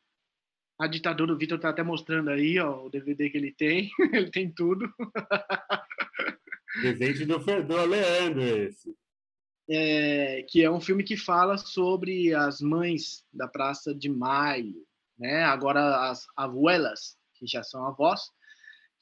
a 0.78 0.86
ditadura. 0.86 1.34
O 1.34 1.38
Vitor 1.38 1.56
está 1.56 1.70
até 1.70 1.82
mostrando 1.82 2.30
aí 2.30 2.60
ó, 2.60 2.84
o 2.86 2.90
DVD 2.90 3.30
que 3.30 3.38
ele 3.38 3.54
tem, 3.54 3.90
ele 4.12 4.30
tem 4.30 4.52
tudo. 4.52 4.94
Presente 6.82 7.26
do 7.26 7.40
Ferdor 7.40 7.88
Leandro, 7.88 8.42
esse. 8.42 8.94
É, 9.70 10.46
que 10.50 10.62
é 10.62 10.70
um 10.70 10.82
filme 10.82 11.06
que 11.06 11.16
fala 11.16 11.58
sobre 11.58 12.36
as 12.36 12.60
mães 12.60 13.26
da 13.32 13.48
Praça 13.48 13.96
de 13.96 14.10
Maio, 14.10 14.86
né? 15.18 15.46
agora 15.46 16.10
as 16.10 16.28
abuelas, 16.36 17.18
que 17.36 17.48
já 17.48 17.64
são 17.64 17.86
avós, 17.86 18.30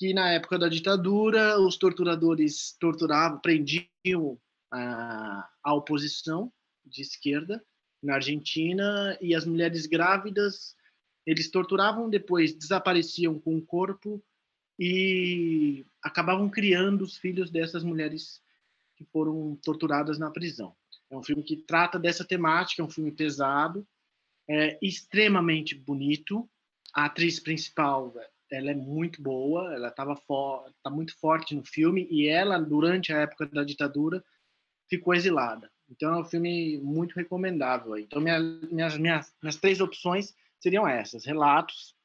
que 0.02 0.16
na 0.16 0.32
época 0.32 0.58
da 0.58 0.68
ditadura 0.68 1.60
os 1.60 1.78
torturadores 1.78 2.76
torturavam, 2.80 3.40
prendiam 3.40 4.36
a, 4.72 5.48
a 5.64 5.76
oposição 5.76 6.52
de 6.84 7.04
esquerda 7.04 7.64
na 8.02 8.16
Argentina 8.16 9.16
e 9.22 9.36
as 9.36 9.46
mulheres 9.46 9.86
grávidas 9.86 10.76
eles 11.24 11.52
torturavam 11.52 12.10
depois 12.10 12.52
desapareciam 12.52 13.40
com 13.40 13.56
o 13.56 13.62
corpo 13.62 14.20
e 14.80 15.86
acabavam 16.02 16.50
criando 16.50 17.04
os 17.04 17.18
filhos 17.18 17.52
dessas 17.52 17.84
mulheres 17.84 18.42
que 18.96 19.06
foram 19.06 19.56
torturadas 19.64 20.18
na 20.18 20.32
prisão. 20.32 20.76
É 21.12 21.16
um 21.16 21.22
filme 21.22 21.44
que 21.44 21.58
trata 21.58 22.00
dessa 22.00 22.26
temática, 22.26 22.82
é 22.82 22.86
um 22.86 22.90
filme 22.90 23.12
pesado, 23.12 23.88
é 24.50 24.80
extremamente 24.82 25.76
bonito. 25.76 26.50
A 26.92 27.06
atriz 27.06 27.40
principal, 27.40 28.12
ela 28.52 28.72
é 28.72 28.76
muito 28.76 29.22
boa, 29.22 29.74
ela 29.74 29.88
estava 29.88 30.20
tá 30.84 30.90
muito 30.90 31.18
forte 31.18 31.56
no 31.56 31.64
filme 31.64 32.08
e 32.12 32.28
ela 32.28 32.60
durante 32.60 33.14
a 33.14 33.22
época 33.22 33.46
da 33.46 33.64
ditadura 33.64 34.24
ficou 34.90 35.14
exilada. 35.14 35.72
Então 35.90 36.14
é 36.14 36.22
um 36.22 36.26
filme 36.26 36.78
muito 36.80 37.16
recomendável. 37.16 37.98
Então 37.98 38.22
minha, 38.22 38.40
minhas, 38.40 38.98
minhas, 38.98 39.34
minhas 39.42 39.56
três 39.56 39.80
opções 39.80 40.34
seriam 40.60 40.88
essas: 40.88 41.26
relatos, 41.26 41.96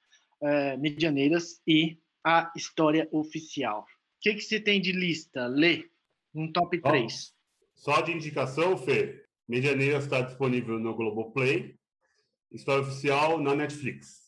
é, 0.41 0.77
medianeiras 0.77 1.61
e 1.67 1.99
a 2.25 2.53
história 2.57 3.09
oficial. 3.13 3.83
O 3.83 4.21
que, 4.21 4.35
que 4.35 4.41
você 4.41 4.61
tem 4.61 4.81
de 4.81 4.93
lista? 4.93 5.47
Lê 5.47 5.89
um 6.35 6.51
top 6.51 6.81
3. 6.81 7.33
Só 7.75 8.01
de 8.01 8.13
indicação, 8.13 8.77
Fê. 8.77 9.25
Medianeira 9.49 9.99
está 9.99 10.23
disponível 10.23 10.79
no 10.79 10.95
Globoplay. 10.95 11.77
História 12.51 12.83
oficial 12.83 13.41
na 13.41 13.55
Netflix. 13.55 14.26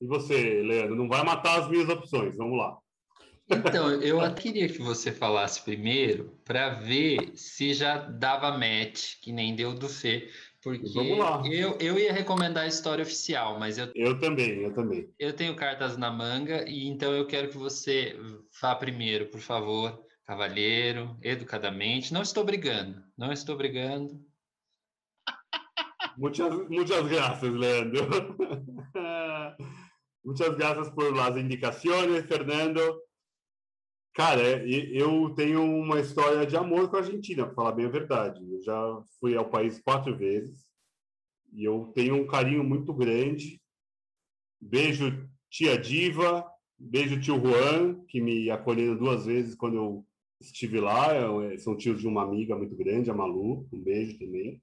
E 0.00 0.06
você, 0.06 0.62
Leandro, 0.62 0.96
não 0.96 1.08
vai 1.08 1.22
matar 1.24 1.60
as 1.60 1.68
minhas 1.68 1.88
opções. 1.88 2.36
Vamos 2.36 2.58
lá. 2.58 2.78
Então, 3.50 3.90
eu 4.00 4.34
queria 4.34 4.68
que 4.68 4.80
você 4.80 5.10
falasse 5.10 5.62
primeiro 5.62 6.38
para 6.44 6.70
ver 6.70 7.32
se 7.34 7.74
já 7.74 7.98
dava 7.98 8.52
match, 8.52 9.16
que 9.20 9.32
nem 9.32 9.56
deu 9.56 9.74
do 9.74 9.88
Fê, 9.88 10.30
porque 10.62 10.86
Eu, 11.50 11.76
eu 11.80 11.98
ia 11.98 12.12
recomendar 12.12 12.64
a 12.64 12.68
história 12.68 13.02
oficial, 13.02 13.58
mas 13.58 13.76
eu. 13.76 13.90
Eu 13.94 14.18
também, 14.18 14.62
eu 14.62 14.72
também. 14.72 15.08
Eu 15.18 15.32
tenho 15.32 15.56
cartas 15.56 15.96
na 15.96 16.10
manga, 16.10 16.68
e 16.68 16.86
então 16.86 17.12
eu 17.12 17.26
quero 17.26 17.48
que 17.48 17.56
você 17.56 18.16
vá 18.60 18.74
primeiro, 18.76 19.26
por 19.26 19.40
favor, 19.40 20.00
cavalheiro, 20.24 21.16
educadamente. 21.22 22.12
Não 22.12 22.22
estou 22.22 22.44
brigando, 22.44 23.02
não 23.16 23.32
estou 23.32 23.56
brigando. 23.56 24.20
Muchas, 26.16 26.68
muchas 26.68 27.08
gracias, 27.08 27.52
Leandro. 27.52 28.06
muchas 30.24 30.56
gracias 30.56 30.90
por 30.90 31.14
las 31.14 31.36
indicaciones, 31.36 32.26
Fernando. 32.26 33.00
Cara, 34.12 34.66
eu 34.66 35.30
tenho 35.34 35.62
uma 35.62 36.00
história 36.00 36.44
de 36.44 36.56
amor 36.56 36.90
com 36.90 36.96
a 36.96 36.98
Argentina, 36.98 37.46
para 37.46 37.54
falar 37.54 37.72
bem 37.72 37.86
a 37.86 37.90
verdade. 37.90 38.42
Eu 38.52 38.60
já 38.60 39.02
fui 39.20 39.36
ao 39.36 39.48
país 39.48 39.80
quatro 39.80 40.16
vezes 40.16 40.66
e 41.52 41.64
eu 41.64 41.92
tenho 41.94 42.16
um 42.16 42.26
carinho 42.26 42.64
muito 42.64 42.92
grande. 42.92 43.60
Beijo 44.60 45.28
tia 45.48 45.78
Diva, 45.78 46.44
beijo 46.78 47.20
tio 47.20 47.40
Juan, 47.40 48.04
que 48.06 48.20
me 48.20 48.50
acolheram 48.50 48.96
duas 48.96 49.26
vezes 49.26 49.54
quando 49.54 49.76
eu 49.76 50.06
estive 50.40 50.80
lá. 50.80 51.08
São 51.58 51.76
tios 51.76 52.00
de 52.00 52.06
uma 52.06 52.24
amiga 52.24 52.56
muito 52.56 52.74
grande, 52.74 53.10
a 53.10 53.14
Malu. 53.14 53.66
Um 53.72 53.80
beijo 53.80 54.18
também. 54.18 54.60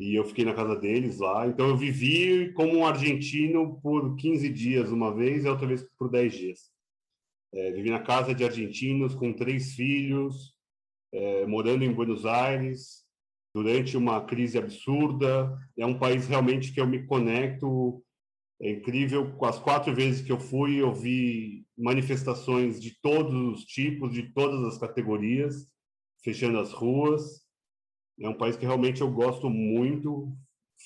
E 0.00 0.14
eu 0.14 0.24
fiquei 0.24 0.46
na 0.46 0.54
casa 0.54 0.74
deles 0.74 1.18
lá. 1.18 1.46
Então 1.46 1.68
eu 1.68 1.76
vivi 1.76 2.54
como 2.54 2.78
um 2.78 2.86
argentino 2.86 3.78
por 3.82 4.16
15 4.16 4.48
dias 4.48 4.90
uma 4.90 5.14
vez 5.14 5.44
e 5.44 5.48
outra 5.48 5.66
vez 5.66 5.86
por 5.98 6.10
10 6.10 6.32
dias. 6.32 6.70
É, 7.52 7.70
vivi 7.72 7.90
na 7.90 8.00
casa 8.00 8.34
de 8.34 8.42
argentinos 8.42 9.14
com 9.14 9.34
três 9.34 9.74
filhos, 9.74 10.54
é, 11.12 11.44
morando 11.46 11.84
em 11.84 11.92
Buenos 11.92 12.24
Aires, 12.24 13.04
durante 13.54 13.94
uma 13.94 14.24
crise 14.24 14.56
absurda. 14.56 15.54
É 15.78 15.84
um 15.84 15.98
país 15.98 16.26
realmente 16.26 16.72
que 16.72 16.80
eu 16.80 16.86
me 16.86 17.04
conecto. 17.06 18.02
É 18.58 18.70
incrível. 18.70 19.36
As 19.44 19.58
quatro 19.58 19.94
vezes 19.94 20.22
que 20.22 20.32
eu 20.32 20.40
fui, 20.40 20.76
eu 20.80 20.94
vi 20.94 21.66
manifestações 21.76 22.80
de 22.80 22.98
todos 23.02 23.34
os 23.34 23.66
tipos, 23.66 24.14
de 24.14 24.32
todas 24.32 24.64
as 24.64 24.78
categorias, 24.78 25.68
fechando 26.24 26.58
as 26.58 26.72
ruas. 26.72 27.39
É 28.20 28.28
um 28.28 28.34
país 28.34 28.56
que 28.56 28.66
realmente 28.66 29.00
eu 29.00 29.10
gosto 29.10 29.48
muito. 29.48 30.30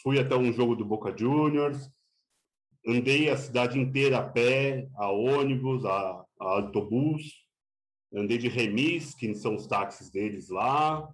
Fui 0.03 0.19
até 0.19 0.37
um 0.37 0.53
jogo 0.53 0.77
do 0.77 0.85
Boca 0.85 1.17
Juniors, 1.17 1.91
andei 2.87 3.29
a 3.29 3.37
cidade 3.37 3.79
inteira 3.79 4.19
a 4.19 4.23
pé, 4.23 4.89
a 4.97 5.11
ônibus, 5.11 5.85
a, 5.85 6.25
a 6.41 6.45
autobus, 6.45 7.45
andei 8.15 8.39
de 8.39 8.49
remis, 8.49 9.15
que 9.15 9.35
são 9.35 9.55
os 9.55 9.67
táxis 9.67 10.11
deles 10.11 10.49
lá. 10.49 11.09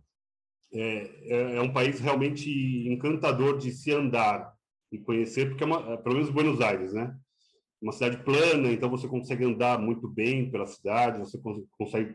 É, 0.73 0.81
é, 1.25 1.57
é, 1.57 1.63
um 1.63 1.73
país 1.73 1.99
realmente 2.01 2.51
encantador 2.89 3.59
de 3.59 3.73
se 3.73 3.93
andar 3.93 4.55
e 4.93 4.99
conhecer, 4.99 5.49
porque 5.49 5.65
é 5.65 5.67
uma, 5.67 5.93
é, 5.93 5.97
pelo 5.97 6.17
menos 6.17 6.31
Buenos 6.31 6.61
Aires, 6.61 6.93
né? 6.93 7.17
Uma 7.81 7.93
cidade 7.93 8.23
plana, 8.23 8.71
então 8.71 8.91
você 8.91 9.09
consegue 9.09 9.45
andar 9.45 9.79
muito 9.79 10.07
bem 10.07 10.51
pela 10.51 10.67
cidade, 10.67 11.19
você 11.19 11.41
consegue 11.79 12.15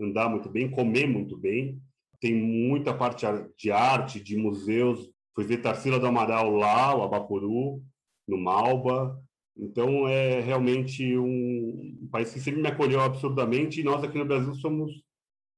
andar 0.00 0.28
muito 0.28 0.48
bem, 0.48 0.70
comer 0.70 1.06
muito 1.06 1.36
bem. 1.36 1.80
Tem 2.20 2.34
muita 2.34 2.94
parte 2.94 3.26
de 3.58 3.70
arte, 3.70 4.20
de 4.20 4.36
museus. 4.36 5.10
Fui 5.34 5.44
ver 5.44 5.58
Tarsila 5.58 5.98
do 5.98 6.06
Amaral 6.06 6.50
lá, 6.50 6.96
o 6.96 7.02
Abapuru, 7.02 7.82
no 8.26 8.38
Malba. 8.38 9.20
Então, 9.56 10.06
é 10.06 10.40
realmente 10.40 11.16
um 11.16 12.08
país 12.10 12.32
que 12.32 12.40
sempre 12.40 12.60
me 12.60 12.68
acolheu 12.68 13.00
absurdamente 13.00 13.80
e 13.80 13.84
nós 13.84 14.04
aqui 14.04 14.18
no 14.18 14.24
Brasil 14.24 14.54
somos, 14.54 14.92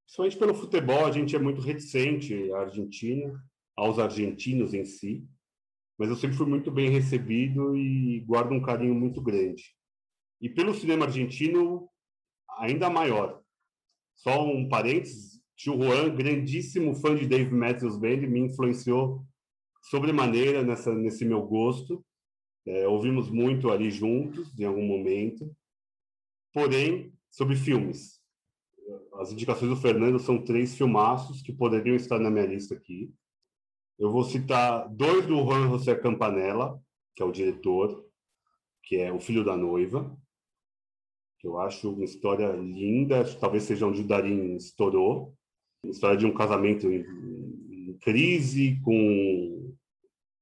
principalmente 0.06 0.38
pelo 0.38 0.54
futebol, 0.54 1.06
a 1.06 1.10
gente 1.10 1.34
é 1.34 1.38
muito 1.38 1.60
reticente 1.60 2.52
à 2.52 2.60
Argentina, 2.60 3.42
aos 3.76 3.98
argentinos 3.98 4.72
em 4.72 4.84
si, 4.84 5.24
mas 5.98 6.08
eu 6.08 6.16
sempre 6.16 6.36
fui 6.36 6.46
muito 6.46 6.70
bem 6.70 6.90
recebido 6.90 7.76
e 7.76 8.20
guardo 8.20 8.52
um 8.52 8.62
carinho 8.62 8.94
muito 8.94 9.20
grande. 9.20 9.74
E 10.40 10.48
pelo 10.48 10.74
cinema 10.74 11.04
argentino, 11.04 11.88
ainda 12.58 12.88
maior. 12.88 13.42
Só 14.14 14.44
um 14.44 14.68
parênteses, 14.68 15.37
tio 15.58 15.76
Juan, 15.76 16.14
grandíssimo 16.14 16.94
fã 16.94 17.16
de 17.16 17.26
Dave 17.26 17.52
Matthews 17.52 17.98
Band, 17.98 18.28
me 18.28 18.40
influenciou 18.40 19.26
sobremaneira 19.82 20.62
nessa, 20.62 20.94
nesse 20.94 21.24
meu 21.24 21.42
gosto. 21.42 22.04
É, 22.64 22.86
ouvimos 22.86 23.28
muito 23.28 23.70
ali 23.70 23.90
juntos, 23.90 24.56
em 24.58 24.64
algum 24.64 24.86
momento. 24.86 25.52
Porém, 26.52 27.12
sobre 27.28 27.56
filmes. 27.56 28.18
As 29.14 29.32
indicações 29.32 29.70
do 29.70 29.76
Fernando 29.76 30.18
são 30.18 30.42
três 30.42 30.76
filmaços 30.76 31.42
que 31.42 31.52
poderiam 31.52 31.96
estar 31.96 32.20
na 32.20 32.30
minha 32.30 32.46
lista 32.46 32.74
aqui. 32.74 33.12
Eu 33.98 34.12
vou 34.12 34.22
citar 34.22 34.88
dois 34.88 35.26
do 35.26 35.38
Juan 35.38 35.68
José 35.68 35.94
Campanella, 35.96 36.80
que 37.16 37.22
é 37.22 37.26
o 37.26 37.32
diretor, 37.32 38.08
que 38.84 38.96
é 38.96 39.12
O 39.12 39.18
Filho 39.18 39.44
da 39.44 39.56
Noiva, 39.56 40.16
que 41.40 41.46
eu 41.46 41.58
acho 41.58 41.92
uma 41.92 42.04
história 42.04 42.48
linda, 42.52 43.24
talvez 43.38 43.64
seja 43.64 43.86
onde 43.86 44.02
o 44.02 44.06
Darim 44.06 44.54
estourou. 44.54 45.36
História 45.84 46.16
de 46.16 46.26
um 46.26 46.34
casamento 46.34 46.90
em, 46.90 47.04
em 47.70 47.98
crise, 48.00 48.80
com 48.82 49.58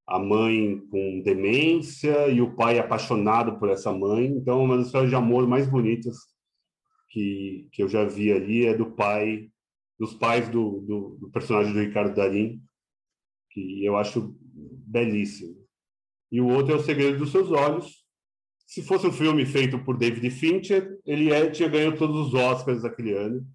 a 0.07 0.19
mãe 0.19 0.79
com 0.89 1.21
demência 1.23 2.29
e 2.29 2.41
o 2.41 2.55
pai 2.55 2.79
apaixonado 2.79 3.59
por 3.59 3.69
essa 3.69 3.93
mãe. 3.93 4.27
Então, 4.27 4.63
uma 4.63 4.77
das 4.77 4.87
histórias 4.87 5.11
de 5.11 5.17
amor 5.17 5.47
mais 5.49 5.69
bonitas 5.69 6.17
que, 7.11 7.69
que 7.73 7.83
eu 7.83 7.89
já 7.89 8.05
vi 8.05 8.33
ali 8.33 8.67
é 8.67 8.75
do 8.77 8.93
pai, 8.93 9.51
dos 9.99 10.15
pais 10.15 10.49
do, 10.49 10.81
do, 10.83 11.19
do 11.21 11.31
personagem 11.31 11.73
do 11.73 11.81
Ricardo 11.81 12.15
Darim, 12.15 12.63
que 13.51 13.85
eu 13.85 13.97
acho 13.97 14.37
belíssimo. 14.87 15.57
E 16.31 16.41
o 16.41 16.49
outro 16.49 16.75
é 16.75 16.77
O 16.77 16.83
Segredo 16.83 17.19
dos 17.19 17.33
Seus 17.33 17.51
Olhos. 17.51 18.05
Se 18.67 18.83
fosse 18.83 19.07
um 19.07 19.13
filme 19.13 19.45
feito 19.47 19.79
por 19.79 19.97
David 19.97 20.29
Fincher, 20.31 20.99
ele 21.05 21.33
é, 21.33 21.49
tinha 21.51 21.69
ganho 21.69 21.97
todos 21.97 22.29
os 22.29 22.35
Oscars 22.35 22.83
daquele 22.83 23.13
ano. 23.13 23.47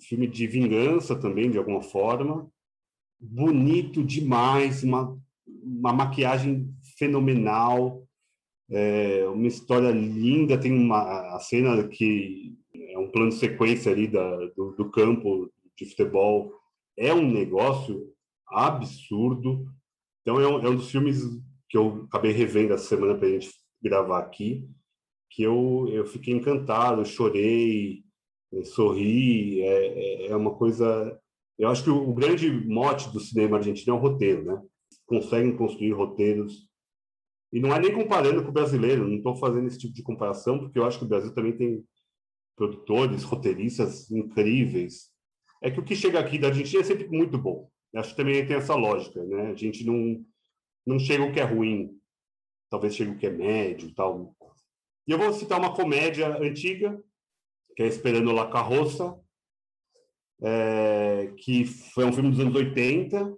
Filme 0.00 0.26
de 0.26 0.46
vingança 0.46 1.14
também, 1.14 1.50
de 1.50 1.58
alguma 1.58 1.82
forma. 1.82 2.50
Bonito 3.20 4.02
demais, 4.02 4.82
uma 4.82 5.16
uma 5.62 5.92
maquiagem 5.92 6.74
fenomenal, 6.98 8.06
é, 8.70 9.26
uma 9.28 9.46
história 9.46 9.90
linda. 9.90 10.58
Tem 10.58 10.72
uma 10.72 11.34
a 11.34 11.38
cena 11.40 11.86
que 11.88 12.56
é 12.74 12.98
um 12.98 13.10
plano 13.10 13.32
sequência 13.32 13.92
ali 13.92 14.08
da, 14.08 14.36
do, 14.56 14.72
do 14.72 14.90
campo 14.90 15.50
de 15.76 15.86
futebol. 15.86 16.52
É 16.96 17.12
um 17.12 17.30
negócio 17.30 18.12
absurdo. 18.48 19.66
Então, 20.20 20.40
é 20.40 20.46
um, 20.46 20.66
é 20.66 20.68
um 20.68 20.76
dos 20.76 20.90
filmes 20.90 21.22
que 21.68 21.76
eu 21.76 22.04
acabei 22.04 22.32
revendo 22.32 22.74
essa 22.74 22.84
semana 22.84 23.16
para 23.16 23.26
a 23.26 23.30
gente 23.30 23.50
gravar 23.82 24.18
aqui, 24.18 24.68
que 25.30 25.42
eu, 25.42 25.88
eu 25.90 26.04
fiquei 26.04 26.34
encantado, 26.34 27.04
chorei, 27.04 28.04
sorri. 28.64 29.60
É, 29.62 29.86
é, 29.86 30.26
é 30.28 30.36
uma 30.36 30.54
coisa. 30.54 31.18
Eu 31.58 31.68
acho 31.68 31.84
que 31.84 31.90
o 31.90 32.12
grande 32.14 32.50
mote 32.50 33.10
do 33.12 33.20
cinema 33.20 33.56
argentino 33.56 33.94
é 33.94 33.98
o 33.98 34.00
roteiro, 34.00 34.44
né? 34.44 34.60
conseguem 35.06 35.56
construir 35.56 35.92
roteiros. 35.92 36.68
E 37.52 37.60
não 37.60 37.74
é 37.74 37.78
nem 37.78 37.92
comparando 37.92 38.42
com 38.42 38.48
o 38.48 38.52
brasileiro, 38.52 39.06
não 39.06 39.16
estou 39.16 39.36
fazendo 39.36 39.66
esse 39.66 39.78
tipo 39.78 39.92
de 39.92 40.02
comparação, 40.02 40.58
porque 40.58 40.78
eu 40.78 40.84
acho 40.86 40.98
que 40.98 41.04
o 41.04 41.08
Brasil 41.08 41.34
também 41.34 41.56
tem 41.56 41.84
produtores, 42.56 43.22
roteiristas 43.22 44.10
incríveis. 44.10 45.10
É 45.62 45.70
que 45.70 45.78
o 45.78 45.84
que 45.84 45.94
chega 45.94 46.18
aqui 46.18 46.38
da 46.38 46.48
Argentina 46.48 46.80
é 46.80 46.84
sempre 46.84 47.08
muito 47.08 47.36
bom. 47.36 47.68
Eu 47.92 48.00
acho 48.00 48.10
que 48.10 48.16
também 48.16 48.46
tem 48.46 48.56
essa 48.56 48.74
lógica, 48.74 49.22
né? 49.24 49.50
A 49.50 49.54
gente 49.54 49.84
não, 49.84 50.24
não 50.86 50.98
chega 50.98 51.24
o 51.24 51.32
que 51.32 51.40
é 51.40 51.44
ruim, 51.44 51.90
talvez 52.70 52.96
chegue 52.96 53.10
o 53.10 53.18
que 53.18 53.26
é 53.26 53.30
médio 53.30 53.94
tal. 53.94 54.34
E 55.06 55.12
eu 55.12 55.18
vou 55.18 55.32
citar 55.34 55.58
uma 55.58 55.74
comédia 55.74 56.38
antiga, 56.38 56.98
que 57.76 57.82
é 57.82 57.86
Esperando 57.86 58.32
La 58.32 58.50
Carroça, 58.50 59.18
é, 60.42 61.32
que 61.38 61.64
foi 61.64 62.04
um 62.04 62.12
filme 62.12 62.30
dos 62.30 62.40
anos 62.40 62.54
80, 62.54 63.36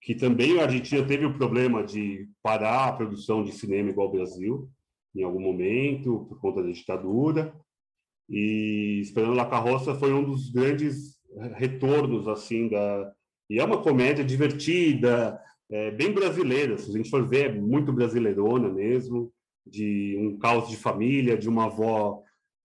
que 0.00 0.14
também 0.14 0.58
a 0.58 0.64
Argentina 0.64 1.06
teve 1.06 1.24
o 1.24 1.34
problema 1.34 1.84
de 1.84 2.28
parar 2.42 2.88
a 2.88 2.92
produção 2.92 3.44
de 3.44 3.52
cinema 3.52 3.90
igual 3.90 4.08
ao 4.08 4.12
Brasil, 4.12 4.68
em 5.14 5.22
algum 5.22 5.40
momento, 5.40 6.26
por 6.28 6.40
conta 6.40 6.62
da 6.62 6.70
ditadura. 6.70 7.54
E 8.28 9.00
Esperando 9.02 9.34
La 9.34 9.46
Carroça 9.46 9.94
foi 9.94 10.12
um 10.12 10.24
dos 10.24 10.50
grandes 10.50 11.20
retornos, 11.54 12.26
assim, 12.26 12.68
da... 12.68 13.12
E 13.48 13.60
é 13.60 13.64
uma 13.64 13.82
comédia 13.82 14.24
divertida, 14.24 15.40
é, 15.70 15.90
bem 15.90 16.12
brasileira, 16.12 16.76
se 16.76 16.90
a 16.90 16.92
gente 16.92 17.08
for 17.08 17.26
ver, 17.26 17.50
é 17.50 17.52
muito 17.52 17.92
brasileirona 17.92 18.68
mesmo, 18.68 19.32
de 19.66 20.16
um 20.18 20.38
caos 20.38 20.68
de 20.68 20.76
família, 20.76 21.36
de 21.36 21.48
uma 21.48 21.66
avó 21.66 22.22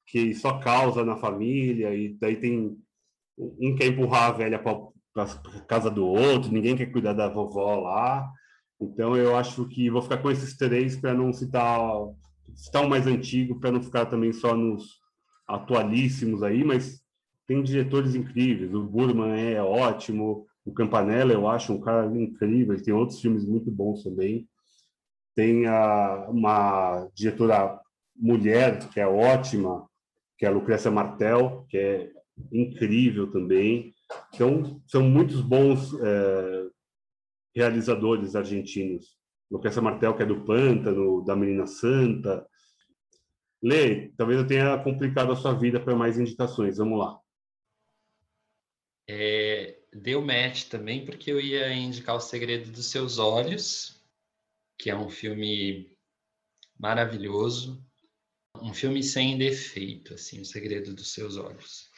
que 0.08 0.34
só 0.34 0.58
causa 0.60 1.03
na 1.03 1.18
família, 1.18 1.93
e 1.93 2.18
daí 2.20 2.38
tem 2.38 2.78
um 3.38 3.76
quer 3.76 3.88
empurrar 3.88 4.30
a 4.30 4.32
velha 4.32 4.58
para 4.58 5.28
casa 5.68 5.91
do 5.91 6.08
outro, 6.08 6.51
ninguém 6.51 6.76
quer 6.76 6.88
cuidar 6.88 7.14
da 7.14 7.28
vovó 7.28 7.76
lá. 7.76 8.32
Então 8.80 9.16
eu 9.16 9.36
acho 9.36 9.68
que 9.68 9.89
vou 9.89 10.01
ficar 10.01 10.18
com 10.18 10.32
esses 10.32 10.55
três 10.55 10.95
para 10.95 11.14
não 11.14 11.34
citar, 11.34 11.80
citar 12.55 12.86
o 12.86 12.89
mais 12.89 13.05
antigo, 13.05 13.60
para 13.60 13.72
não 13.72 13.84
ficar 13.84 14.05
também 14.05 14.32
só 14.32 14.55
nos 14.55 14.99
atualíssimos 15.47 16.41
aí, 16.41 16.64
mas 16.64 17.01
tem 17.45 17.62
diretores 17.62 18.16
incríveis. 18.16 18.74
O 18.74 18.84
Burman 18.84 19.53
é 19.53 19.62
ótimo, 19.62 20.45
o 20.66 20.74
Campanella 20.74 21.34
eu 21.34 21.47
acho 21.47 21.74
um 21.74 21.80
cara 21.80 22.05
incrível, 22.18 22.82
tem 22.82 22.93
outros 22.93 23.20
filmes 23.20 23.45
muito 23.45 23.72
bons 23.72 24.03
também. 24.03 24.47
Tem 25.36 25.68
a, 25.68 26.28
uma 26.30 27.08
diretora 27.14 27.80
mulher 28.16 28.80
que 28.89 28.99
é 28.99 29.08
ótima, 29.08 29.87
que 30.38 30.46
é 30.46 30.50
a 30.50 30.52
Lucrécia 30.52 30.92
Martel, 30.92 31.66
que 31.70 31.78
é 31.78 32.12
incrível 32.52 33.32
também. 33.32 33.94
Então, 34.34 34.82
são 34.88 35.04
muitos 35.04 35.42
bons 35.42 35.94
é, 36.00 36.68
realizadores 37.56 38.36
argentinos. 38.36 39.18
Lucrécia 39.50 39.82
Martel, 39.82 40.16
que 40.16 40.24
é 40.24 40.26
do 40.26 40.44
Pântano, 40.44 41.24
da 41.24 41.36
Menina 41.36 41.66
Santa. 41.66 42.48
Lê, 43.62 44.10
talvez 44.10 44.40
eu 44.40 44.48
tenha 44.48 44.78
complicado 44.84 45.32
a 45.32 45.36
sua 45.36 45.54
vida 45.54 45.80
para 45.80 45.96
mais 45.96 46.20
indicações. 46.20 46.78
Vamos 46.78 47.00
lá. 47.00 47.20
É, 49.10 49.80
deu 49.94 50.22
match 50.22 50.66
também, 50.66 51.06
porque 51.06 51.32
eu 51.32 51.40
ia 51.40 51.74
indicar 51.74 52.16
O 52.16 52.20
Segredo 52.20 52.72
dos 52.72 52.92
Seus 52.92 53.18
Olhos, 53.18 54.04
que 54.78 54.90
é 54.90 54.96
um 54.96 55.10
filme 55.10 55.98
maravilhoso, 56.78 57.84
um 58.62 58.74
filme 58.74 59.03
sem 59.03 59.38
defeito, 59.38 60.14
assim, 60.14 60.41
O 60.41 60.45
Segredo 60.45 60.93
dos 60.93 61.14
Seus 61.14 61.38
Olhos. 61.38 61.89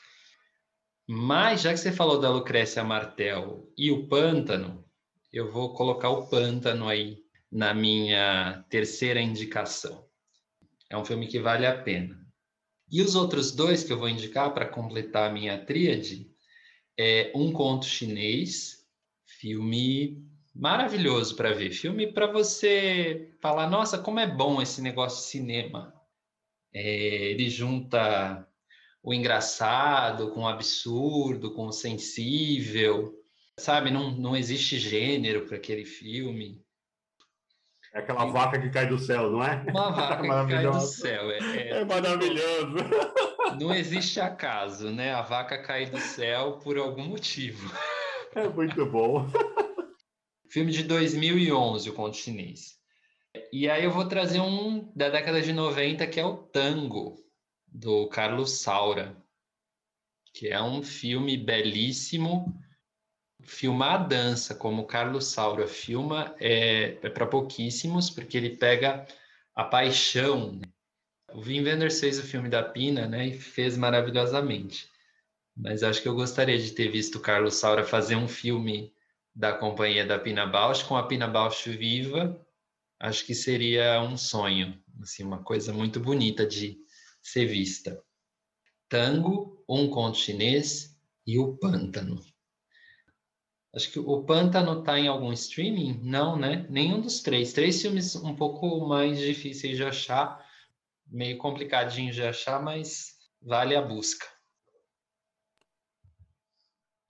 Mas, 1.08 1.62
já 1.62 1.72
que 1.72 1.80
você 1.80 1.92
falou 1.92 2.20
da 2.20 2.30
Lucrécia 2.30 2.84
Martel 2.84 3.72
e 3.78 3.92
o 3.92 4.08
Pântano, 4.08 4.86
eu 5.34 5.52
vou 5.52 5.74
colocar 5.74 6.10
o 6.10 6.28
Pântano 6.28 6.88
aí 6.88 7.24
na 7.52 7.74
minha 7.74 8.64
terceira 8.70 9.20
indicação. 9.20 10.08
É 10.90 10.98
um 10.98 11.06
filme 11.06 11.28
que 11.28 11.40
vale 11.40 11.66
a 11.66 11.82
pena. 11.82 12.20
E 12.92 13.02
os 13.02 13.16
outros 13.16 13.52
dois 13.52 13.84
que 13.84 13.94
eu 13.94 13.98
vou 13.98 14.10
indicar 14.10 14.54
para 14.54 14.68
completar 14.68 15.30
a 15.30 15.34
minha 15.34 15.58
tríade 15.64 16.30
é 16.98 17.32
Um 17.36 17.52
Conto 17.52 17.86
Chinês, 17.86 18.86
filme 19.26 20.24
maravilhoso 20.54 21.36
para 21.36 21.54
ver. 21.54 21.72
Filme 21.72 22.12
para 22.12 22.28
você 22.28 23.34
falar, 23.42 23.70
nossa, 23.70 23.98
como 23.98 24.20
é 24.20 24.28
bom 24.28 24.62
esse 24.62 24.82
negócio 24.82 25.24
de 25.24 25.30
cinema. 25.30 25.94
É, 26.74 27.32
ele 27.32 27.50
junta 27.50 28.48
o 29.02 29.14
engraçado 29.14 30.32
com 30.32 30.42
o 30.42 30.48
absurdo, 30.48 31.54
com 31.54 31.68
o 31.68 31.72
sensível, 31.72 33.14
sabe? 33.58 33.92
Não, 33.92 34.12
não 34.12 34.36
existe 34.36 34.78
gênero 34.78 35.46
para 35.46 35.58
aquele 35.58 35.86
filme. 35.86 36.62
É 37.94 38.00
aquela 38.00 38.28
e... 38.28 38.32
vaca 38.32 38.62
que 38.62 38.70
cai 38.70 38.88
do 38.88 39.00
céu, 39.00 39.32
não 39.32 39.44
é? 39.44 39.66
Uma 39.68 39.92
vaca 39.92 40.22
que 40.46 40.54
cai 40.54 40.64
do 40.64 40.80
céu. 40.82 41.32
É, 41.32 41.38
é... 41.40 41.70
é 41.80 41.86
maravilhoso. 41.86 42.76
Não 43.60 43.74
existe 43.74 44.20
acaso, 44.20 44.92
né? 44.92 45.14
A 45.14 45.22
vaca 45.22 45.62
cai 45.62 45.88
do 45.88 46.00
céu 46.00 46.60
por 46.60 46.78
algum 46.78 47.04
motivo. 47.04 47.74
É 48.36 48.48
muito 48.48 48.86
bom. 48.86 49.26
Filme 50.50 50.72
de 50.72 50.84
2011, 50.84 51.90
o 51.90 51.94
Conto 51.94 52.18
Chinês. 52.18 52.79
E 53.52 53.70
aí 53.70 53.84
eu 53.84 53.92
vou 53.92 54.08
trazer 54.08 54.40
um 54.40 54.92
da 54.96 55.10
década 55.10 55.42
de 55.42 55.54
90, 55.54 56.08
que 56.08 56.20
é 56.20 56.26
o 56.26 56.38
Tango, 56.38 57.24
do 57.68 58.08
Carlos 58.08 58.60
Saura, 58.62 59.16
que 60.34 60.48
é 60.48 60.62
um 60.62 60.82
filme 60.82 61.38
belíssimo. 61.38 62.56
Filmar 63.42 64.02
a 64.02 64.04
dança, 64.04 64.54
como 64.54 64.86
Carlos 64.86 65.28
Saura 65.28 65.68
filma, 65.68 66.36
é, 66.40 66.98
é 67.02 67.10
para 67.10 67.26
pouquíssimos, 67.26 68.10
porque 68.10 68.38
ele 68.38 68.58
pega 68.58 69.08
a 69.56 69.64
paixão. 69.64 70.54
Né? 70.54 70.68
O 71.34 71.42
Wim 71.42 71.64
Wenders 71.64 72.00
fez 72.00 72.20
o 72.20 72.24
filme 72.24 72.50
da 72.50 72.64
Pina, 72.64 73.08
né, 73.08 73.28
e 73.28 73.34
fez 73.34 73.78
maravilhosamente. 73.78 74.90
Mas 75.56 75.84
acho 75.84 76.02
que 76.02 76.08
eu 76.08 76.16
gostaria 76.16 76.58
de 76.58 76.72
ter 76.72 76.90
visto 76.90 77.16
o 77.16 77.22
Carlos 77.22 77.56
Saura 77.56 77.84
fazer 77.84 78.16
um 78.16 78.28
filme 78.28 78.94
da 79.36 79.54
companhia 79.54 80.06
da 80.06 80.18
Pina 80.18 80.46
Bausch 80.46 80.84
com 80.84 80.98
a 80.98 81.04
Pina 81.04 81.28
Bausch 81.28 81.70
viva. 81.70 82.40
Acho 83.00 83.26
que 83.26 83.34
seria 83.34 84.02
um 84.02 84.18
sonho, 84.18 84.78
assim, 85.02 85.24
uma 85.24 85.42
coisa 85.42 85.72
muito 85.72 86.00
bonita 86.00 86.46
de 86.46 86.78
ser 87.22 87.46
vista. 87.46 88.04
Tango, 88.90 89.64
Um 89.70 89.90
Conto 89.90 90.18
Chinês 90.18 91.00
e 91.26 91.40
O 91.40 91.56
Pântano. 91.58 92.20
Acho 93.74 93.92
que 93.92 94.00
o 94.00 94.24
Pântano 94.24 94.80
está 94.80 95.00
em 95.00 95.08
algum 95.08 95.32
streaming? 95.32 96.02
Não, 96.04 96.36
né? 96.36 96.66
Nenhum 96.70 97.00
dos 97.00 97.22
três. 97.22 97.54
Três 97.54 97.82
filmes 97.82 98.16
um 98.16 98.36
pouco 98.36 98.86
mais 98.88 99.20
difíceis 99.20 99.78
de 99.78 99.84
achar, 99.84 100.44
meio 101.08 101.38
complicadinho 101.38 102.12
de 102.12 102.24
achar, 102.24 102.62
mas 102.62 103.14
vale 103.42 103.76
a 103.76 103.82
busca. 103.82 104.26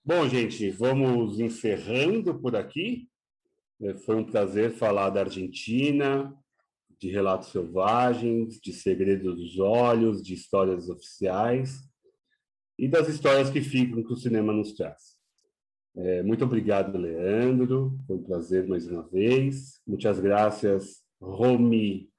Bom, 0.03 0.27
gente, 0.27 0.69
vamos 0.69 1.39
encerrando 1.39 2.37
por 2.39 2.55
aqui. 2.55 3.09
É, 3.81 3.93
foi 3.93 4.15
um 4.15 4.23
prazer 4.23 4.71
falar 4.71 5.09
da 5.09 5.21
Argentina, 5.21 6.35
de 6.99 7.09
relatos 7.09 7.49
selvagens, 7.49 8.59
de 8.59 8.73
segredos 8.73 9.35
dos 9.35 9.57
olhos, 9.57 10.21
de 10.21 10.33
histórias 10.33 10.89
oficiais 10.89 11.79
e 12.77 12.87
das 12.87 13.07
histórias 13.07 13.49
que 13.49 13.61
ficam 13.61 14.03
que 14.03 14.13
o 14.13 14.17
cinema 14.17 14.51
nos 14.51 14.73
traz. 14.73 15.17
É, 15.95 16.21
muito 16.23 16.43
obrigado, 16.43 16.97
Leandro. 16.97 17.97
Foi 18.05 18.17
um 18.17 18.23
prazer 18.23 18.67
mais 18.67 18.87
uma 18.87 19.03
vez. 19.03 19.81
Muitas 19.87 20.19
graças, 20.19 21.03
Romi 21.21 22.09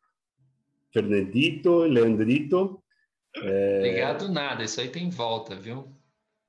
Fernandito, 0.93 1.81
Leandrito. 1.81 2.83
É... 3.37 3.79
Obrigado 3.79 4.29
nada, 4.33 4.65
isso 4.65 4.81
aí 4.81 4.89
tem 4.89 5.09
volta, 5.09 5.57
viu? 5.57 5.95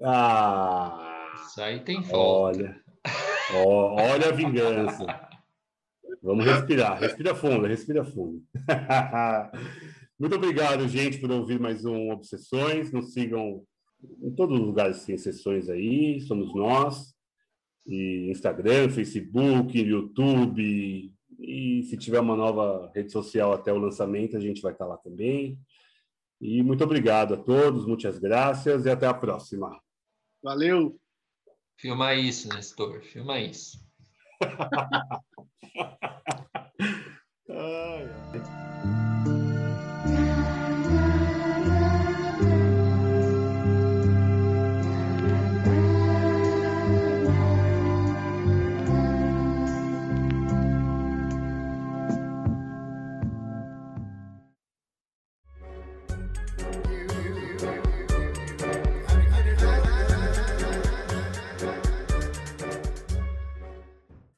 Ah! 0.02 1.12
Isso 1.46 1.62
aí 1.62 1.80
tem 1.82 2.02
volta. 2.02 2.60
Olha, 2.60 2.81
olha 3.54 4.30
a 4.30 4.32
vingança. 4.32 5.06
Vamos 6.22 6.46
respirar, 6.46 7.00
respira 7.00 7.34
fundo, 7.34 7.66
respira 7.66 8.04
fundo. 8.04 8.44
Muito 10.20 10.36
obrigado, 10.36 10.88
gente, 10.88 11.18
por 11.18 11.32
ouvir 11.32 11.60
mais 11.60 11.84
um 11.84 12.12
Obsessões. 12.12 12.92
Nos 12.92 13.14
sigam 13.14 13.64
em 14.22 14.32
todos 14.32 14.60
os 14.60 14.66
lugares 14.66 15.06
tem 15.06 15.18
sessões 15.18 15.70
aí, 15.70 16.20
somos 16.22 16.54
nós. 16.56 17.14
E 17.88 18.30
Instagram, 18.30 18.90
Facebook, 18.90 19.80
YouTube, 19.80 21.12
e 21.40 21.84
se 21.84 21.98
tiver 21.98 22.20
uma 22.20 22.36
nova 22.36 22.92
rede 22.94 23.12
social 23.12 23.52
até 23.52 23.74
o 23.74 23.80
lançamento, 23.80 24.38
a 24.38 24.40
gente 24.40 24.62
vai 24.62 24.74
estar 24.74 24.86
lá 24.86 24.98
também. 24.98 25.60
E 26.40 26.62
muito 26.62 26.84
obrigado 26.84 27.34
a 27.34 27.38
todos, 27.38 27.88
muitas 27.88 28.20
graças 28.20 28.86
e 28.86 28.90
até 28.90 29.08
a 29.08 29.14
próxima. 29.14 29.80
Valeu! 30.44 31.01
Filma 31.82 32.14
isso, 32.14 32.48
Nestor, 32.50 33.02
filma 33.02 33.40
isso. 33.40 33.84
ai, 37.50 38.06
ai. 38.36 38.81